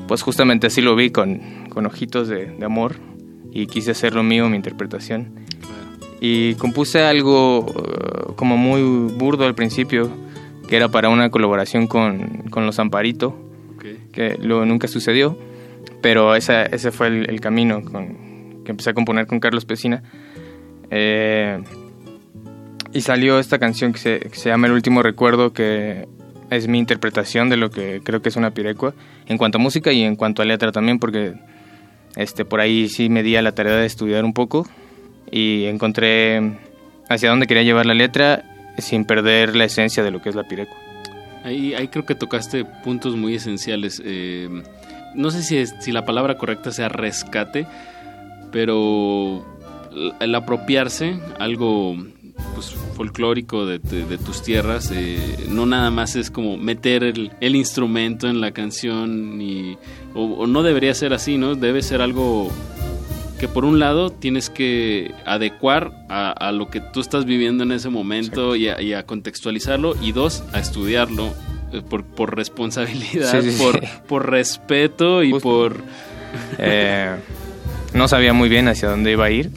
pues 0.09 0.23
justamente 0.23 0.67
así 0.67 0.81
lo 0.81 0.95
vi 0.97 1.11
con, 1.11 1.41
con 1.69 1.87
ojitos 1.87 2.29
de, 2.29 2.47
de 2.47 2.65
amor 2.65 2.97
y 3.53 3.67
quise 3.67 3.93
hacer 3.93 4.15
lo 4.15 4.23
mío, 4.23 4.49
mi 4.49 4.57
interpretación. 4.57 5.35
Y 6.21 6.55
compuse 6.55 7.03
algo 7.03 7.67
eh, 7.69 8.33
como 8.37 8.57
muy 8.57 8.83
burdo 9.13 9.45
al 9.45 9.55
principio, 9.55 10.11
que 10.69 10.77
era 10.77 10.89
para 10.89 11.09
una 11.09 11.31
colaboración 11.31 11.87
con, 11.87 12.45
con 12.51 12.65
Los 12.65 12.79
Amparito, 12.79 13.37
que 14.13 14.39
luego 14.41 14.65
nunca 14.65 14.87
sucedió, 14.89 15.37
pero 16.01 16.37
esa, 16.37 16.65
ese 16.65 16.93
fue 16.93 17.09
el, 17.09 17.31
el 17.31 17.41
camino 17.41 17.83
con, 17.83 18.63
que 18.65 18.71
empecé 18.71 18.91
a 18.91 18.95
componer 18.95 19.27
con 19.27 19.41
Carlos 19.41 19.65
Pesina. 19.65 20.03
Eh, 20.91 21.61
y 22.93 23.01
salió 23.01 23.39
esta 23.39 23.59
canción 23.59 23.93
que 23.93 23.99
se, 23.99 24.21
que 24.21 24.35
se 24.37 24.49
llama 24.49 24.67
El 24.67 24.73
último 24.75 25.03
recuerdo, 25.03 25.53
que 25.53 26.07
es 26.51 26.69
mi 26.69 26.79
interpretación 26.79 27.49
de 27.49 27.57
lo 27.57 27.71
que 27.71 28.01
creo 28.05 28.21
que 28.23 28.29
es 28.29 28.37
una 28.37 28.53
pirecua, 28.53 28.95
en 29.27 29.39
cuanto 29.39 29.59
a 29.59 29.61
música 29.61 29.93
y 29.93 30.03
en 30.03 30.17
cuanto 30.17 30.43
a 30.43 30.45
letra 30.45 30.73
también, 30.73 30.99
porque 30.99 31.35
este, 32.17 32.45
por 32.45 32.61
ahí 32.61 32.89
sí 32.89 33.09
me 33.09 33.23
di 33.23 33.37
a 33.37 33.43
la 33.43 33.53
tarea 33.53 33.77
de 33.77 33.87
estudiar 33.87 34.25
un 34.25 34.35
poco 34.35 34.67
y 35.31 35.65
encontré 35.65 36.59
hacia 37.09 37.31
dónde 37.31 37.47
quería 37.47 37.63
llevar 37.63 37.87
la 37.87 37.95
letra 37.95 38.45
sin 38.79 39.05
perder 39.07 39.57
la 39.57 39.65
esencia 39.65 40.03
de 40.03 40.11
lo 40.11 40.21
que 40.21 40.29
es 40.29 40.35
la 40.35 40.45
pirecua. 40.45 40.77
Ahí, 41.45 41.75
ahí 41.75 41.89
creo 41.89 42.05
que 42.05 42.15
tocaste 42.15 42.65
puntos 42.85 43.17
muy 43.17 43.35
esenciales. 43.35 44.01
eh, 44.05 44.49
no 45.15 45.31
sé 45.31 45.43
si, 45.43 45.57
es- 45.59 45.75
si 45.81 45.93
la 45.93 46.05
palabra 46.07 46.37
correcta 46.39 46.71
sea 46.73 46.89
rescate, 46.89 47.67
pero 48.51 49.45
el- 50.21 50.35
apropiarse 50.35 51.19
algo 51.39 51.97
pues, 52.55 52.75
folclórico 52.97 53.67
de, 53.67 53.79
de- 53.79 54.05
de 54.05 54.19
tus 54.19 54.43
tierras, 54.43 54.91
eh, 54.95 55.19
no 55.49 55.67
nada 55.67 55.91
más 55.91 56.17
es 56.17 56.31
como 56.31 56.57
meter 56.57 57.03
el, 57.05 57.33
el 57.41 57.57
instrumento 57.57 58.29
en 58.29 58.41
la 58.41 58.53
canción, 58.53 59.41
y, 59.41 59.77
o, 60.15 60.23
o 60.25 60.47
no 60.47 60.63
debería 60.63 60.95
ser 60.95 61.13
así, 61.13 61.39
¿no? 61.39 61.55
Debe 61.55 61.83
ser 61.83 62.01
algo 62.03 62.51
que 63.41 63.49
por 63.49 63.65
un 63.65 63.79
lado 63.81 64.11
tienes 64.11 64.51
que 64.51 65.13
adecuar 65.27 65.91
a, 66.09 66.31
a 66.31 66.53
lo 66.53 66.69
que 66.71 66.81
tú 66.81 67.01
estás 67.01 67.25
viviendo 67.25 67.65
en 67.65 67.73
ese 67.73 67.89
momento 67.89 68.55
y 68.55 68.69
a, 68.69 68.81
y 68.81 68.93
a 68.93 69.05
contextualizarlo 69.05 69.97
y 70.01 70.13
dos, 70.13 70.45
a 70.53 70.61
estudiarlo 70.61 71.33
eh, 71.73 71.83
por, 71.89 72.05
por 72.05 72.37
responsabilidad, 72.37 73.41
Sí, 73.41 73.51
sí, 73.51 73.57
sí. 73.57 73.63
por, 73.63 73.81
por 74.07 74.31
respeto 74.31 75.25
y 75.25 75.33
por... 75.41 75.77
Eh, 76.59 77.17
no 77.95 78.07
sabía 78.09 78.33
muy 78.33 78.49
bien 78.49 78.69
hacia 78.69 78.89
dónde 78.89 79.11
iba 79.13 79.25
a 79.25 79.31
ir. 79.31 79.51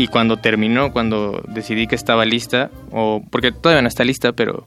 Y 0.00 0.06
cuando 0.06 0.38
terminó, 0.38 0.92
cuando 0.92 1.42
decidí 1.48 1.86
que 1.86 1.94
estaba 1.94 2.24
lista, 2.24 2.70
o 2.90 3.22
porque 3.30 3.52
todavía 3.52 3.82
no 3.82 3.88
está 3.88 4.02
lista, 4.02 4.32
pero, 4.32 4.66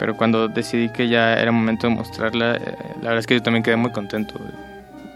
pero 0.00 0.16
cuando 0.16 0.48
decidí 0.48 0.88
que 0.90 1.08
ya 1.08 1.34
era 1.34 1.52
momento 1.52 1.86
de 1.86 1.94
mostrarla, 1.94 2.56
eh, 2.56 2.60
la 2.96 3.10
verdad 3.10 3.18
es 3.18 3.26
que 3.28 3.34
yo 3.34 3.42
también 3.42 3.62
quedé 3.62 3.76
muy 3.76 3.92
contento. 3.92 4.34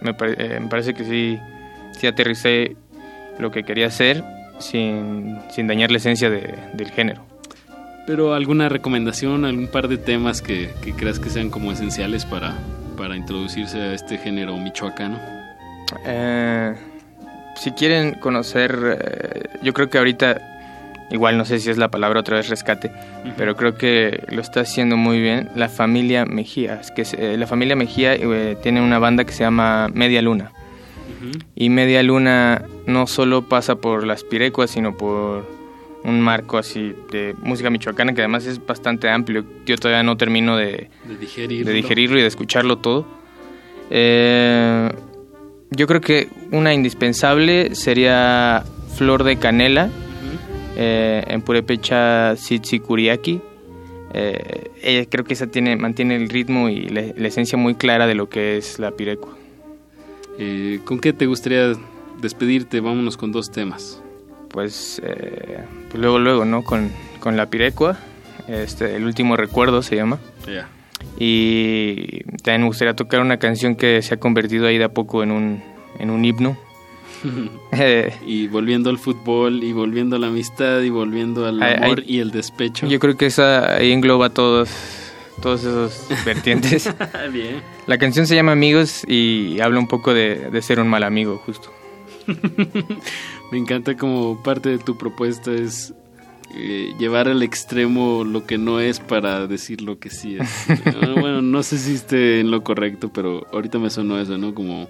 Me, 0.02 0.14
pare- 0.14 0.36
eh, 0.38 0.60
me 0.60 0.68
parece 0.68 0.94
que 0.94 1.02
sí, 1.04 1.40
sí 1.98 2.06
aterricé 2.06 2.76
lo 3.40 3.50
que 3.50 3.64
quería 3.64 3.88
hacer 3.88 4.22
sin, 4.60 5.36
sin 5.50 5.66
dañar 5.66 5.90
la 5.90 5.96
esencia 5.96 6.30
de- 6.30 6.54
del 6.74 6.92
género. 6.92 7.26
Pero 8.06 8.34
alguna 8.34 8.68
recomendación, 8.68 9.44
algún 9.44 9.66
par 9.66 9.88
de 9.88 9.98
temas 9.98 10.42
que, 10.42 10.70
que 10.80 10.92
creas 10.92 11.18
que 11.18 11.28
sean 11.28 11.50
como 11.50 11.72
esenciales 11.72 12.24
para, 12.24 12.54
para 12.96 13.16
introducirse 13.16 13.80
a 13.80 13.94
este 13.94 14.16
género 14.16 14.56
michoacano. 14.58 15.18
Eh, 16.06 16.74
si 17.56 17.72
quieren 17.72 18.12
conocer, 18.14 18.98
eh, 19.00 19.42
yo 19.62 19.72
creo 19.72 19.88
que 19.90 19.98
ahorita, 19.98 20.40
igual 21.10 21.38
no 21.38 21.44
sé 21.44 21.58
si 21.58 21.70
es 21.70 21.78
la 21.78 21.88
palabra 21.88 22.20
otra 22.20 22.36
vez 22.36 22.48
rescate, 22.48 22.90
pero 23.36 23.56
creo 23.56 23.76
que 23.76 24.22
lo 24.30 24.40
está 24.40 24.60
haciendo 24.60 24.96
muy 24.96 25.20
bien 25.20 25.48
la 25.54 25.68
familia 25.68 26.24
Mejía. 26.26 26.80
Es 26.80 26.90
que 26.90 27.02
es, 27.02 27.14
eh, 27.14 27.36
la 27.38 27.46
familia 27.46 27.76
Mejía 27.76 28.14
eh, 28.14 28.56
tiene 28.62 28.80
una 28.80 28.98
banda 28.98 29.24
que 29.24 29.32
se 29.32 29.44
llama 29.44 29.88
Media 29.92 30.22
Luna. 30.22 30.52
Y 31.54 31.70
Media 31.70 32.02
Luna 32.02 32.62
no 32.86 33.06
solo 33.06 33.48
pasa 33.48 33.76
por 33.76 34.04
las 34.06 34.24
pirecuas, 34.24 34.70
sino 34.70 34.94
por 34.94 35.46
un 36.04 36.20
marco 36.20 36.58
así 36.58 36.94
de 37.10 37.34
música 37.42 37.70
michoacana 37.70 38.12
que 38.12 38.20
además 38.20 38.44
es 38.44 38.64
bastante 38.66 39.08
amplio. 39.08 39.42
Yo 39.64 39.76
todavía 39.78 40.02
no 40.02 40.18
termino 40.18 40.58
de, 40.58 40.90
De 41.04 41.16
digerirlo. 41.16 41.66
de 41.66 41.72
digerirlo 41.72 42.18
y 42.18 42.22
de 42.22 42.28
escucharlo 42.28 42.76
todo. 42.76 43.06
Eh, 43.88 44.90
yo 45.76 45.86
creo 45.86 46.00
que 46.00 46.28
una 46.50 46.72
indispensable 46.74 47.74
sería 47.74 48.64
Flor 48.96 49.24
de 49.24 49.36
Canela, 49.36 49.90
eh, 50.76 51.22
en 51.26 51.42
purépecha 51.42 52.36
Sitsikuriaki. 52.36 53.40
Eh, 54.12 54.70
ella 54.82 55.06
creo 55.10 55.24
que 55.24 55.34
esa 55.34 55.48
tiene, 55.48 55.76
mantiene 55.76 56.16
el 56.16 56.28
ritmo 56.28 56.68
y 56.68 56.88
la, 56.88 57.02
la 57.16 57.28
esencia 57.28 57.58
muy 57.58 57.74
clara 57.74 58.06
de 58.06 58.14
lo 58.14 58.28
que 58.28 58.56
es 58.56 58.78
la 58.78 58.92
pirecua. 58.92 59.34
Eh, 60.38 60.80
¿Con 60.84 61.00
qué 61.00 61.12
te 61.12 61.26
gustaría 61.26 61.72
despedirte? 62.20 62.80
Vámonos 62.80 63.16
con 63.16 63.32
dos 63.32 63.50
temas. 63.50 64.00
Pues, 64.50 65.00
eh, 65.04 65.64
pues 65.90 66.00
luego, 66.00 66.18
luego, 66.18 66.44
¿no? 66.44 66.62
Con, 66.62 66.90
con 67.20 67.36
la 67.36 67.46
pirecua. 67.46 67.98
este, 68.46 68.96
El 68.96 69.04
último 69.04 69.36
recuerdo 69.36 69.82
se 69.82 69.96
llama. 69.96 70.18
Ya. 70.46 70.68
Y 71.18 72.24
también 72.42 72.62
me 72.62 72.66
gustaría 72.68 72.94
tocar 72.94 73.20
una 73.20 73.38
canción 73.38 73.76
que 73.76 74.02
se 74.02 74.14
ha 74.14 74.16
convertido 74.18 74.66
ahí 74.66 74.78
de 74.78 74.84
a 74.84 74.88
poco 74.88 75.22
en 75.22 75.30
un, 75.30 75.62
en 75.98 76.10
un 76.10 76.24
himno. 76.24 76.56
Y 78.26 78.48
volviendo 78.48 78.90
al 78.90 78.98
fútbol, 78.98 79.62
y 79.62 79.72
volviendo 79.72 80.16
a 80.16 80.18
la 80.18 80.28
amistad, 80.28 80.80
y 80.80 80.90
volviendo 80.90 81.46
al 81.46 81.62
amor 81.62 82.02
y 82.06 82.20
el 82.20 82.30
despecho. 82.30 82.86
Yo 82.86 82.98
creo 82.98 83.16
que 83.16 83.26
esa 83.26 83.76
ahí 83.76 83.92
engloba 83.92 84.30
todos, 84.30 84.70
todos 85.42 85.60
esos 85.60 86.06
vertientes. 86.24 86.92
Bien. 87.32 87.62
La 87.86 87.98
canción 87.98 88.26
se 88.26 88.34
llama 88.34 88.52
Amigos 88.52 89.04
y 89.06 89.60
habla 89.60 89.78
un 89.78 89.88
poco 89.88 90.14
de, 90.14 90.50
de 90.50 90.62
ser 90.62 90.80
un 90.80 90.88
mal 90.88 91.02
amigo, 91.02 91.40
justo. 91.44 91.70
Me 93.50 93.58
encanta 93.58 93.96
como 93.96 94.42
parte 94.42 94.70
de 94.70 94.78
tu 94.78 94.96
propuesta 94.96 95.52
es 95.52 95.92
eh, 96.56 96.94
llevar 96.98 97.28
al 97.28 97.42
extremo 97.42 98.24
lo 98.24 98.46
que 98.46 98.58
no 98.58 98.80
es 98.80 99.00
para 99.00 99.46
decir 99.46 99.82
lo 99.82 99.98
que 99.98 100.10
sí 100.10 100.36
es. 100.38 100.66
Ah, 100.86 101.14
bueno, 101.20 101.42
no 101.42 101.62
sé 101.62 101.78
si 101.78 101.94
esté 101.94 102.40
en 102.40 102.50
lo 102.50 102.62
correcto, 102.62 103.10
pero 103.12 103.46
ahorita 103.52 103.78
me 103.78 103.90
sonó 103.90 104.18
eso, 104.18 104.38
¿no? 104.38 104.54
Como, 104.54 104.88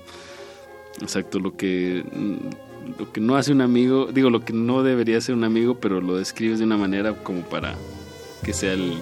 exacto, 1.00 1.38
lo 1.38 1.56
que, 1.56 2.04
mm, 2.12 2.98
lo 2.98 3.12
que 3.12 3.20
no 3.20 3.36
hace 3.36 3.52
un 3.52 3.62
amigo, 3.62 4.08
digo, 4.12 4.30
lo 4.30 4.44
que 4.44 4.52
no 4.52 4.82
debería 4.82 5.20
ser 5.20 5.34
un 5.34 5.44
amigo, 5.44 5.78
pero 5.80 6.00
lo 6.00 6.16
describes 6.16 6.58
de 6.58 6.64
una 6.64 6.76
manera 6.76 7.14
como 7.14 7.42
para 7.42 7.74
que 8.44 8.52
sea 8.52 8.72
el, 8.72 8.94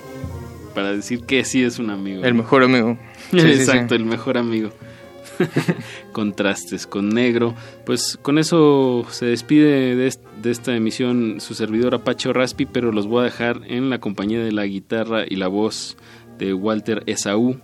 para 0.74 0.92
decir 0.92 1.24
que 1.24 1.44
sí 1.44 1.62
es 1.64 1.78
un 1.78 1.90
amigo. 1.90 2.24
El 2.24 2.34
mejor 2.34 2.62
amigo. 2.64 2.98
Sí, 3.30 3.40
sí, 3.40 3.54
sí. 3.54 3.60
Exacto, 3.62 3.94
el 3.94 4.04
mejor 4.04 4.36
amigo. 4.36 4.70
Contrastes 6.12 6.86
con 6.86 7.08
negro. 7.10 7.54
Pues 7.86 8.18
con 8.20 8.38
eso 8.38 9.04
se 9.10 9.26
despide 9.26 9.96
de, 9.96 10.06
est- 10.06 10.24
de 10.42 10.50
esta 10.50 10.74
emisión 10.76 11.40
su 11.40 11.54
servidor 11.54 11.94
Apache 11.94 12.32
Raspi, 12.32 12.66
pero 12.66 12.92
los 12.92 13.06
voy 13.06 13.22
a 13.22 13.24
dejar 13.24 13.60
en 13.66 13.90
la 13.90 13.98
compañía 13.98 14.42
de 14.42 14.52
la 14.52 14.66
guitarra 14.66 15.24
y 15.28 15.36
la 15.36 15.48
voz 15.48 15.96
de 16.38 16.54
Walter 16.54 17.02
Esaú, 17.06 17.58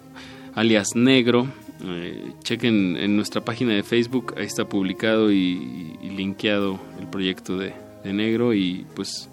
alias 0.54 0.94
Negro. 0.94 1.48
Eh, 1.84 2.32
chequen 2.42 2.96
en 2.96 3.14
nuestra 3.16 3.44
página 3.44 3.72
de 3.74 3.82
Facebook, 3.84 4.34
ahí 4.36 4.46
está 4.46 4.68
publicado 4.68 5.30
y, 5.30 5.96
y 6.02 6.10
linkeado 6.10 6.80
el 7.00 7.06
proyecto 7.06 7.56
de, 7.56 7.72
de 8.04 8.12
Negro. 8.12 8.52
Y 8.54 8.84
pues 8.94 9.28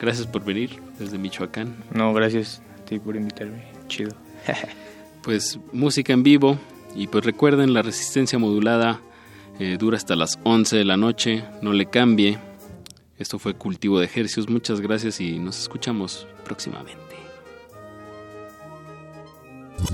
gracias 0.00 0.26
por 0.26 0.44
venir 0.44 0.70
desde 0.98 1.18
Michoacán. 1.18 1.74
No, 1.92 2.12
gracias 2.12 2.60
a 2.80 2.84
ti 2.84 2.98
por 2.98 3.14
invitarme. 3.16 3.62
Chido. 3.88 4.10
pues 5.22 5.58
música 5.72 6.12
en 6.12 6.22
vivo 6.22 6.58
y 6.94 7.06
pues 7.08 7.24
recuerden 7.24 7.74
la 7.74 7.82
resistencia 7.82 8.38
modulada 8.38 9.00
eh, 9.58 9.76
dura 9.78 9.96
hasta 9.96 10.16
las 10.16 10.38
11 10.42 10.76
de 10.76 10.84
la 10.84 10.96
noche, 10.96 11.44
no 11.62 11.72
le 11.72 11.86
cambie. 11.86 12.38
Esto 13.18 13.38
fue 13.38 13.54
Cultivo 13.54 14.00
de 14.00 14.06
Ejercicios, 14.06 14.48
muchas 14.48 14.80
gracias 14.80 15.20
y 15.20 15.38
nos 15.38 15.58
escuchamos 15.60 16.26
próximamente. 16.44 17.02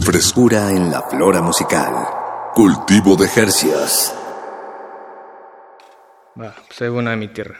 Frescura 0.00 0.70
en 0.70 0.90
la 0.90 1.02
flora 1.02 1.42
musical. 1.42 1.92
Cultivo 2.54 3.16
de 3.16 3.28
Jercias. 3.28 4.14
Va, 6.40 6.54
pues 6.66 6.90
va 6.90 6.96
una 6.96 7.10
de 7.10 7.16
mi 7.16 7.28
tierra. 7.28 7.56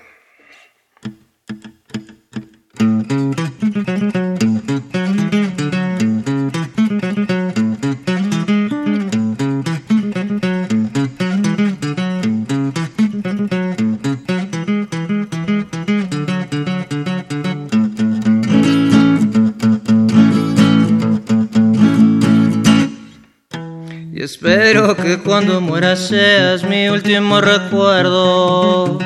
Espero 24.22 24.94
que 24.96 25.18
cuando 25.18 25.62
muera 25.62 25.96
seas 25.96 26.62
mi 26.62 26.90
último 26.90 27.40
recuerdo. 27.40 28.98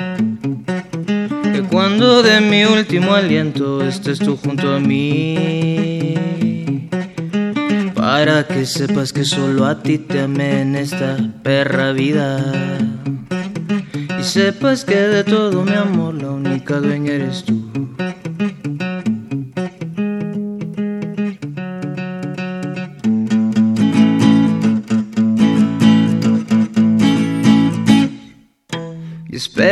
Que 1.52 1.62
cuando 1.70 2.20
de 2.24 2.40
mi 2.40 2.64
último 2.64 3.14
aliento 3.14 3.84
estés 3.84 4.18
tú 4.18 4.36
junto 4.36 4.74
a 4.74 4.80
mí. 4.80 6.16
Para 7.94 8.44
que 8.48 8.66
sepas 8.66 9.12
que 9.12 9.24
solo 9.24 9.66
a 9.66 9.84
ti 9.84 9.98
te 9.98 10.22
amé 10.22 10.62
en 10.62 10.74
esta 10.74 11.16
perra 11.44 11.92
vida. 11.92 12.52
Y 14.18 14.24
sepas 14.24 14.84
que 14.84 14.96
de 14.96 15.22
todo 15.22 15.62
mi 15.62 15.74
amor 15.74 16.14
la 16.20 16.30
única 16.30 16.80
dueña 16.80 17.12
eres 17.12 17.44
tú. 17.44 17.63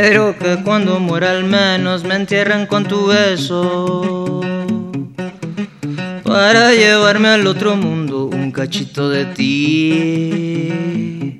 Y 0.03 0.05
espero 0.05 0.35
que 0.37 0.61
cuando 0.63 0.99
muera 0.99 1.31
al 1.31 1.45
menos 1.45 2.03
me 2.03 2.15
entierren 2.15 2.65
con 2.65 2.83
tu 2.83 3.07
beso. 3.07 4.41
Para 6.25 6.73
llevarme 6.73 7.29
al 7.29 7.47
otro 7.47 7.77
mundo 7.77 8.25
un 8.25 8.51
cachito 8.51 9.09
de 9.09 9.23
ti. 9.27 11.39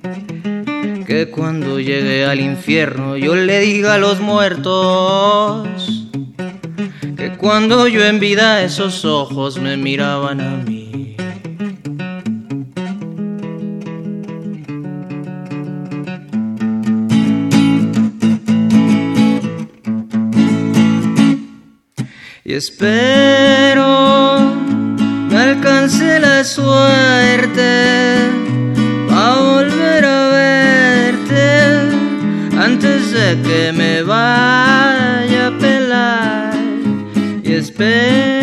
Que 1.05 1.29
cuando 1.29 1.81
llegue 1.81 2.25
al 2.25 2.39
infierno 2.39 3.17
yo 3.17 3.35
le 3.35 3.59
diga 3.59 3.95
a 3.95 3.97
los 3.97 4.21
muertos. 4.21 5.67
Que 7.17 7.33
cuando 7.37 7.89
yo 7.89 8.05
en 8.05 8.21
vida 8.21 8.63
esos 8.63 9.03
ojos 9.03 9.59
me 9.59 9.75
miraban 9.75 10.39
a 10.39 10.55
mí. 10.55 10.72
Espero 22.63 24.39
me 25.29 25.37
alcance 25.37 26.17
la 26.19 26.45
suerte 26.45 27.71
a 29.11 29.35
volver 29.49 30.05
a 30.05 30.21
verte 30.29 31.45
antes 32.57 33.11
de 33.11 33.41
que 33.45 33.73
me 33.73 34.01
vaya 34.03 35.47
a 35.47 35.57
pelar. 35.59 36.53
Y 37.43 37.51
espero 37.53 38.42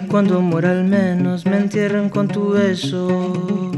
que 0.00 0.06
cuando 0.06 0.40
muera 0.40 0.70
al 0.70 0.84
menos 0.84 1.44
me 1.44 1.58
entierren 1.58 2.08
con 2.08 2.28
tu 2.28 2.50
beso. 2.50 3.70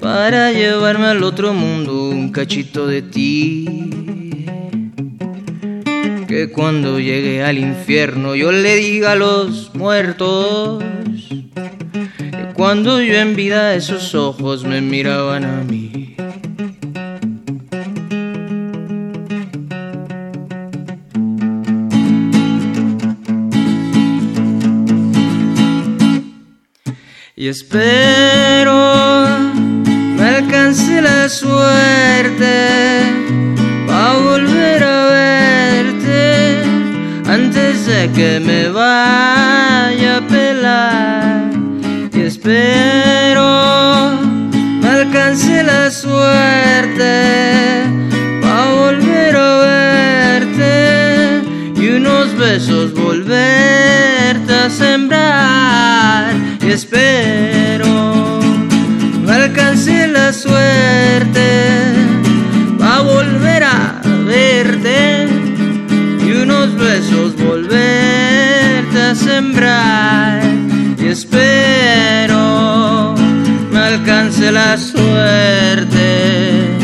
Para 0.00 0.52
llevarme 0.52 1.06
al 1.06 1.22
otro 1.22 1.52
mundo 1.52 2.08
un 2.08 2.32
cachito 2.32 2.86
de 2.86 3.02
ti. 3.02 4.44
Que 6.26 6.50
cuando 6.50 6.98
llegue 6.98 7.44
al 7.44 7.58
infierno 7.58 8.34
yo 8.34 8.50
le 8.50 8.76
diga 8.76 9.12
a 9.12 9.16
los 9.16 9.74
muertos. 9.74 10.82
Que 12.08 12.52
cuando 12.54 13.00
yo 13.00 13.14
en 13.14 13.36
vida 13.36 13.74
esos 13.74 14.14
ojos 14.14 14.64
me 14.64 14.80
miraban 14.80 15.44
a 15.44 15.62
mí. 15.62 15.75
Y 27.46 27.50
espero 27.50 29.24
me 30.16 30.28
alcance 30.38 31.00
la 31.00 31.28
suerte 31.28 32.56
a 33.88 34.14
volver 34.20 34.82
a 34.82 35.06
verte 35.06 36.64
antes 37.24 37.86
de 37.86 38.10
que 38.16 38.40
me 38.40 38.68
vaya 38.68 40.16
a 40.16 40.26
pelar. 40.26 41.52
Y 42.12 42.22
espero 42.22 44.18
me 44.80 44.88
alcance 44.88 45.62
la 45.62 45.88
suerte 45.92 47.84
a 48.42 48.74
volver 48.74 49.36
a 49.36 49.58
verte 50.40 51.42
y 51.76 51.90
unos 51.90 52.36
besos 52.36 52.92
volverte 52.92 53.65
espero 56.76 57.96
alcance 59.46 60.06
la 60.08 60.30
suerte 60.30 61.70
a 62.82 63.00
volver 63.00 63.64
a 63.64 64.02
verte 64.26 65.26
y 66.22 66.32
unos 66.42 66.76
besos 66.76 67.34
volverte 67.36 69.00
a 69.00 69.14
sembrar. 69.14 70.42
Y 70.98 71.06
espero 71.06 73.14
me 73.72 73.78
alcance 73.78 74.52
la 74.52 74.76
suerte 74.76 76.76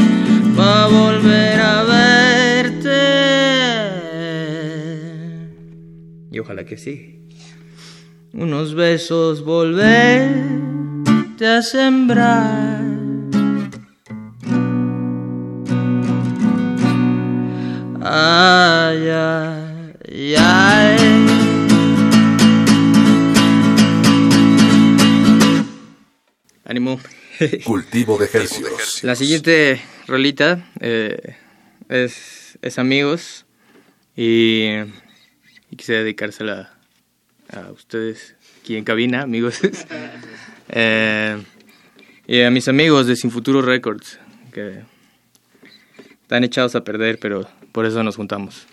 va 0.59 0.85
a 0.85 0.87
volver 0.87 1.61
a 1.61 1.83
verte. 1.83 3.03
Y 6.31 6.39
ojalá 6.39 6.65
que 6.65 6.79
sí 6.79 7.22
unos 8.33 8.75
besos 8.75 9.45
volverte 9.45 11.47
a 11.47 11.63
sembrar 11.63 12.93
ay, 18.05 19.09
ay, 19.09 20.35
ay. 20.37 20.97
Ánimo. 26.65 27.01
Cultivo 27.65 28.19
de 28.19 28.27
ejercicios. 28.27 29.03
La 29.03 29.15
siguiente 29.15 29.81
rolita 30.07 30.71
eh, 30.81 31.37
es, 31.89 32.59
es 32.63 32.79
Amigos 32.79 33.47
y, 34.17 34.67
y 35.71 35.77
quise 35.77 35.95
dedicársela 35.95 36.72
a 37.53 37.71
ustedes 37.71 38.35
aquí 38.61 38.77
en 38.77 38.85
cabina, 38.85 39.23
amigos. 39.23 39.61
Eh, 40.75 41.43
y 42.27 42.41
a 42.41 42.51
mis 42.51 42.67
amigos 42.67 43.07
de 43.07 43.15
Sin 43.15 43.31
Futuro 43.31 43.61
Records, 43.61 44.19
que 44.55 44.85
están 46.23 46.45
echados 46.45 46.75
a 46.77 46.85
perder, 46.85 47.19
pero 47.19 47.47
por 47.73 47.85
eso 47.85 48.03
nos 48.03 48.17
juntamos. 48.17 48.67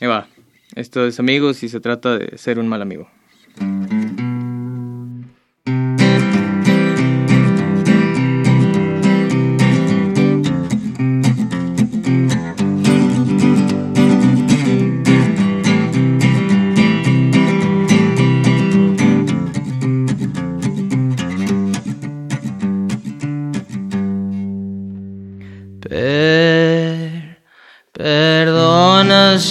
Y 0.00 0.06
va, 0.06 0.26
esto 0.74 1.06
es 1.06 1.20
amigos 1.20 1.62
y 1.62 1.68
se 1.68 1.78
trata 1.78 2.18
de 2.18 2.38
ser 2.38 2.58
un 2.58 2.66
mal 2.66 2.82
amigo. 2.82 3.08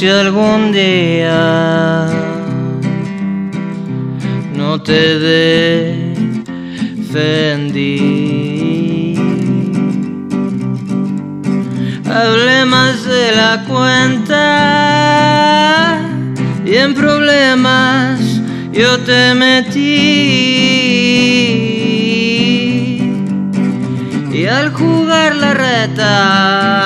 Si 0.02 0.10
algún 0.10 0.72
día 0.72 2.08
no 4.56 4.82
te 4.82 5.20
defendí. 7.08 7.86
Hablé 12.04 12.66
más 12.66 13.06
de 13.06 13.32
la 13.36 13.64
cuenta 13.68 14.40
y 16.66 16.78
en 16.78 16.96
problemas 16.96 18.20
yo 18.74 18.98
te 19.02 19.36
metí. 19.36 19.82
Y 24.34 24.48
al 24.48 24.74
jugar 24.74 25.36
la 25.36 25.54
reta 25.54 26.81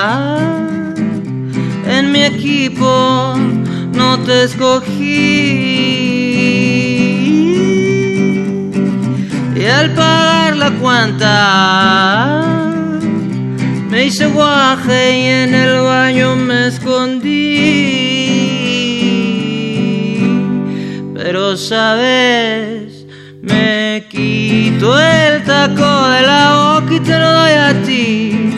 te 4.26 4.44
escogí. 4.44 5.06
Y 9.54 9.64
al 9.64 9.90
pagar 9.94 10.56
la 10.56 10.70
cuenta 10.72 11.32
me 13.88 14.04
hice 14.06 14.26
guaje 14.26 15.18
y 15.18 15.24
en 15.44 15.54
el 15.54 15.80
baño 15.80 16.34
me 16.34 16.66
escondí. 16.66 17.36
Pero 21.14 21.56
sabes, 21.56 23.06
me 23.42 24.04
quito 24.10 24.98
el 24.98 25.44
taco 25.44 26.08
de 26.08 26.22
la 26.22 26.80
boca 26.80 26.94
y 26.94 27.00
te 27.00 27.16
lo 27.16 27.32
doy 27.32 27.52
a 27.52 27.82
ti. 27.84 28.50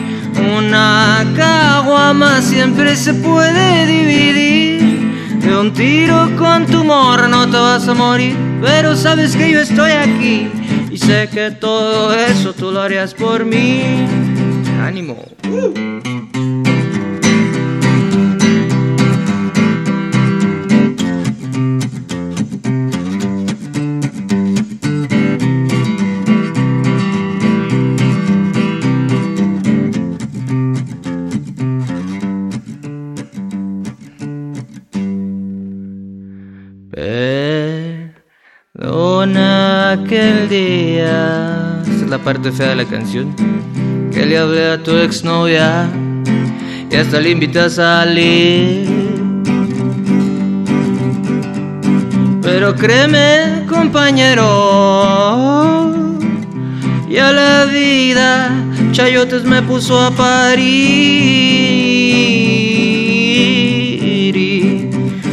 Una 0.57 1.23
caguama 1.37 2.41
siempre 2.41 2.95
se 2.95 3.13
puede 3.13 3.85
dividir. 3.85 4.68
Un 5.59 5.73
tiro 5.73 6.29
con 6.37 6.65
tu 6.67 6.85
morra 6.85 7.27
no 7.27 7.45
te 7.45 7.57
vas 7.57 7.85
a 7.89 7.93
morir. 7.93 8.33
Pero 8.61 8.95
sabes 8.95 9.35
que 9.35 9.51
yo 9.51 9.59
estoy 9.59 9.91
aquí. 9.91 10.49
Y 10.89 10.97
sé 10.97 11.27
que 11.29 11.51
todo 11.51 12.13
eso 12.15 12.53
tú 12.53 12.71
lo 12.71 12.81
harías 12.81 13.13
por 13.13 13.43
mí. 13.43 13.81
Ánimo. 14.81 15.17
Perdona 15.41 15.98
Esta 40.51 41.83
es 41.85 42.09
la 42.09 42.17
parte 42.17 42.51
fea 42.51 42.69
de 42.69 42.77
la 42.77 42.85
canción. 42.85 43.35
Que 44.11 44.25
le 44.25 44.35
hablé 44.35 44.71
a 44.71 44.81
tu 44.81 44.97
exnovia 44.97 45.87
y 46.89 46.95
hasta 46.95 47.19
le 47.19 47.29
invité 47.29 47.59
a 47.59 47.69
salir. 47.69 48.89
Pero 52.41 52.75
créeme, 52.75 53.67
compañero, 53.69 54.47
y 57.07 57.17
a 57.17 57.31
la 57.31 57.65
vida 57.65 58.49
Chayotes 58.91 59.43
me 59.43 59.61
puso 59.61 59.99
a 59.99 60.09
parir. 60.09 61.29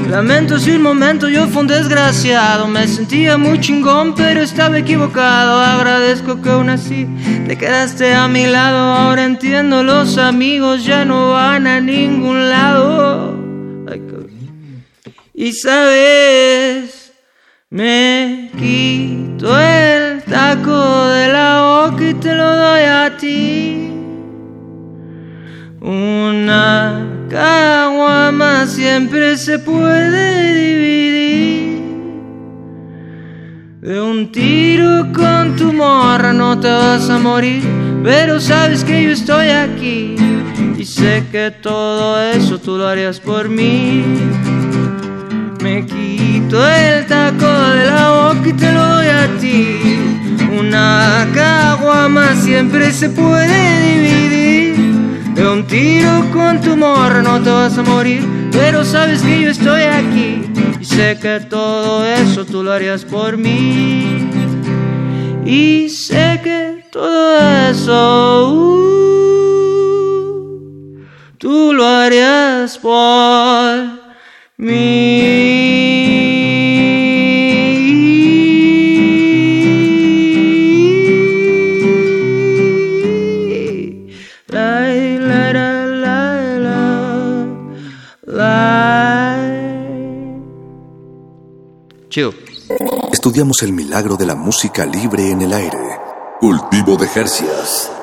Y 0.06 0.08
lamento 0.08 0.60
si 0.60 0.70
un 0.70 0.82
momento 0.82 1.28
yo 1.28 1.48
fui 1.48 1.62
un 1.62 1.66
desgraciado, 1.66 2.68
me 2.68 2.86
sentía 2.86 3.36
muy 3.36 3.58
chingón, 3.58 4.14
pero 4.14 4.40
estaba 4.40 4.78
equivocado. 4.78 5.60
Agradezco 5.60 6.40
que 6.40 6.48
aún 6.48 6.70
así 6.70 7.08
te 7.48 7.58
quedaste 7.58 8.14
a 8.14 8.28
mi 8.28 8.46
lado. 8.46 8.94
Ahora 8.94 9.24
entiendo, 9.24 9.82
los 9.82 10.16
amigos 10.16 10.84
ya 10.84 11.04
no 11.04 11.30
van 11.30 11.66
a 11.66 11.80
ningún 11.80 12.48
lado. 12.48 13.36
Y 15.34 15.52
sabes, 15.52 17.12
me 17.68 18.52
quito 18.56 19.58
el 19.58 20.22
taco 20.22 21.08
de 21.08 21.28
la 21.32 21.88
boca 21.88 22.08
y 22.08 22.14
te 22.14 22.32
lo 22.32 22.56
doy 22.56 22.82
a 22.82 23.16
ti. 23.16 23.90
Una 25.80 27.05
caguama 27.36 28.66
siempre 28.66 29.36
se 29.36 29.58
puede 29.58 30.54
dividir. 30.54 31.82
De 33.82 34.00
un 34.00 34.32
tiro 34.32 35.12
con 35.12 35.54
tu 35.54 35.70
morra 35.70 36.32
no 36.32 36.58
te 36.58 36.70
vas 36.70 37.10
a 37.10 37.18
morir, 37.18 37.62
pero 38.02 38.40
sabes 38.40 38.82
que 38.82 39.02
yo 39.04 39.10
estoy 39.10 39.48
aquí 39.50 40.16
y 40.78 40.84
sé 40.86 41.24
que 41.30 41.50
todo 41.50 42.22
eso 42.22 42.58
tú 42.58 42.78
lo 42.78 42.88
harías 42.88 43.20
por 43.20 43.50
mí. 43.50 44.02
Me 45.62 45.84
quito 45.84 46.66
el 46.66 47.04
taco 47.04 47.52
de 47.76 47.84
la 47.84 48.04
boca 48.18 48.48
y 48.48 48.52
te 48.54 48.72
lo 48.72 48.82
doy 48.94 49.08
a 49.08 49.26
ti. 49.38 49.78
Una 50.58 51.28
caguama 51.34 52.34
siempre 52.34 52.90
se 52.92 53.10
puede 53.10 53.60
dividir. 53.82 54.75
De 55.36 55.46
un 55.46 55.66
tiro 55.66 56.30
con 56.32 56.60
tu 56.62 56.76
morra 56.76 57.20
no 57.20 57.42
te 57.42 57.50
vas 57.50 57.76
a 57.76 57.82
morir, 57.82 58.22
pero 58.52 58.82
sabes 58.84 59.20
que 59.20 59.42
yo 59.42 59.50
estoy 59.50 59.82
aquí 59.82 60.42
y 60.80 60.84
sé 60.84 61.18
que 61.20 61.40
todo 61.40 62.06
eso 62.06 62.46
tú 62.46 62.62
lo 62.62 62.72
harías 62.72 63.04
por 63.04 63.36
mí. 63.36 64.30
Y 65.44 65.90
sé 65.90 66.40
que 66.42 66.86
todo 66.90 67.68
eso 67.70 68.54
uh, 68.54 68.96
tú 71.36 71.74
lo 71.74 71.86
harías 71.86 72.78
por 72.78 73.90
mí. 74.56 76.15
estudiamos 93.16 93.62
el 93.62 93.72
milagro 93.72 94.18
de 94.18 94.26
la 94.26 94.34
música 94.34 94.84
libre 94.84 95.30
en 95.30 95.40
el 95.40 95.54
aire. 95.54 95.78
Cultivo 96.38 96.98
de 96.98 97.08
Jercias. 97.08 97.95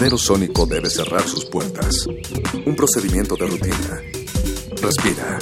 invernadero 0.00 0.16
sónico 0.16 0.64
debe 0.64 0.88
cerrar 0.88 1.28
sus 1.28 1.44
puertas. 1.44 2.06
Un 2.64 2.74
procedimiento 2.74 3.36
de 3.36 3.46
rutina. 3.46 4.02
Respira. 4.80 5.38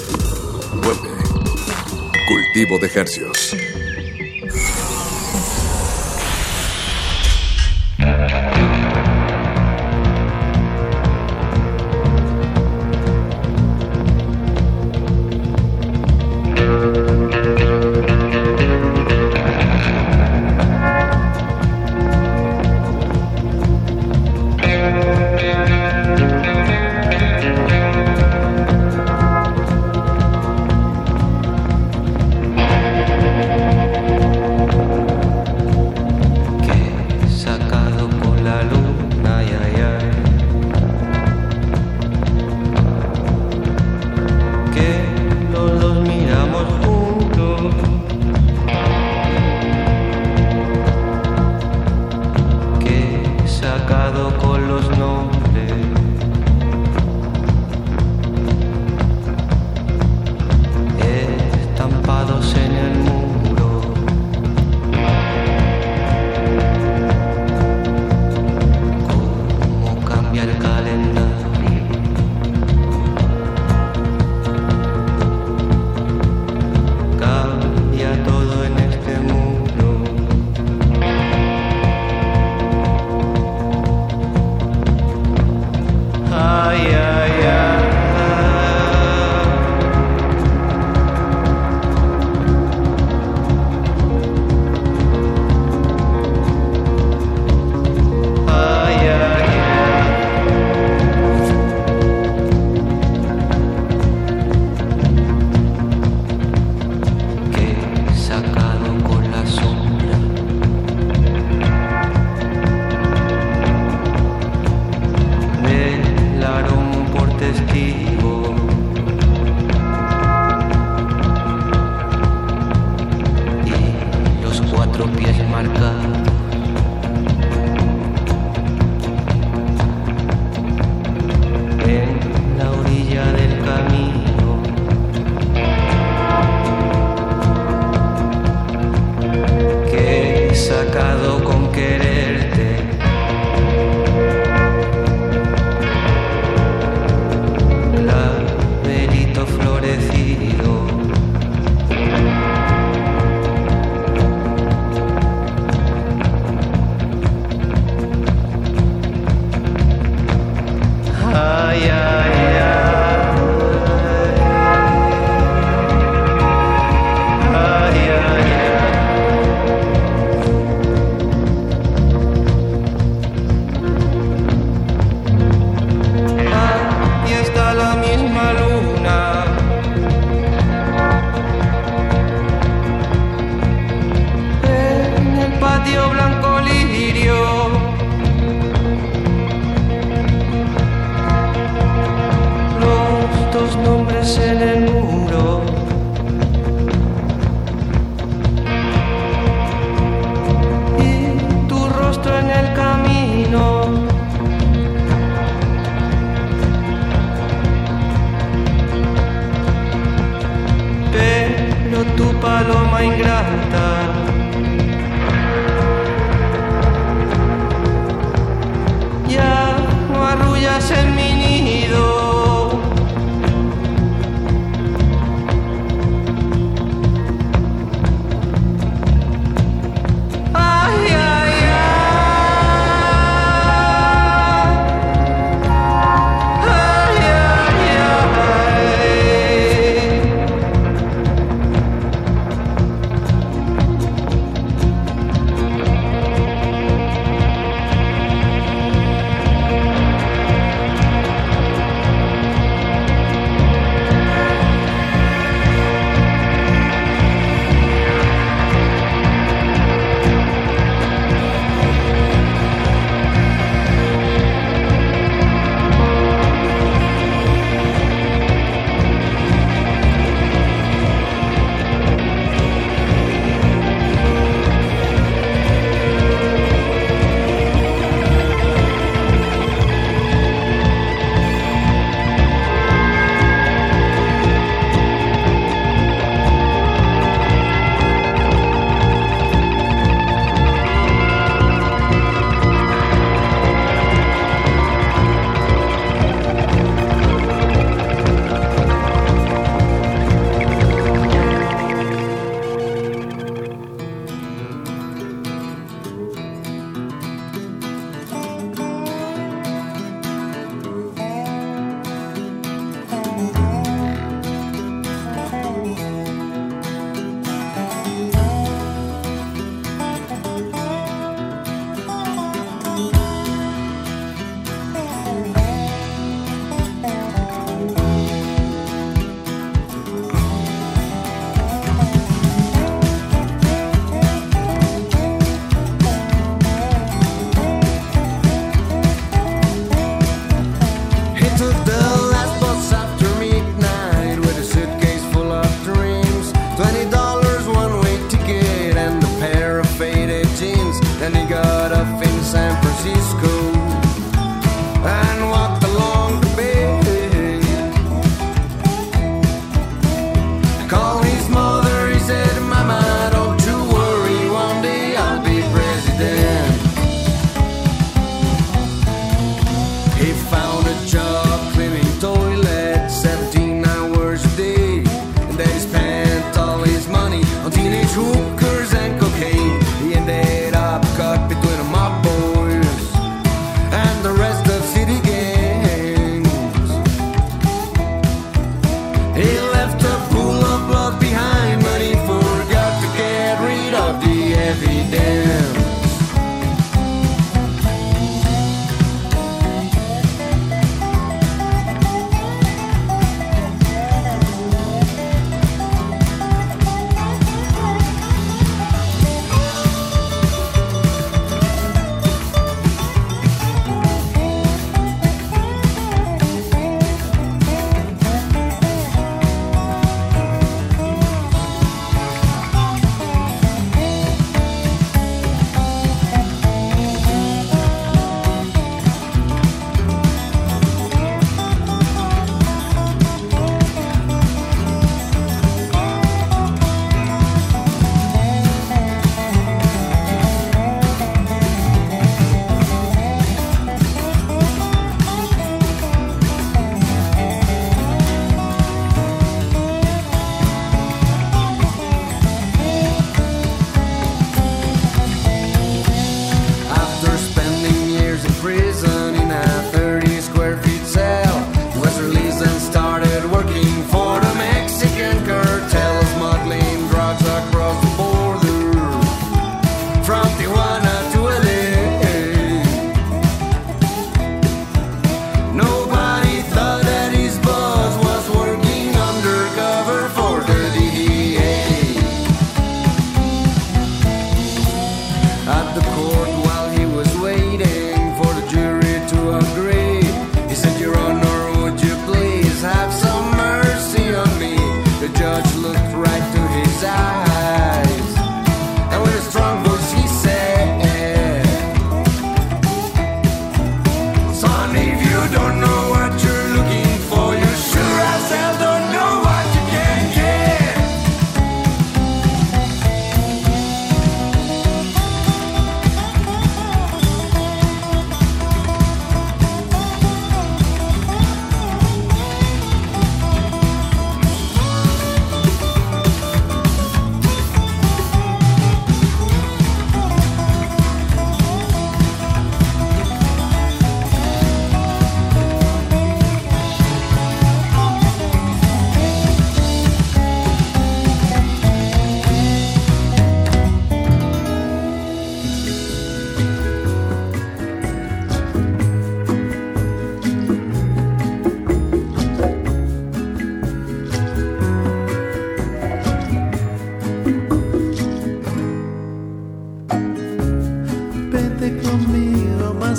Vuelve. 0.82 1.08
Cultivo 2.26 2.78
de 2.80 2.86
ejercicios. 2.86 3.54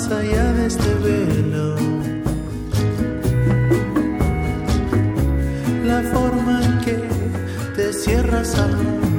más 0.00 0.12
allá 0.12 0.52
de 0.52 0.66
este 0.66 0.94
velo. 0.94 1.76
La 5.84 6.02
forma 6.12 6.62
en 6.64 6.78
que 6.80 6.98
te 7.76 7.92
cierras 7.92 8.54
al. 8.58 9.09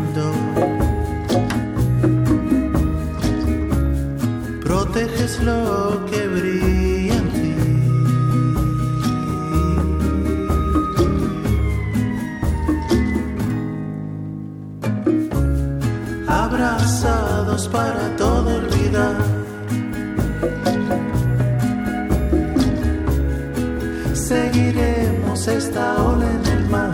ola 26.10 26.28
en 26.38 26.46
el 26.56 26.64
mar. 26.70 26.92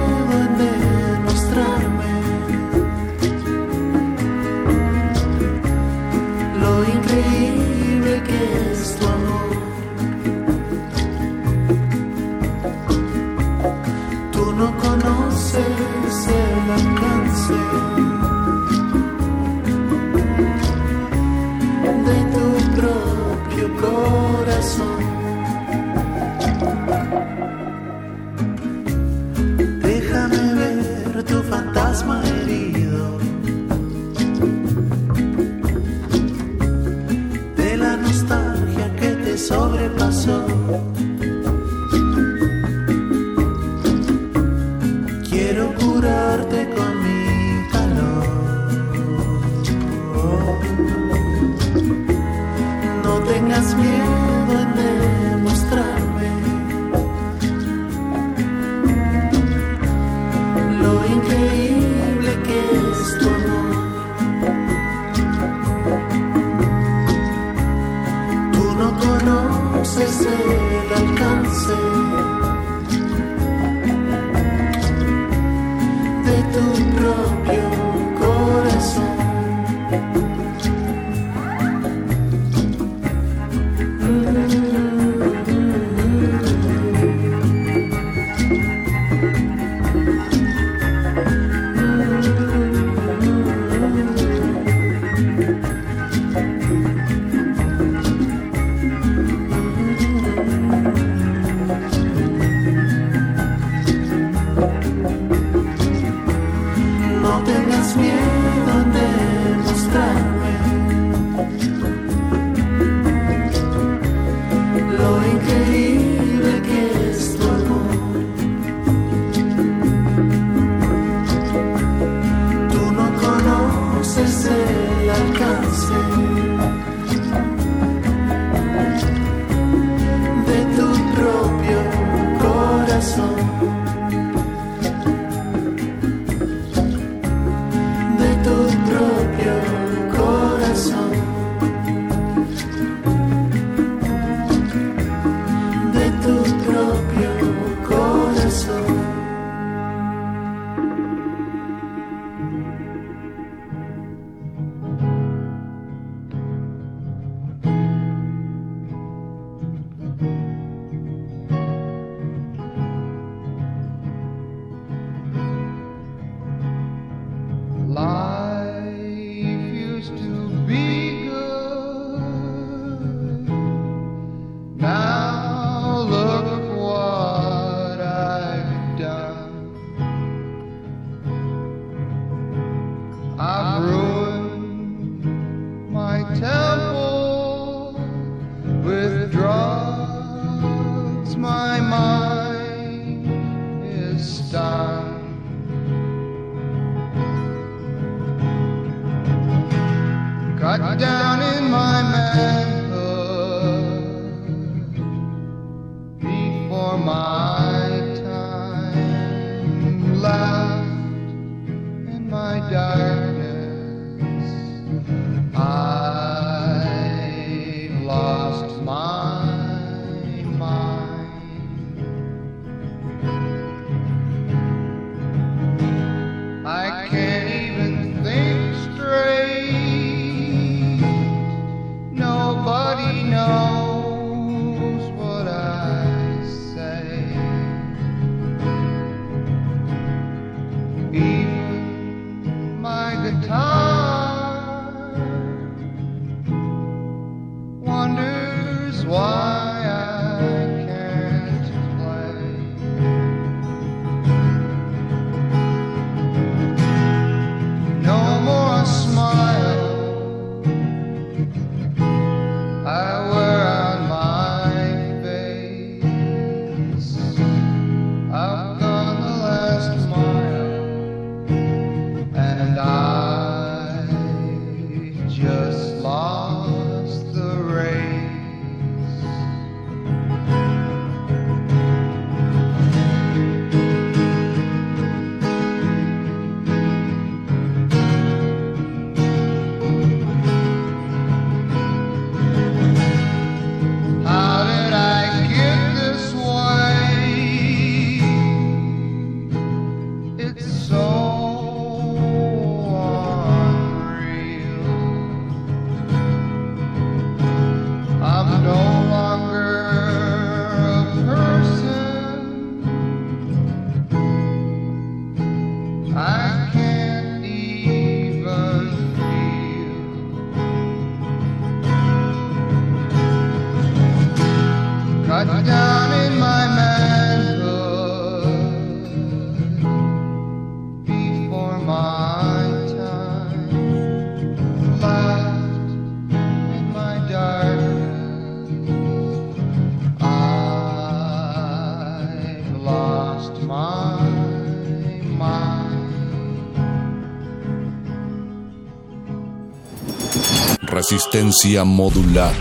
Resistencia 351.35 351.83
modulada. 351.83 352.53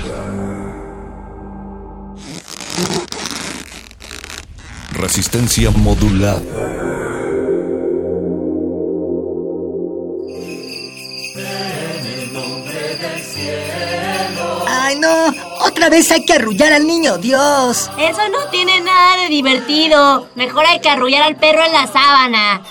Resistencia 4.95 5.71
modulada. 5.71 6.43
¡Ay, 14.67 14.99
no! 14.99 15.09
¡Otra 15.61 15.89
vez 15.89 16.11
hay 16.11 16.25
que 16.25 16.33
arrullar 16.33 16.73
al 16.73 16.85
niño 16.85 17.17
Dios! 17.19 17.93
Eso 17.97 18.29
no 18.29 18.51
tiene 18.51 18.81
nada 18.81 19.23
de 19.23 19.29
divertido. 19.29 20.27
Mejor 20.35 20.67
hay 20.67 20.81
que 20.81 20.89
arrullar 20.89 21.23
al 21.23 21.37
perro 21.37 21.65
en 21.65 21.73
la 21.73 21.87
sábana. 21.87 22.63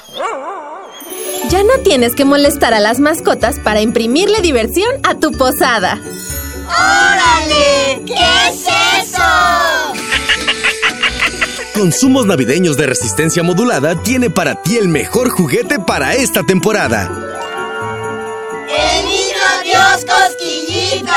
Ya 1.54 1.62
no 1.62 1.84
tienes 1.84 2.16
que 2.16 2.26
molestar 2.26 2.74
a 2.74 2.80
las 2.80 3.00
mascotas 3.00 3.60
para 3.60 3.80
imprimirle 3.80 4.42
diversión 4.42 4.90
a 5.04 5.20
tu 5.20 5.32
posada. 5.32 6.02
¡Órale! 6.66 8.02
¿Qué 8.08 8.16
es 8.50 8.66
eso? 9.04 9.22
Consumos 11.76 12.26
navideños 12.26 12.76
de 12.76 12.88
resistencia 12.88 13.44
modulada 13.44 14.02
tiene 14.02 14.32
para 14.32 14.64
ti 14.64 14.78
el 14.78 14.88
mejor 14.88 15.30
juguete 15.30 15.78
para 15.78 16.16
esta 16.16 16.42
temporada. 16.42 17.12
¡El 18.68 19.06
niño 19.06 19.44
Dios 19.64 20.06
cosquillitas! 20.06 21.14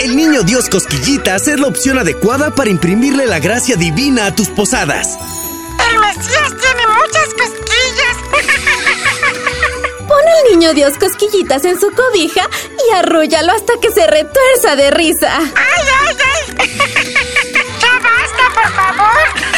El 0.00 0.14
niño 0.16 0.42
Dios 0.42 0.68
Cosquillitas 0.68 1.48
es 1.48 1.58
la 1.58 1.66
opción 1.66 1.98
adecuada 1.98 2.54
para 2.54 2.70
imprimirle 2.70 3.26
la 3.26 3.40
gracia 3.40 3.76
divina 3.76 4.26
a 4.26 4.34
tus 4.34 4.48
posadas. 4.48 5.18
Mesías 5.98 6.52
tiene 6.60 6.86
muchas 6.86 7.28
cosquillas. 7.34 8.16
Pon 10.08 10.18
al 10.18 10.50
niño 10.50 10.72
Dios 10.74 10.94
cosquillitas 10.98 11.64
en 11.64 11.78
su 11.78 11.90
cobija 11.92 12.48
y 12.88 12.94
arrúllalo 12.94 13.52
hasta 13.52 13.74
que 13.80 13.90
se 13.92 14.06
retuerza 14.06 14.76
de 14.76 14.90
risa. 14.90 15.36
¡Ay, 15.38 15.84
ay, 16.06 16.16
ay! 16.34 16.70
¡Ya 17.80 17.92
basta, 18.00 18.44
por 18.54 18.72
favor! 18.72 19.48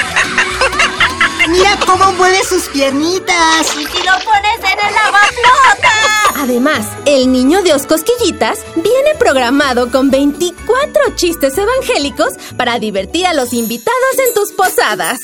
¡Mira 1.49 1.79
cómo 1.87 2.13
mueve 2.13 2.43
sus 2.45 2.69
piernitas! 2.69 3.67
¿Y 3.77 3.87
si 3.87 4.03
lo 4.03 4.13
pones 4.25 4.59
en 4.59 4.87
el 4.87 4.95
lavaflota? 4.95 5.93
Además, 6.37 6.87
el 7.07 7.31
niño 7.33 7.63
Dios 7.63 7.87
Cosquillitas 7.87 8.61
viene 8.77 9.15
programado 9.19 9.91
con 9.91 10.11
24 10.11 11.15
chistes 11.17 11.59
evangélicos 11.59 12.35
para 12.57 12.79
divertir 12.79 13.27
a 13.27 13.35
los 13.35 13.53
invitados 13.53 14.19
en 14.27 14.35
tus 14.35 14.53
posadas. 14.53 15.19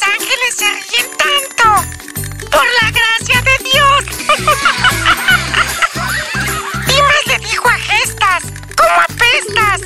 ¿Por 0.00 0.08
qué 0.08 0.10
los 0.10 0.10
ángeles 0.14 0.56
se 0.56 0.72
ríen 0.72 1.10
tanto? 1.16 1.84
¡Por 2.50 2.66
la 2.80 2.90
gracia 2.90 3.40
de 3.42 3.56
Dios! 3.70 4.04
Dimas 6.86 7.26
le 7.26 7.38
dijo 7.38 7.68
a 7.68 7.76
Gestas, 7.78 8.44
¿cómo 8.76 9.00
apestas? 9.02 9.80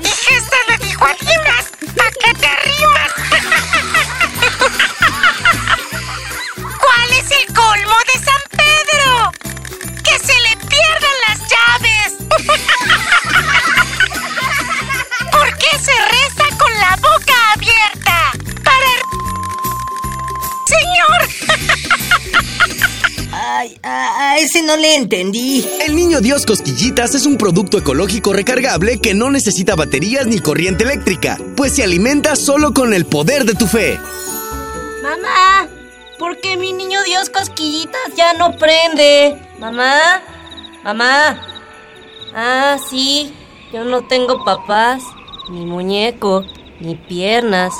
Y 0.00 0.06
Gestas 0.06 0.60
le 0.68 0.76
dijo 0.78 1.04
a 1.06 1.14
Dimas, 1.14 1.70
¿pa' 1.96 2.10
qué 2.20 2.34
te 2.34 2.56
rimas? 2.64 3.12
¿Cuál 6.78 7.12
es 7.12 7.30
el 7.30 7.46
colmo 7.54 7.96
de 8.12 8.18
San 8.24 8.42
Pedro? 8.50 9.32
¡Que 10.02 10.18
se 10.18 10.40
le 10.40 10.56
pierdan 10.66 11.16
las 11.28 11.38
llaves! 11.48 12.14
¿Por 15.32 15.56
qué 15.56 15.78
se 15.78 15.92
reza 15.92 16.13
Ay, 23.46 23.78
a, 23.82 24.30
a 24.30 24.38
ese 24.38 24.62
no 24.62 24.74
le 24.74 24.94
entendí. 24.94 25.62
El 25.86 25.94
niño 25.94 26.22
Dios 26.22 26.46
Cosquillitas 26.46 27.14
es 27.14 27.26
un 27.26 27.36
producto 27.36 27.76
ecológico 27.76 28.32
recargable 28.32 28.98
que 29.00 29.12
no 29.12 29.30
necesita 29.30 29.74
baterías 29.74 30.26
ni 30.26 30.38
corriente 30.38 30.84
eléctrica, 30.84 31.36
pues 31.54 31.74
se 31.74 31.82
alimenta 31.82 32.36
solo 32.36 32.72
con 32.72 32.94
el 32.94 33.04
poder 33.04 33.44
de 33.44 33.54
tu 33.54 33.66
fe. 33.66 33.98
Mamá, 35.02 35.68
¿por 36.18 36.40
qué 36.40 36.56
mi 36.56 36.72
niño 36.72 37.02
Dios 37.04 37.28
cosquillitas 37.28 38.14
ya 38.16 38.32
no 38.32 38.56
prende? 38.56 39.36
Mamá, 39.58 40.22
mamá. 40.82 41.38
Ah, 42.34 42.78
sí, 42.88 43.30
yo 43.74 43.84
no 43.84 44.06
tengo 44.06 44.42
papás, 44.42 45.02
ni 45.50 45.66
muñeco, 45.66 46.46
ni 46.80 46.94
piernas. 46.94 47.74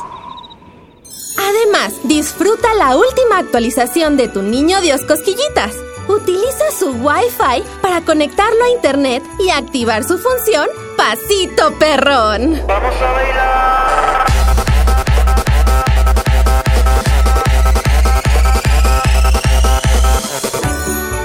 Además, 1.37 1.95
disfruta 2.05 2.75
la 2.75 2.97
última 2.97 3.39
actualización 3.39 4.17
de 4.17 4.29
tu 4.29 4.43
niño 4.43 4.81
Dios 4.81 5.03
Cosquillitas. 5.03 5.75
Utiliza 6.07 6.71
su 6.79 6.91
Wi-Fi 6.91 7.65
para 7.81 8.03
conectarlo 8.03 8.63
a 8.65 8.71
internet 8.71 9.23
y 9.39 9.51
activar 9.51 10.05
su 10.05 10.19
función 10.19 10.69
Pasito 10.97 11.73
Perrón. 11.79 12.63
Vamos 12.67 12.95
a 13.01 13.13
bailar. 13.13 14.27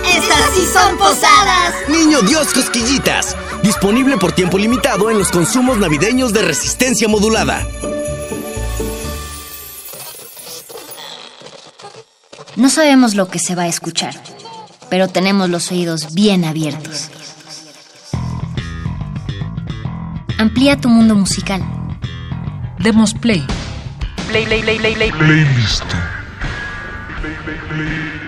¡Estas 0.08 0.50
sí 0.54 0.66
son 0.66 0.98
posadas! 0.98 1.76
Niño 1.90 2.22
Dios 2.22 2.54
Cosquillitas, 2.54 3.36
disponible 3.62 4.18
por 4.18 4.32
tiempo 4.32 4.58
limitado 4.58 5.10
en 5.12 5.20
los 5.20 5.30
consumos 5.30 5.78
navideños 5.78 6.34
de 6.34 6.42
resistencia 6.42 7.08
modulada. 7.08 7.68
No 12.60 12.70
sabemos 12.70 13.16
lo 13.16 13.30
que 13.30 13.40
se 13.40 13.56
va 13.56 13.64
a 13.64 13.68
escuchar, 13.68 14.14
pero 14.90 15.08
tenemos 15.08 15.50
los 15.50 15.72
oídos 15.72 16.14
bien 16.14 16.44
abiertos. 16.44 17.10
Amplía 20.38 20.76
tu 20.76 20.90
mundo 20.90 21.16
musical. 21.16 21.64
Demos 22.78 23.14
play. 23.14 23.48
Play, 24.28 24.46
play, 24.46 24.62
play, 24.62 24.78
play, 24.78 24.94
play. 24.94 25.12
Playlist. 25.12 25.86
Faster 27.20 27.58
than 27.70 27.80
a 27.80 28.19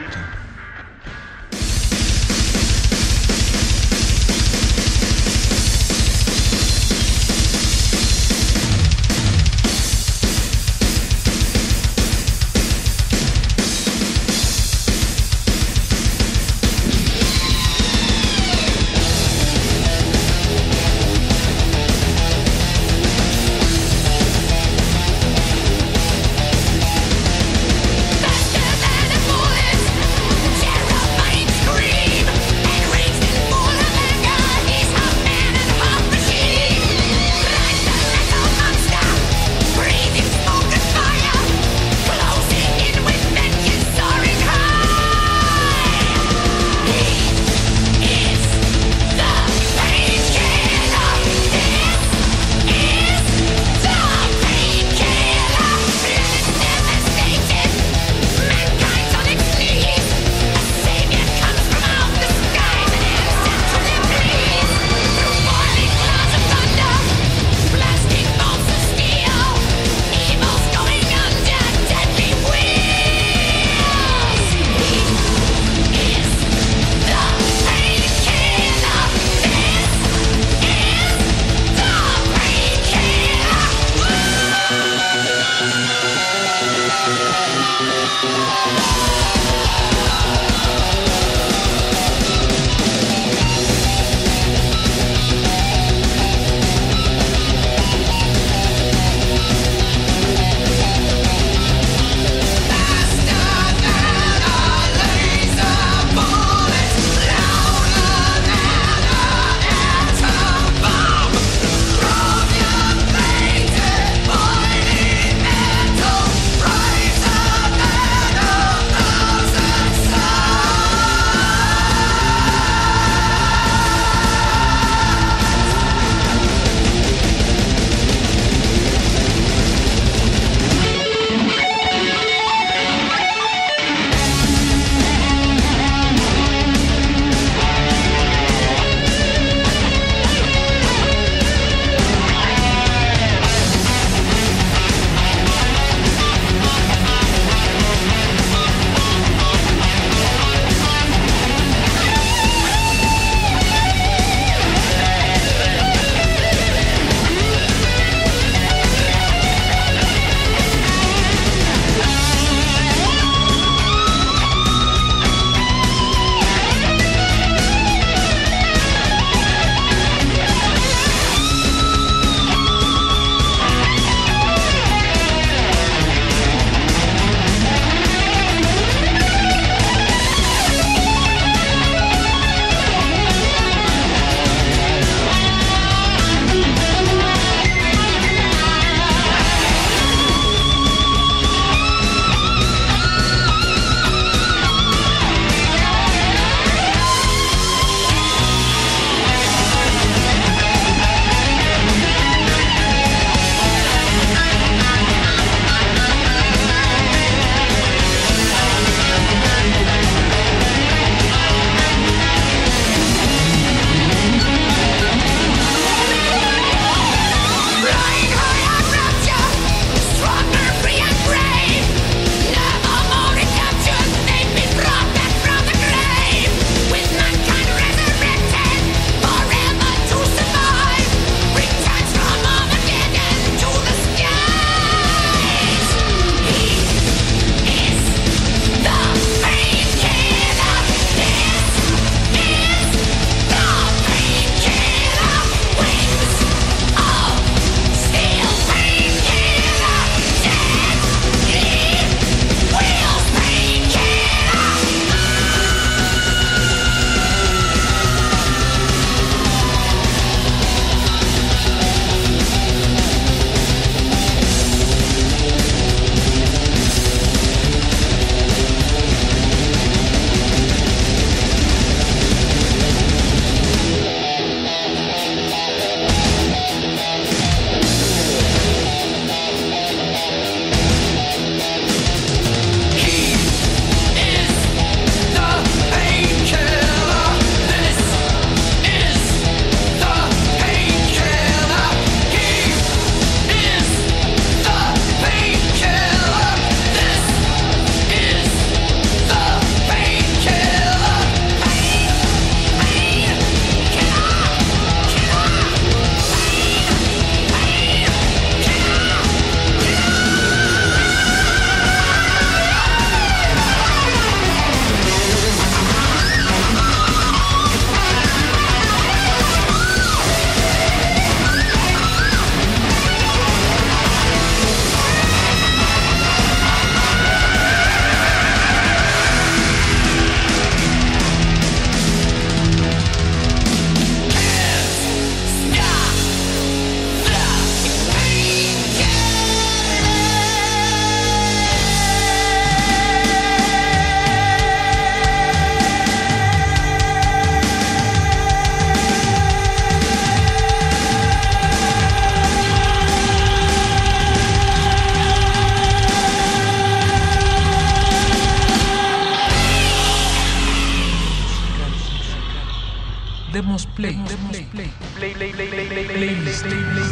play. 366.72 367.11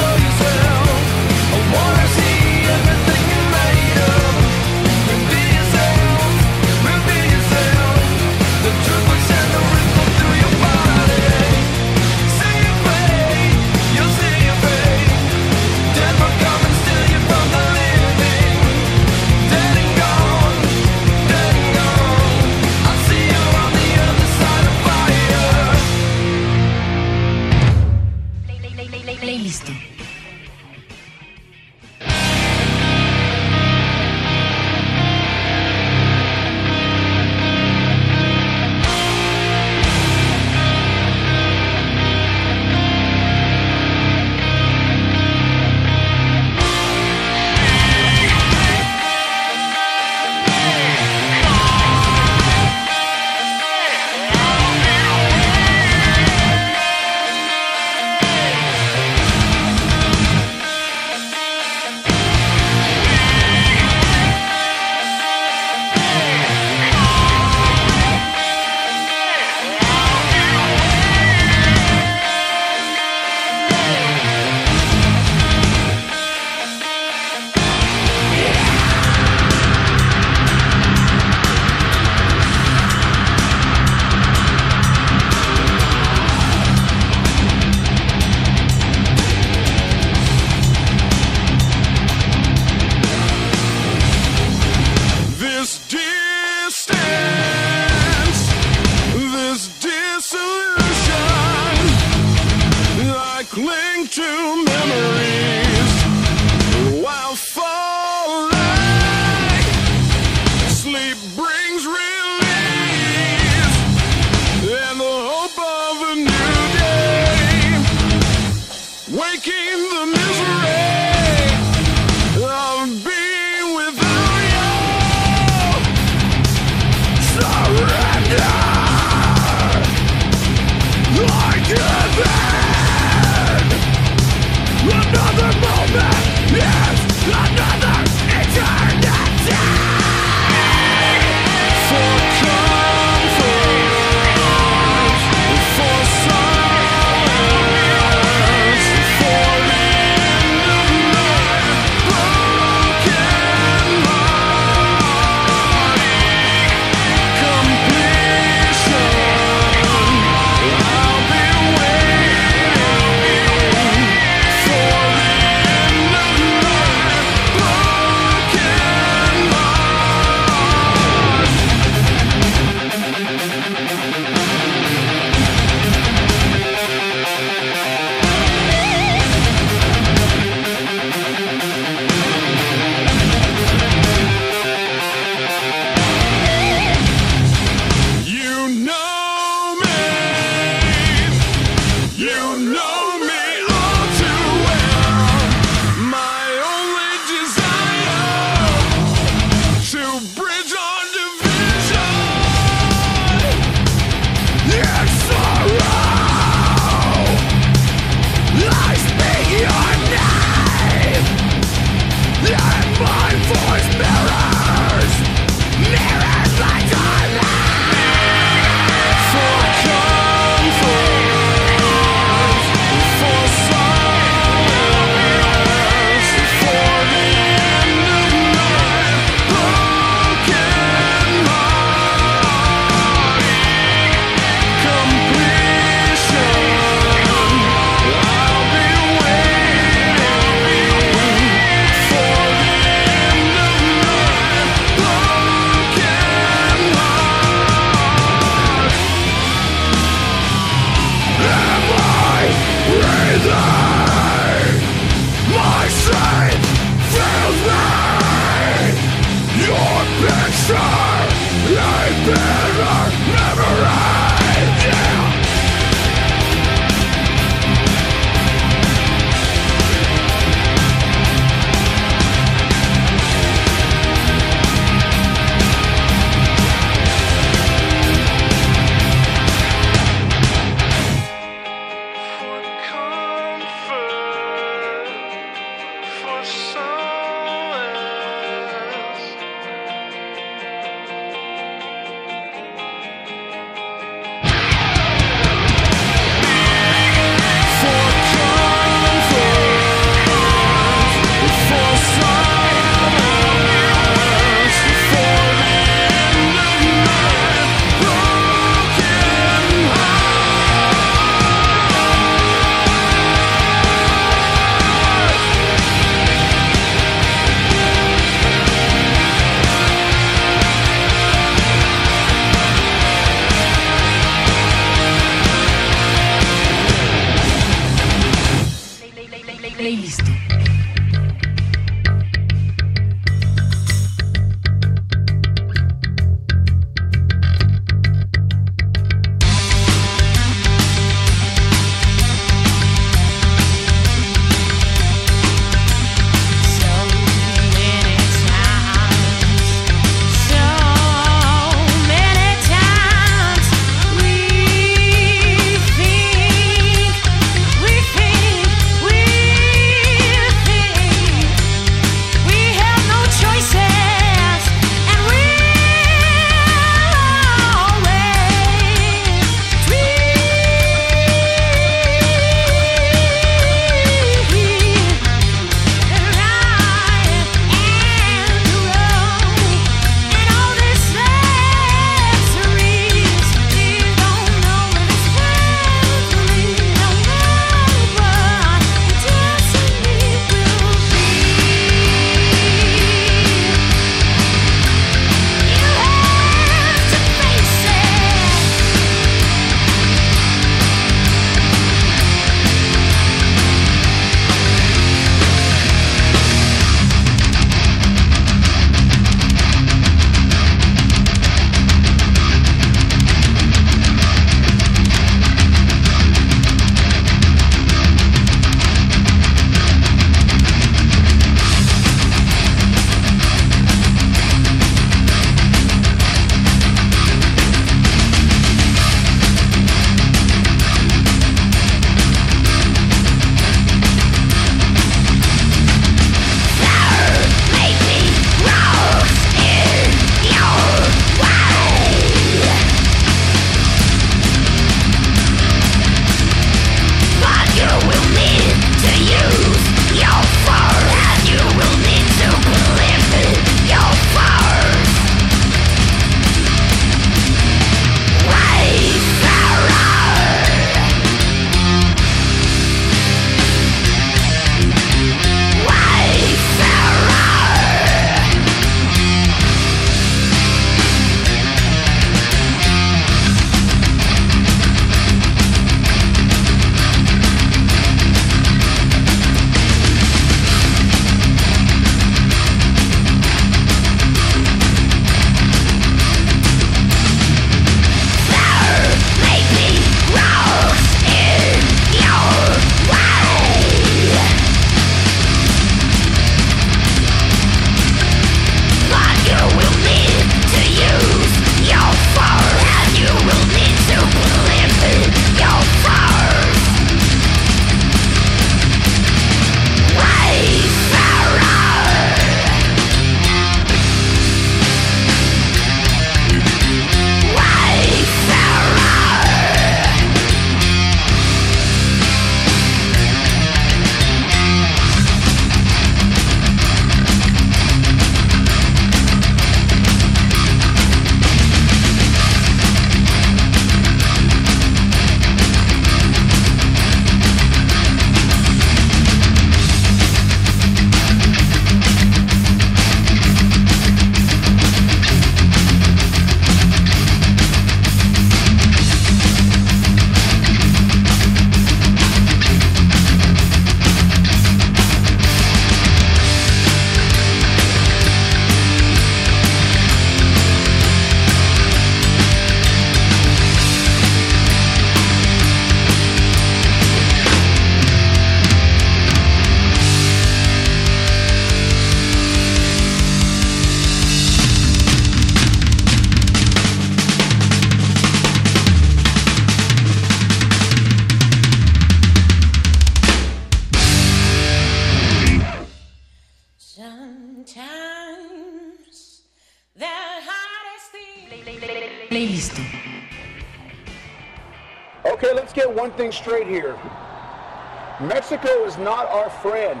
Our 599.36 599.50
friend. 599.50 600.00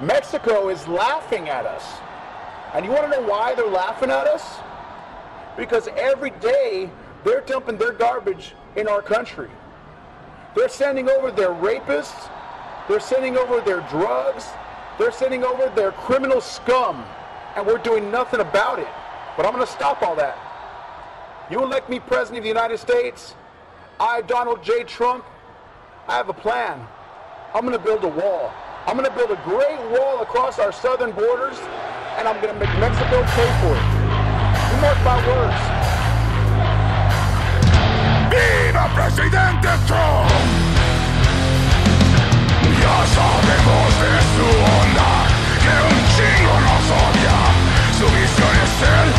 Mexico 0.00 0.68
is 0.68 0.88
laughing 0.88 1.48
at 1.48 1.66
us. 1.66 1.84
And 2.74 2.84
you 2.84 2.90
want 2.90 3.04
to 3.04 3.20
know 3.20 3.28
why 3.28 3.54
they're 3.54 3.66
laughing 3.66 4.10
at 4.10 4.26
us? 4.26 4.58
Because 5.56 5.88
every 5.96 6.30
day 6.30 6.90
they're 7.24 7.42
dumping 7.42 7.76
their 7.76 7.92
garbage 7.92 8.54
in 8.74 8.88
our 8.88 9.02
country. 9.02 9.50
They're 10.56 10.68
sending 10.68 11.08
over 11.08 11.30
their 11.30 11.50
rapists, 11.50 12.30
they're 12.88 13.00
sending 13.00 13.36
over 13.36 13.60
their 13.60 13.80
drugs, 13.90 14.46
they're 14.98 15.12
sending 15.12 15.44
over 15.44 15.70
their 15.74 15.92
criminal 15.92 16.40
scum, 16.40 17.04
and 17.54 17.66
we're 17.66 17.78
doing 17.78 18.10
nothing 18.10 18.40
about 18.40 18.78
it. 18.78 18.88
But 19.36 19.46
I'm 19.46 19.52
going 19.52 19.64
to 19.64 19.72
stop 19.72 20.02
all 20.02 20.16
that. 20.16 20.38
You 21.50 21.62
elect 21.62 21.88
me 21.88 22.00
President 22.00 22.38
of 22.38 22.44
the 22.44 22.48
United 22.48 22.78
States, 22.78 23.34
I, 24.00 24.22
Donald 24.22 24.62
J. 24.62 24.84
Trump, 24.84 25.24
I 26.08 26.16
have 26.16 26.28
a 26.28 26.34
plan. 26.34 26.86
I'm 27.54 27.66
going 27.66 27.76
to 27.76 27.84
build 27.84 28.02
a 28.02 28.08
wall. 28.08 28.50
I'm 28.86 28.96
going 28.96 29.04
to 29.04 29.14
build 29.14 29.30
a 29.30 29.36
great 29.44 29.78
wall 29.92 30.22
across 30.22 30.58
our 30.58 30.72
southern 30.72 31.12
borders, 31.12 31.58
and 32.16 32.26
I'm 32.26 32.40
going 32.40 32.48
to 32.48 32.58
make 32.58 32.72
Mexico 32.80 33.20
pay 33.36 33.50
for 33.60 33.76
it. 33.76 33.86
You 34.72 34.76
mark 34.80 34.96
my 35.04 35.20
words. 35.28 35.60
¡Viva 38.32 38.88
Presidente 38.96 39.68
Trump! 39.84 40.32
Ya 42.80 42.98
sabemos 43.12 43.90
de 44.00 44.14
su 44.32 44.48
onda, 44.80 45.12
que 45.60 45.74
un 45.92 46.00
chingo 46.16 46.56
nos 46.56 46.88
odia. 47.04 47.36
Su 48.00 48.06
visión 48.16 48.54
es 48.64 48.80
el 48.96 49.11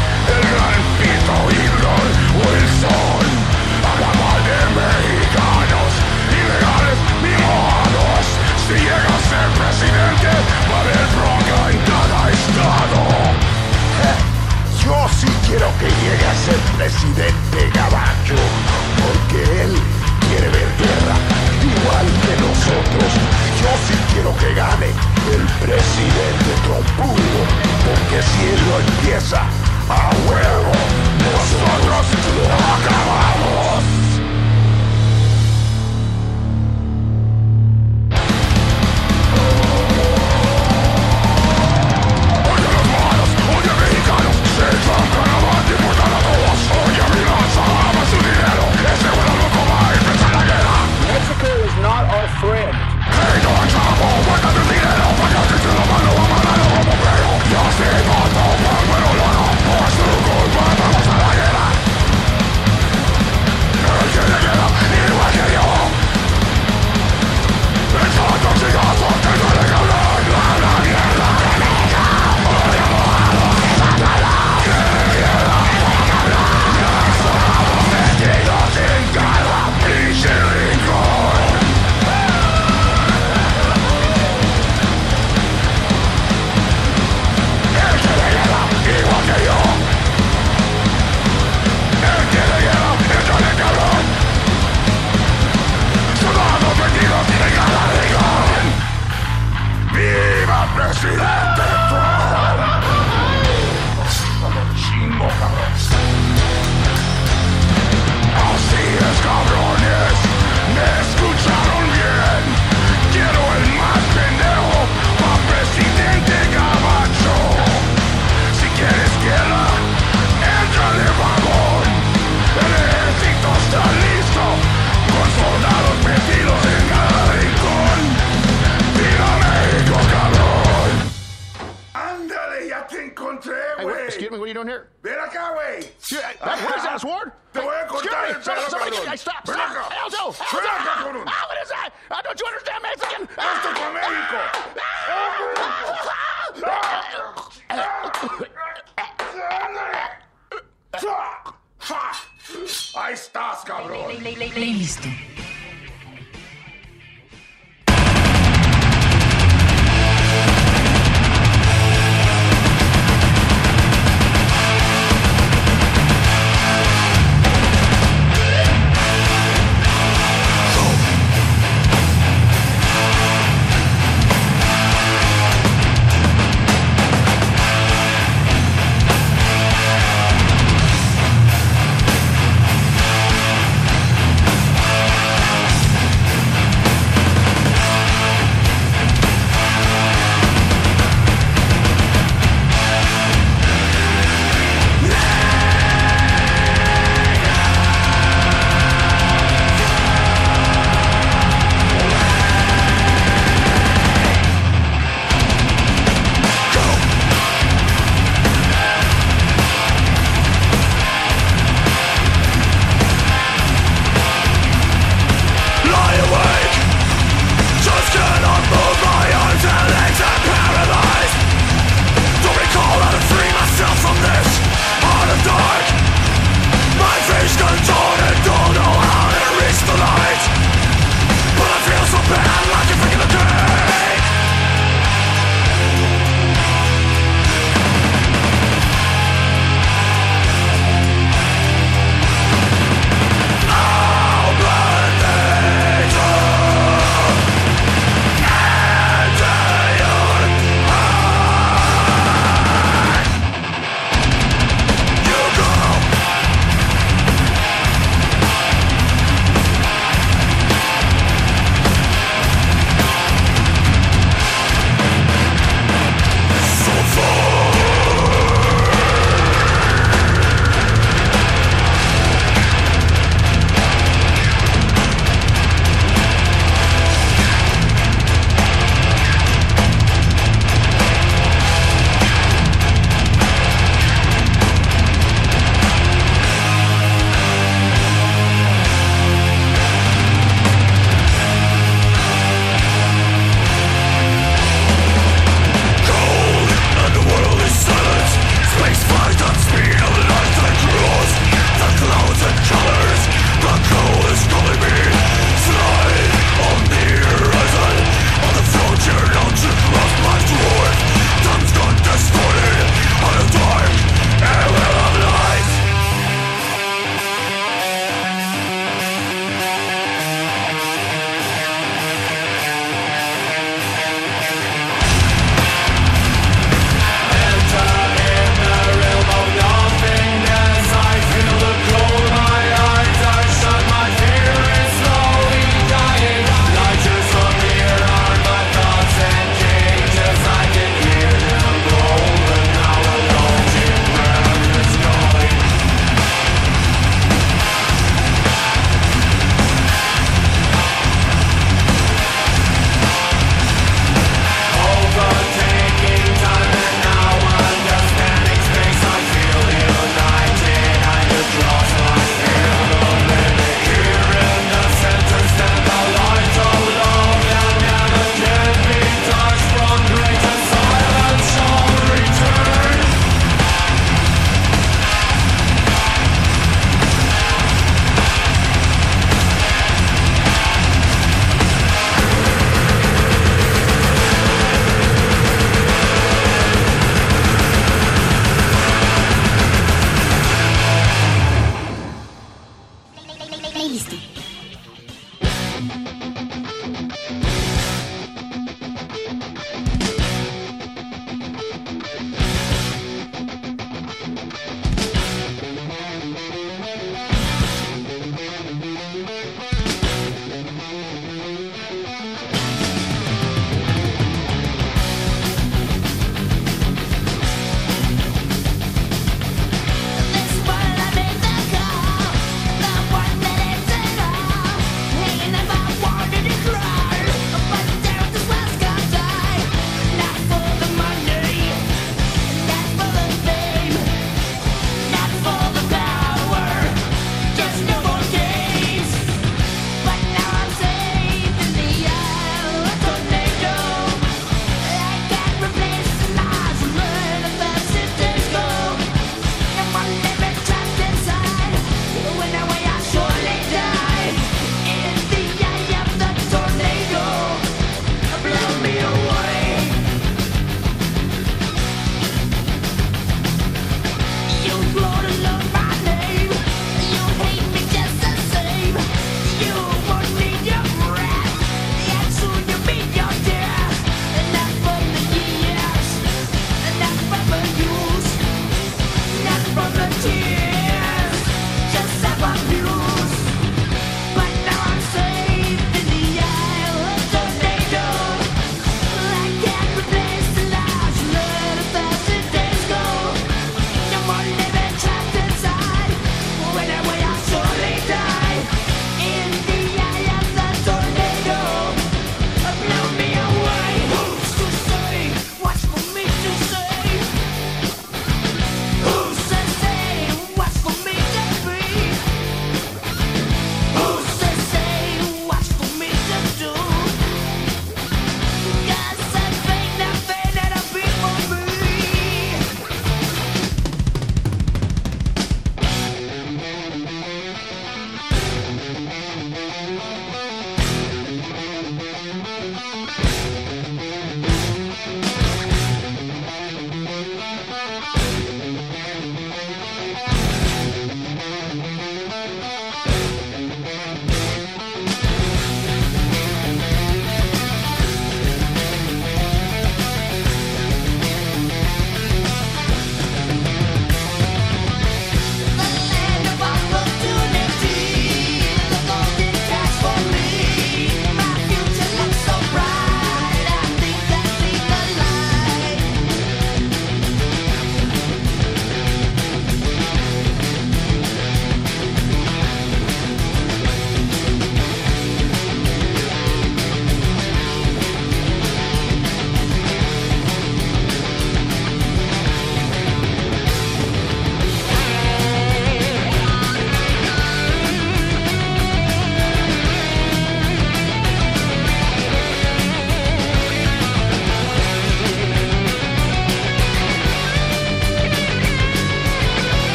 presidente, 9.60 10.30
va 10.70 10.78
a 10.78 10.82
haber 10.82 11.06
bronca 11.16 11.58
en 11.72 11.80
cada 11.90 12.22
estado. 12.32 13.02
Yo 14.84 14.98
sí 15.20 15.28
quiero 15.48 15.68
que 15.80 15.88
llegue 15.88 16.28
a 16.28 16.36
ser 16.46 16.60
presidente 16.78 17.60
Gabacho, 17.74 18.40
porque 19.00 19.40
él 19.64 19.74
quiere 20.28 20.48
ver 20.50 20.70
guerra, 20.78 21.16
igual 21.64 22.08
que 22.24 22.34
nosotros. 22.42 23.10
Yo 23.62 23.72
sí 23.88 23.96
quiero 24.14 24.36
que 24.38 24.54
gane 24.54 24.90
el 25.32 25.44
presidente 25.64 26.52
trompudo, 26.64 27.40
porque 27.88 28.22
si 28.22 28.40
él 28.44 28.60
lo 28.68 28.80
empieza, 28.80 29.42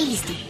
Playlist. 0.00 0.49